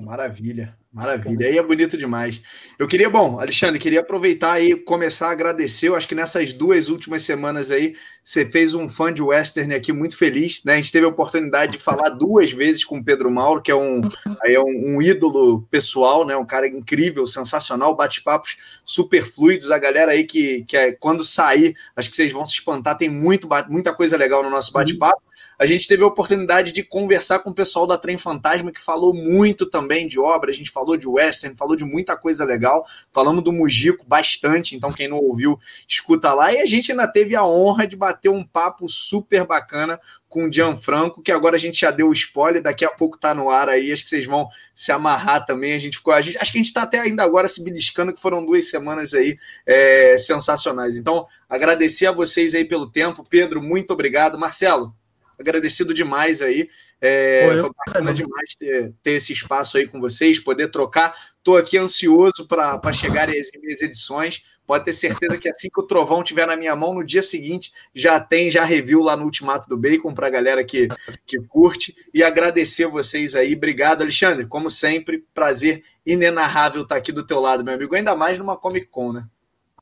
maravilha. 0.00 0.74
Maravilha, 0.92 1.46
aí 1.46 1.56
é 1.56 1.62
bonito 1.62 1.96
demais. 1.96 2.42
Eu 2.76 2.88
queria, 2.88 3.08
bom, 3.08 3.38
Alexandre, 3.38 3.78
queria 3.78 4.00
aproveitar 4.00 4.60
e 4.60 4.74
começar 4.74 5.28
a 5.28 5.30
agradecer. 5.30 5.86
Eu 5.86 5.94
acho 5.94 6.08
que 6.08 6.16
nessas 6.16 6.52
duas 6.52 6.88
últimas 6.88 7.22
semanas 7.22 7.70
aí, 7.70 7.94
você 8.24 8.44
fez 8.44 8.74
um 8.74 8.88
fã 8.88 9.12
de 9.12 9.22
western 9.22 9.72
aqui 9.72 9.92
muito 9.92 10.16
feliz, 10.16 10.60
né? 10.64 10.72
A 10.72 10.76
gente 10.76 10.90
teve 10.90 11.06
a 11.06 11.08
oportunidade 11.08 11.72
de 11.72 11.78
falar 11.78 12.08
duas 12.08 12.50
vezes 12.50 12.84
com 12.84 12.98
o 12.98 13.04
Pedro 13.04 13.30
Mauro, 13.30 13.62
que 13.62 13.70
é 13.70 13.74
um, 13.74 14.00
aí 14.42 14.54
é 14.56 14.60
um, 14.60 14.96
um 14.96 15.00
ídolo 15.00 15.62
pessoal, 15.70 16.26
né? 16.26 16.36
Um 16.36 16.44
cara 16.44 16.66
incrível, 16.66 17.24
sensacional, 17.24 17.94
bate-papos 17.94 18.56
super 18.84 19.22
fluidos. 19.22 19.70
A 19.70 19.78
galera 19.78 20.10
aí 20.10 20.24
que, 20.24 20.64
que 20.64 20.76
é, 20.76 20.90
quando 20.90 21.22
sair, 21.22 21.76
acho 21.94 22.10
que 22.10 22.16
vocês 22.16 22.32
vão 22.32 22.44
se 22.44 22.54
espantar, 22.54 22.98
tem 22.98 23.08
muito, 23.08 23.48
muita 23.68 23.94
coisa 23.94 24.16
legal 24.16 24.42
no 24.42 24.50
nosso 24.50 24.72
bate-papo. 24.72 25.22
A 25.58 25.66
gente 25.66 25.86
teve 25.86 26.02
a 26.02 26.06
oportunidade 26.06 26.72
de 26.72 26.82
conversar 26.82 27.40
com 27.40 27.50
o 27.50 27.54
pessoal 27.54 27.86
da 27.86 27.98
Trem 27.98 28.18
Fantasma, 28.18 28.72
que 28.72 28.80
falou 28.80 29.12
muito 29.12 29.66
também 29.66 30.08
de 30.08 30.18
obra. 30.18 30.50
A 30.50 30.54
gente 30.54 30.70
falou 30.70 30.96
de 30.96 31.06
western, 31.06 31.56
falou 31.56 31.76
de 31.76 31.84
muita 31.84 32.16
coisa 32.16 32.44
legal. 32.44 32.84
Falamos 33.12 33.44
do 33.44 33.52
Mujico 33.52 34.06
bastante, 34.06 34.74
então 34.74 34.90
quem 34.90 35.08
não 35.08 35.18
ouviu, 35.18 35.58
escuta 35.86 36.32
lá. 36.32 36.52
E 36.52 36.58
a 36.60 36.66
gente 36.66 36.90
ainda 36.90 37.06
teve 37.06 37.36
a 37.36 37.44
honra 37.44 37.86
de 37.86 37.96
bater 37.96 38.30
um 38.30 38.44
papo 38.44 38.88
super 38.88 39.46
bacana 39.46 40.00
com 40.30 40.44
o 40.44 40.52
Gianfranco, 40.52 41.20
que 41.20 41.32
agora 41.32 41.56
a 41.56 41.58
gente 41.58 41.80
já 41.80 41.90
deu 41.90 42.08
o 42.08 42.12
spoiler, 42.12 42.62
daqui 42.62 42.84
a 42.84 42.90
pouco 42.90 43.18
tá 43.18 43.34
no 43.34 43.50
ar 43.50 43.68
aí, 43.68 43.92
acho 43.92 44.04
que 44.04 44.10
vocês 44.10 44.24
vão 44.24 44.48
se 44.72 44.92
amarrar 44.92 45.44
também. 45.44 45.74
A 45.74 45.78
gente 45.78 45.96
ficou, 45.96 46.14
a 46.14 46.22
gente, 46.22 46.38
acho 46.38 46.52
que 46.52 46.58
a 46.58 46.62
gente 46.62 46.72
tá 46.72 46.82
até 46.82 47.00
ainda 47.00 47.24
agora 47.24 47.48
se 47.48 47.62
beliscando, 47.62 48.14
que 48.14 48.20
foram 48.20 48.46
duas 48.46 48.70
semanas 48.70 49.12
aí 49.12 49.36
é, 49.66 50.16
sensacionais. 50.16 50.96
Então, 50.96 51.26
agradecer 51.48 52.06
a 52.06 52.12
vocês 52.12 52.54
aí 52.54 52.64
pelo 52.64 52.90
tempo. 52.90 53.26
Pedro, 53.28 53.60
muito 53.60 53.92
obrigado. 53.92 54.38
Marcelo, 54.38 54.94
agradecido 55.40 55.94
demais 55.94 56.42
aí. 56.42 56.68
É, 57.00 57.48
foi 57.50 57.70
bacana 57.86 58.12
demais 58.12 58.54
ter, 58.58 58.92
ter, 59.02 59.12
esse 59.12 59.32
espaço 59.32 59.78
aí 59.78 59.86
com 59.86 60.00
vocês, 60.00 60.38
poder 60.38 60.68
trocar. 60.68 61.14
Estou 61.38 61.56
aqui 61.56 61.78
ansioso 61.78 62.46
para 62.46 62.92
chegarem 62.92 63.40
as 63.40 63.48
minhas 63.60 63.80
edições. 63.80 64.42
Pode 64.66 64.84
ter 64.84 64.92
certeza 64.92 65.36
que 65.36 65.48
assim 65.48 65.68
que 65.68 65.80
o 65.80 65.86
trovão 65.86 66.22
tiver 66.22 66.46
na 66.46 66.56
minha 66.56 66.76
mão, 66.76 66.94
no 66.94 67.04
dia 67.04 67.22
seguinte 67.22 67.72
já 67.92 68.20
tem 68.20 68.50
já 68.50 68.62
review 68.62 69.02
lá 69.02 69.16
no 69.16 69.24
Ultimato 69.24 69.68
do 69.68 69.76
Bacon 69.76 70.14
para 70.14 70.28
a 70.28 70.30
galera 70.30 70.62
que, 70.62 70.86
que 71.26 71.40
curte. 71.48 71.96
E 72.14 72.22
agradecer 72.22 72.86
vocês 72.86 73.34
aí. 73.34 73.56
Obrigado, 73.56 74.02
Alexandre. 74.02 74.46
Como 74.46 74.70
sempre, 74.70 75.24
prazer 75.34 75.82
inenarrável 76.06 76.82
estar 76.82 76.96
aqui 76.96 77.10
do 77.10 77.26
teu 77.26 77.40
lado, 77.40 77.64
meu 77.64 77.74
amigo. 77.74 77.96
Ainda 77.96 78.14
mais 78.14 78.38
numa 78.38 78.56
Comic 78.56 78.86
Con, 78.86 79.12
né? 79.14 79.24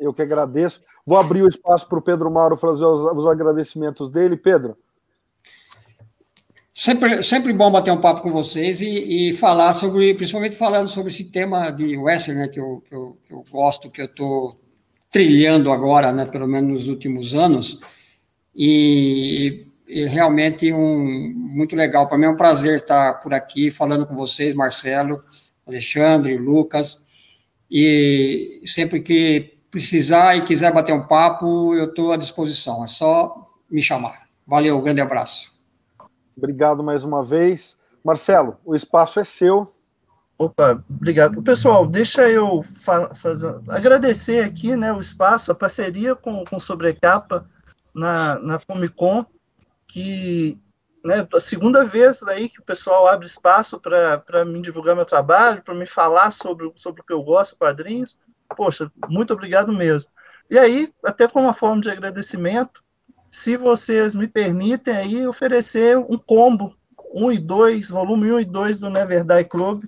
Eu 0.01 0.15
que 0.15 0.23
agradeço. 0.23 0.81
Vou 1.05 1.19
abrir 1.19 1.43
o 1.43 1.49
espaço 1.49 1.87
para 1.89 1.99
o 1.99 2.03
Pedro 2.03 2.31
Mauro 2.31 2.57
fazer 2.57 2.85
os, 2.85 3.01
os 3.01 3.27
agradecimentos 3.27 4.09
dele. 4.09 4.37
Pedro. 4.37 4.77
Sempre, 6.81 7.25
sempre 7.25 7.53
bom 7.53 7.73
bater 7.73 7.91
um 7.91 8.01
papo 8.01 8.23
com 8.23 8.31
vocês 8.31 8.81
e, 8.81 9.31
e 9.31 9.33
falar 9.33 9.73
sobre, 9.73 10.15
principalmente 10.15 10.55
falando 10.55 10.87
sobre 10.87 11.11
esse 11.11 11.25
tema 11.25 11.73
de 11.73 11.97
western, 11.97 12.39
né, 12.39 12.47
que 12.47 12.61
eu, 12.61 12.85
que 12.89 12.95
eu, 12.95 13.19
que 13.27 13.35
eu 13.35 13.45
gosto, 13.51 13.91
que 13.91 14.01
eu 14.01 14.05
estou 14.05 14.61
trilhando 15.11 15.73
agora, 15.73 16.13
né, 16.13 16.25
pelo 16.25 16.47
menos 16.47 16.71
nos 16.71 16.89
últimos 16.89 17.35
anos, 17.35 17.81
e, 18.55 19.67
e 19.89 20.07
realmente 20.07 20.73
um, 20.73 21.35
muito 21.35 21.75
legal. 21.75 22.07
Para 22.07 22.17
mim 22.17 22.27
é 22.27 22.31
um 22.31 22.37
prazer 22.37 22.77
estar 22.77 23.15
por 23.15 23.35
aqui 23.35 23.73
falando 23.73 24.07
com 24.07 24.15
vocês, 24.15 24.55
Marcelo, 24.55 25.21
Alexandre, 25.67 26.39
Lucas, 26.39 27.05
e 27.69 28.63
sempre 28.65 29.01
que 29.01 29.59
precisar 29.69 30.37
e 30.37 30.45
quiser 30.45 30.73
bater 30.73 30.95
um 30.95 31.09
papo, 31.09 31.75
eu 31.75 31.87
estou 31.87 32.13
à 32.13 32.17
disposição, 32.17 32.85
é 32.85 32.87
só 32.87 33.51
me 33.69 33.83
chamar. 33.83 34.29
Valeu, 34.47 34.81
grande 34.81 35.01
abraço. 35.01 35.58
Obrigado 36.39 36.85
mais 36.85 37.05
uma 37.05 37.23
vez. 37.25 37.79
Marcelo, 38.03 38.57
o 38.65 38.77
espaço 38.77 39.19
é 39.19 39.25
seu. 39.25 39.75
Opa, 40.39 40.83
obrigado. 40.89 41.43
Pessoal, 41.43 41.85
deixa 41.85 42.29
eu 42.31 42.65
fazer, 43.17 43.61
agradecer 43.69 44.45
aqui 44.45 44.77
né, 44.77 44.93
o 44.93 45.01
espaço, 45.01 45.51
a 45.51 45.55
parceria 45.55 46.15
com, 46.15 46.45
com 46.45 46.61
Sobrecapa 46.61 47.45
na, 47.93 48.39
na 48.39 48.59
Comic 48.61 48.95
Con, 48.95 49.27
que 49.89 50.57
né, 51.05 51.27
a 51.35 51.41
segunda 51.41 51.85
vez 51.85 52.23
aí 52.23 52.49
que 52.49 52.61
o 52.61 52.65
pessoal 52.65 53.09
abre 53.09 53.27
espaço 53.27 53.81
para 53.81 54.45
me 54.45 54.61
divulgar 54.61 54.95
meu 54.95 55.05
trabalho, 55.05 55.63
para 55.63 55.75
me 55.75 55.87
falar 55.87 56.31
sobre, 56.31 56.73
sobre 56.77 57.03
o 57.03 57.05
que 57.05 57.13
eu 57.13 57.23
gosto, 57.23 57.59
quadrinhos. 57.59 58.17
Poxa, 58.57 58.91
muito 59.09 59.35
obrigado 59.35 59.73
mesmo. 59.73 60.09
E 60.49 60.57
aí, 60.57 60.93
até 61.05 61.27
como 61.27 61.47
uma 61.47 61.53
forma 61.53 61.83
de 61.83 61.91
agradecimento, 61.91 62.83
se 63.31 63.57
vocês 63.57 64.15
me 64.15 64.27
permitem 64.27 64.97
aí 64.97 65.27
oferecer 65.27 65.99
um 65.99 66.17
combo 66.17 66.75
1 67.13 67.33
e 67.33 67.39
2, 67.39 67.91
volume 67.91 68.33
1 68.33 68.41
e 68.41 68.45
2 68.45 68.79
do 68.79 68.91
Never 68.91 69.25
Die 69.25 69.45
Club, 69.45 69.85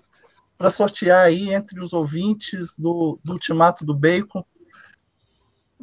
para 0.59 0.71
sortear 0.71 1.27
aí 1.27 1.53
entre 1.55 1.81
os 1.81 1.93
ouvintes 1.93 2.77
do, 2.77 3.19
do 3.25 3.33
Ultimato 3.33 3.85
do 3.85 3.95
Bacon. 3.95 4.45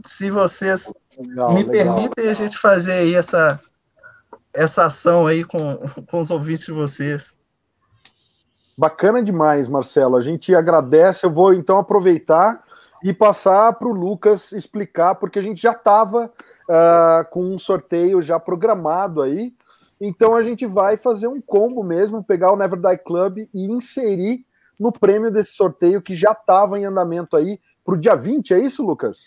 Se 0.05 0.29
vocês 0.29 0.93
legal, 1.17 1.53
me 1.53 1.63
legal. 1.63 1.95
permitem 1.95 2.29
a 2.29 2.33
gente 2.33 2.57
fazer 2.57 2.93
aí 2.93 3.15
essa, 3.15 3.59
essa 4.53 4.85
ação 4.85 5.25
aí 5.25 5.43
com, 5.43 5.77
com 6.09 6.19
os 6.19 6.29
ouvintes 6.29 6.65
de 6.65 6.71
vocês. 6.71 7.35
Bacana 8.77 9.23
demais, 9.23 9.67
Marcelo. 9.67 10.15
A 10.15 10.21
gente 10.21 10.53
agradece. 10.53 11.25
Eu 11.25 11.33
vou 11.33 11.51
então 11.53 11.79
aproveitar 11.79 12.63
e 13.03 13.13
passar 13.13 13.73
para 13.73 13.87
o 13.87 13.93
Lucas 13.93 14.51
explicar, 14.51 15.15
porque 15.15 15.39
a 15.39 15.41
gente 15.41 15.61
já 15.61 15.71
estava 15.71 16.25
uh, 16.25 16.31
ah, 16.69 17.27
com 17.29 17.43
um 17.43 17.59
sorteio 17.59 18.21
já 18.21 18.39
programado 18.39 19.21
aí. 19.21 19.53
Então 19.99 20.35
a 20.35 20.43
gente 20.43 20.65
vai 20.65 20.97
fazer 20.97 21.27
um 21.27 21.41
combo 21.41 21.83
mesmo, 21.83 22.23
pegar 22.23 22.51
o 22.51 22.55
Never 22.55 22.79
Die 22.79 22.97
Club 22.99 23.37
e 23.53 23.65
inserir 23.65 24.45
no 24.79 24.91
prêmio 24.91 25.31
desse 25.31 25.53
sorteio 25.53 26.01
que 26.01 26.13
já 26.13 26.31
estava 26.31 26.79
em 26.79 26.85
andamento 26.85 27.35
aí 27.35 27.59
para 27.83 27.95
o 27.95 27.97
dia 27.97 28.15
20, 28.15 28.53
é 28.53 28.59
isso, 28.59 28.85
Lucas? 28.85 29.25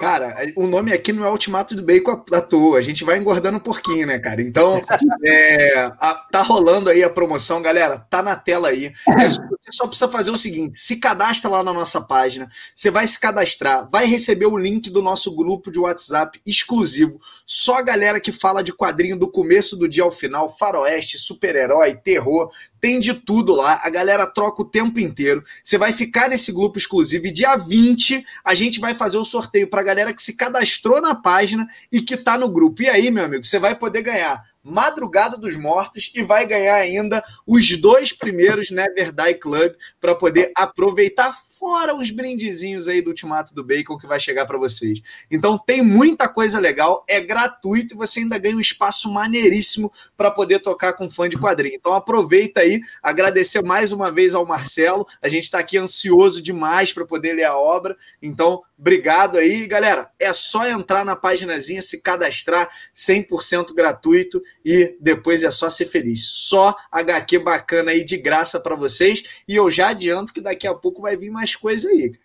Cara, 0.00 0.34
o 0.56 0.66
nome 0.66 0.94
aqui 0.94 1.12
não 1.12 1.26
é 1.26 1.30
Ultimato 1.30 1.76
do 1.76 1.82
Bacon 1.82 2.24
à 2.32 2.40
toa, 2.40 2.78
a 2.78 2.80
gente 2.80 3.04
vai 3.04 3.18
engordando 3.18 3.58
um 3.58 3.60
pouquinho, 3.60 4.06
né, 4.06 4.18
cara? 4.18 4.40
Então, 4.40 4.80
é, 5.22 5.76
a, 6.00 6.14
tá 6.32 6.40
rolando 6.40 6.88
aí 6.88 7.04
a 7.04 7.10
promoção, 7.10 7.60
galera, 7.60 7.98
tá 7.98 8.22
na 8.22 8.34
tela 8.34 8.68
aí. 8.68 8.86
É, 8.86 9.28
você 9.28 9.70
só 9.70 9.86
precisa 9.86 10.08
fazer 10.08 10.30
o 10.30 10.38
seguinte: 10.38 10.78
se 10.78 10.96
cadastra 10.96 11.50
lá 11.50 11.62
na 11.62 11.74
nossa 11.74 12.00
página, 12.00 12.48
você 12.74 12.90
vai 12.90 13.06
se 13.06 13.20
cadastrar, 13.20 13.90
vai 13.90 14.06
receber 14.06 14.46
o 14.46 14.56
link 14.56 14.88
do 14.88 15.02
nosso 15.02 15.36
grupo 15.36 15.70
de 15.70 15.78
WhatsApp 15.78 16.40
exclusivo, 16.46 17.20
só 17.44 17.76
a 17.76 17.82
galera 17.82 18.18
que 18.18 18.32
fala 18.32 18.62
de 18.62 18.72
quadrinho 18.72 19.18
do 19.18 19.30
começo 19.30 19.76
do 19.76 19.86
dia 19.86 20.02
ao 20.02 20.10
final, 20.10 20.56
faroeste, 20.58 21.18
super-herói, 21.18 21.94
terror, 21.96 22.50
tem 22.80 22.98
de 22.98 23.14
tudo 23.14 23.54
lá, 23.54 23.80
a 23.82 23.90
galera 23.90 24.26
troca 24.26 24.62
o 24.62 24.64
tempo 24.64 24.98
inteiro. 24.98 25.44
Você 25.62 25.76
vai 25.76 25.92
ficar 25.92 26.28
nesse 26.28 26.52
grupo 26.52 26.78
exclusivo 26.78 27.26
e 27.26 27.32
dia 27.32 27.56
20 27.56 28.24
a 28.44 28.54
gente 28.54 28.80
vai 28.80 28.94
fazer 28.94 29.18
o 29.18 29.24
sorteio 29.24 29.68
para 29.68 29.80
a 29.80 29.84
galera 29.84 30.12
que 30.12 30.22
se 30.22 30.34
cadastrou 30.34 31.00
na 31.00 31.14
página 31.14 31.66
e 31.92 32.00
que 32.00 32.14
está 32.14 32.38
no 32.38 32.48
grupo. 32.48 32.82
E 32.82 32.88
aí, 32.88 33.10
meu 33.10 33.24
amigo, 33.24 33.44
você 33.44 33.58
vai 33.58 33.74
poder 33.74 34.02
ganhar 34.02 34.48
Madrugada 34.62 35.36
dos 35.36 35.56
Mortos 35.56 36.10
e 36.14 36.22
vai 36.22 36.46
ganhar 36.46 36.76
ainda 36.76 37.24
os 37.46 37.76
dois 37.76 38.12
primeiros 38.12 38.70
Never 38.70 39.12
Die 39.12 39.34
Club 39.34 39.72
para 40.00 40.14
poder 40.14 40.52
aproveitar 40.54 41.34
fora 41.60 41.94
uns 41.94 42.10
brindezinhos 42.10 42.88
aí 42.88 43.02
do 43.02 43.10
Ultimato 43.10 43.54
do 43.54 43.62
Bacon 43.62 43.98
que 43.98 44.06
vai 44.06 44.18
chegar 44.18 44.46
para 44.46 44.56
vocês. 44.56 45.02
Então 45.30 45.58
tem 45.58 45.82
muita 45.82 46.26
coisa 46.26 46.58
legal, 46.58 47.04
é 47.06 47.20
gratuito 47.20 47.92
e 47.92 47.96
você 47.98 48.20
ainda 48.20 48.38
ganha 48.38 48.56
um 48.56 48.60
espaço 48.60 49.12
maneiríssimo 49.12 49.92
para 50.16 50.30
poder 50.30 50.60
tocar 50.60 50.94
com 50.94 51.10
fã 51.10 51.28
de 51.28 51.36
quadrinho. 51.36 51.74
Então 51.74 51.92
aproveita 51.92 52.62
aí, 52.62 52.80
agradecer 53.02 53.62
mais 53.62 53.92
uma 53.92 54.10
vez 54.10 54.34
ao 54.34 54.46
Marcelo. 54.46 55.06
A 55.20 55.28
gente 55.28 55.44
está 55.44 55.58
aqui 55.58 55.76
ansioso 55.76 56.40
demais 56.40 56.94
para 56.94 57.04
poder 57.04 57.34
ler 57.34 57.44
a 57.44 57.58
obra. 57.58 57.94
Então 58.22 58.62
Obrigado 58.80 59.36
aí, 59.36 59.66
galera. 59.66 60.10
É 60.18 60.32
só 60.32 60.66
entrar 60.66 61.04
na 61.04 61.14
paginazinha, 61.14 61.82
se 61.82 62.00
cadastrar 62.00 62.66
100% 62.94 63.74
gratuito 63.74 64.42
e 64.64 64.96
depois 64.98 65.42
é 65.42 65.50
só 65.50 65.68
ser 65.68 65.84
feliz. 65.84 66.26
Só 66.26 66.74
HQ 66.90 67.40
bacana 67.40 67.90
aí 67.90 68.02
de 68.02 68.16
graça 68.16 68.58
para 68.58 68.74
vocês 68.74 69.22
e 69.46 69.54
eu 69.54 69.70
já 69.70 69.88
adianto 69.88 70.32
que 70.32 70.40
daqui 70.40 70.66
a 70.66 70.74
pouco 70.74 71.02
vai 71.02 71.14
vir 71.14 71.30
mais 71.30 71.54
coisa 71.54 71.90
aí. 71.90 72.18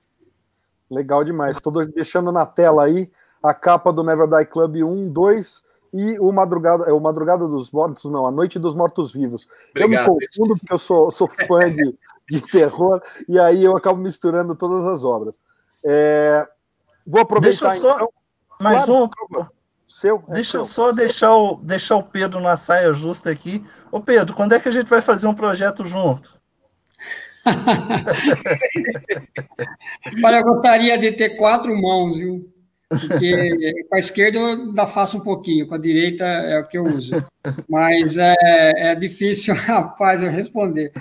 Legal 0.90 1.26
demais. 1.26 1.58
Estou 1.58 1.86
deixando 1.88 2.32
na 2.32 2.46
tela 2.46 2.86
aí 2.86 3.12
a 3.44 3.54
capa 3.54 3.92
do 3.92 4.02
Never 4.02 4.26
Die 4.26 4.46
Club 4.46 4.78
1, 4.78 5.12
2 5.12 5.64
e 5.94 6.18
o 6.20 6.32
Madrugada, 6.32 6.86
é 6.86 6.94
o 6.94 7.02
Madrugada 7.02 7.46
dos 7.50 7.70
Mortos, 7.70 8.10
não, 8.10 8.26
a 8.26 8.32
Noite 8.32 8.58
dos 8.58 8.74
Mortos 8.74 9.12
Vivos. 9.12 9.46
Obrigado. 9.72 10.08
Eu 10.08 10.14
me 10.16 10.28
confundo 10.28 10.58
porque 10.58 10.74
eu 10.74 10.80
sou, 10.80 11.12
sou 11.12 11.28
fã 11.28 11.70
de, 11.70 11.94
de 12.30 12.42
terror 12.42 13.02
e 13.28 13.38
aí 13.38 13.62
eu 13.62 13.76
acabo 13.76 14.00
misturando 14.00 14.56
todas 14.56 14.86
as 14.86 15.04
obras. 15.04 15.38
É, 15.86 16.48
vou 17.06 17.22
aproveitar 17.22 17.70
Deixa 17.70 17.82
só, 17.82 17.96
então. 17.96 18.10
Mais 18.60 18.86
claro, 18.86 19.06
um. 19.06 19.10
Seu, 19.88 20.24
é 20.30 20.34
Deixa 20.34 20.58
eu 20.58 20.66
só 20.66 20.92
deixar 20.92 21.36
o, 21.36 21.58
deixar 21.58 21.98
o 21.98 22.04
Pedro 22.04 22.40
na 22.40 22.58
saia 22.58 22.92
justa 22.92 23.30
aqui. 23.30 23.64
Ô 23.92 24.02
Pedro, 24.02 24.36
quando 24.36 24.54
é 24.54 24.60
que 24.60 24.68
a 24.68 24.72
gente 24.72 24.88
vai 24.88 25.02
fazer 25.02 25.28
um 25.28 25.36
projeto 25.36 25.86
junto? 25.86 26.34
Olha, 30.24 30.38
eu 30.38 30.44
gostaria 30.44 30.98
de 30.98 31.12
ter 31.12 31.38
quatro 31.38 31.80
mãos, 31.80 32.18
viu? 32.18 32.52
Porque 32.90 33.86
com 33.90 33.96
a 33.96 34.00
esquerda 34.00 34.40
eu 34.40 34.46
ainda 34.46 34.88
faço 34.88 35.18
um 35.18 35.22
pouquinho, 35.22 35.68
com 35.68 35.76
a 35.76 35.80
direita 35.80 36.24
é 36.24 36.60
o 36.60 36.68
que 36.68 36.78
eu 36.78 36.84
uso. 36.84 37.12
Mas 37.70 38.18
é, 38.18 38.36
é 38.92 38.96
difícil, 38.96 39.54
rapaz, 39.68 40.24
eu 40.24 40.30
responder. 40.30 40.92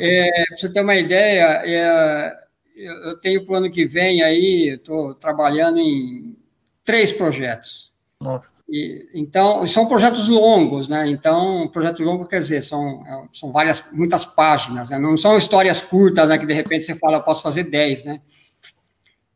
É, 0.00 0.44
para 0.46 0.56
você 0.56 0.72
ter 0.72 0.80
uma 0.80 0.94
ideia, 0.94 1.62
é, 1.64 2.45
eu 2.76 3.18
tenho 3.18 3.44
para 3.44 3.54
o 3.54 3.56
ano 3.56 3.70
que 3.70 3.86
vem 3.86 4.22
aí, 4.22 4.74
estou 4.74 5.14
trabalhando 5.14 5.78
em 5.78 6.36
três 6.84 7.12
projetos. 7.12 7.92
Nossa. 8.20 8.52
E, 8.68 9.08
então, 9.14 9.66
são 9.66 9.86
projetos 9.86 10.28
longos, 10.28 10.88
né? 10.88 11.08
Então, 11.08 11.68
projeto 11.68 12.02
longo 12.02 12.26
quer 12.26 12.38
dizer, 12.38 12.62
são, 12.62 13.04
é, 13.06 13.24
são 13.32 13.52
várias, 13.52 13.84
muitas 13.92 14.24
páginas, 14.24 14.90
né? 14.90 14.98
Não 14.98 15.16
são 15.16 15.36
histórias 15.36 15.80
curtas, 15.80 16.28
né? 16.28 16.38
Que 16.38 16.46
de 16.46 16.54
repente 16.54 16.86
você 16.86 16.94
fala, 16.94 17.18
eu 17.18 17.22
posso 17.22 17.42
fazer 17.42 17.64
dez, 17.64 18.04
né? 18.04 18.20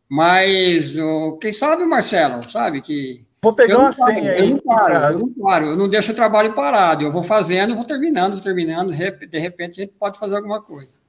Mas, 0.09 0.95
quem 1.41 1.53
sabe, 1.53 1.85
Marcelo, 1.85 2.43
sabe 2.49 2.81
que. 2.83 3.27
Vou 3.43 3.55
pegar 3.55 3.79
uma 3.79 3.93
senha 3.93 4.33
aí. 4.33 4.51
Eu 4.51 4.57
não, 4.57 4.59
paro, 4.59 4.95
eu 4.95 5.19
não 5.19 5.29
paro, 5.35 5.67
eu 5.67 5.77
não 5.77 5.89
deixo 5.89 6.13
o 6.13 6.17
trabalho 6.17 6.53
parado, 6.53 7.05
eu 7.05 7.13
vou 7.13 7.23
fazendo, 7.23 7.77
vou 7.77 7.85
terminando, 7.85 8.41
terminando, 8.41 8.93
de 8.93 9.39
repente 9.39 9.81
a 9.81 9.85
gente 9.85 9.95
pode 9.99 10.19
fazer 10.19 10.37
alguma 10.37 10.61
coisa. 10.61 11.00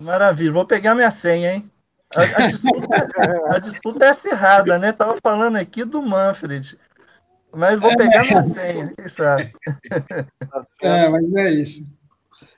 Maravilha, 0.00 0.52
vou 0.52 0.66
pegar 0.66 0.94
minha 0.94 1.10
senha, 1.10 1.54
hein? 1.54 1.70
A, 2.14 2.22
a, 2.22 2.46
disputa, 2.46 3.08
a 3.56 3.58
disputa 3.58 4.04
é 4.04 4.08
acirrada, 4.08 4.78
né? 4.78 4.92
Tava 4.92 5.16
falando 5.22 5.56
aqui 5.56 5.84
do 5.84 6.02
Manfred. 6.02 6.78
Mas 7.54 7.80
vou 7.80 7.96
pegar 7.96 8.22
minha 8.22 8.42
senha, 8.42 8.92
quem 8.96 9.08
sabe? 9.08 9.52
É, 10.82 11.08
mas 11.08 11.34
é 11.34 11.50
isso. 11.50 11.96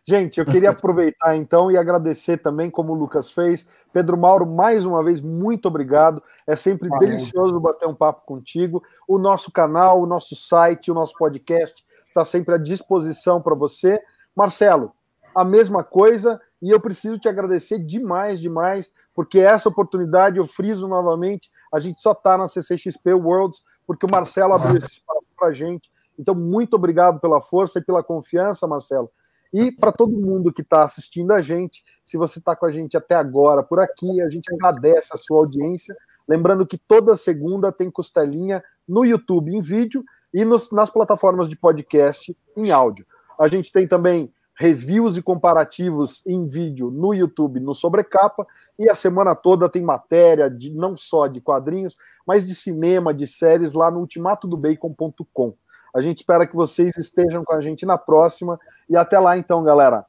Gente, 0.05 0.41
eu 0.41 0.47
queria 0.47 0.71
aproveitar 0.71 1.37
então 1.37 1.71
e 1.71 1.77
agradecer 1.77 2.39
também, 2.39 2.71
como 2.71 2.93
o 2.93 2.97
Lucas 2.97 3.31
fez. 3.31 3.67
Pedro 3.93 4.19
Mauro, 4.19 4.47
mais 4.47 4.85
uma 4.85 5.05
vez, 5.05 5.21
muito 5.21 5.69
obrigado. 5.69 6.23
É 6.47 6.57
sempre 6.57 6.89
Valeu. 6.89 7.09
delicioso 7.09 7.61
bater 7.61 7.87
um 7.87 7.95
papo 7.95 8.27
contigo. 8.27 8.83
O 9.07 9.19
nosso 9.19 9.53
canal, 9.53 10.01
o 10.01 10.07
nosso 10.07 10.35
site, 10.35 10.91
o 10.91 10.95
nosso 10.95 11.15
podcast 11.17 11.85
está 12.09 12.25
sempre 12.25 12.55
à 12.55 12.59
disposição 12.59 13.41
para 13.41 13.55
você. 13.55 14.03
Marcelo, 14.35 14.93
a 15.35 15.45
mesma 15.45 15.85
coisa. 15.85 16.41
E 16.61 16.71
eu 16.71 16.81
preciso 16.81 17.19
te 17.19 17.29
agradecer 17.29 17.79
demais, 17.79 18.41
demais, 18.41 18.91
porque 19.15 19.39
essa 19.39 19.69
oportunidade, 19.69 20.39
eu 20.39 20.47
friso 20.47 20.89
novamente, 20.89 21.49
a 21.73 21.79
gente 21.79 22.03
só 22.03 22.13
está 22.13 22.37
na 22.37 22.49
CCXP 22.49 23.15
Worlds, 23.15 23.63
porque 23.87 24.05
o 24.05 24.11
Marcelo 24.11 24.55
abriu 24.55 24.77
esse 24.77 24.95
espaço 24.95 25.25
para 25.37 25.49
a 25.49 25.53
gente. 25.53 25.91
Então, 26.19 26.35
muito 26.35 26.75
obrigado 26.75 27.21
pela 27.21 27.41
força 27.41 27.79
e 27.79 27.85
pela 27.85 28.03
confiança, 28.03 28.67
Marcelo. 28.67 29.11
E 29.53 29.73
para 29.73 29.93
todo 29.93 30.11
mundo 30.11 30.53
que 30.53 30.61
está 30.61 30.85
assistindo 30.85 31.33
a 31.33 31.41
gente, 31.41 31.83
se 32.05 32.19
você 32.19 32.39
está 32.39 32.55
com 32.55 32.67
a 32.67 32.71
gente 32.71 32.97
até 32.97 33.15
agora 33.15 33.63
por 33.63 33.81
aqui, 33.81 34.21
a 34.21 34.29
gente 34.29 34.53
agradece 34.53 35.11
a 35.13 35.17
sua 35.17 35.39
audiência. 35.39 35.97
Lembrando 36.27 36.67
que 36.67 36.77
toda 36.77 37.17
segunda 37.17 37.73
tem 37.73 37.91
costelinha 37.91 38.63
no 38.87 39.05
YouTube 39.05 39.55
em 39.55 39.61
vídeo 39.61 40.05
e 40.35 40.45
nos, 40.45 40.71
nas 40.71 40.91
plataformas 40.91 41.49
de 41.49 41.57
podcast 41.57 42.37
em 42.57 42.71
áudio. 42.71 43.07
A 43.39 43.49
gente 43.49 43.73
tem 43.73 43.89
também 43.89 44.33
reviews 44.59 45.17
e 45.17 45.23
comparativos 45.23 46.21
em 46.27 46.45
vídeo 46.45 46.91
no 46.91 47.15
YouTube, 47.15 47.61
no 47.61 47.73
Sobrecapa, 47.73 48.45
e 48.77 48.91
a 48.91 48.95
semana 48.95 49.35
toda 49.35 49.69
tem 49.69 49.81
matéria 49.81 50.51
de 50.51 50.75
não 50.75 50.97
só 50.97 51.29
de 51.29 51.41
quadrinhos, 51.41 51.97
mas 52.27 52.45
de 52.45 52.57
cinema, 52.57 53.15
de 53.15 53.25
séries 53.25 53.73
lá 53.73 53.89
no 53.89 54.01
ultimatodobacon.com. 54.01 55.55
A 55.95 56.01
gente 56.01 56.19
espera 56.19 56.47
que 56.47 56.57
vocês 56.57 56.97
estejam 56.97 57.45
com 57.45 57.55
a 57.55 57.61
gente 57.61 57.87
na 57.87 57.97
próxima 57.97 58.59
e 58.91 58.97
até 58.97 59.19
lá 59.19 59.39
então, 59.39 59.63
galera. 59.63 60.05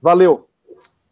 Valeu. 0.00 0.47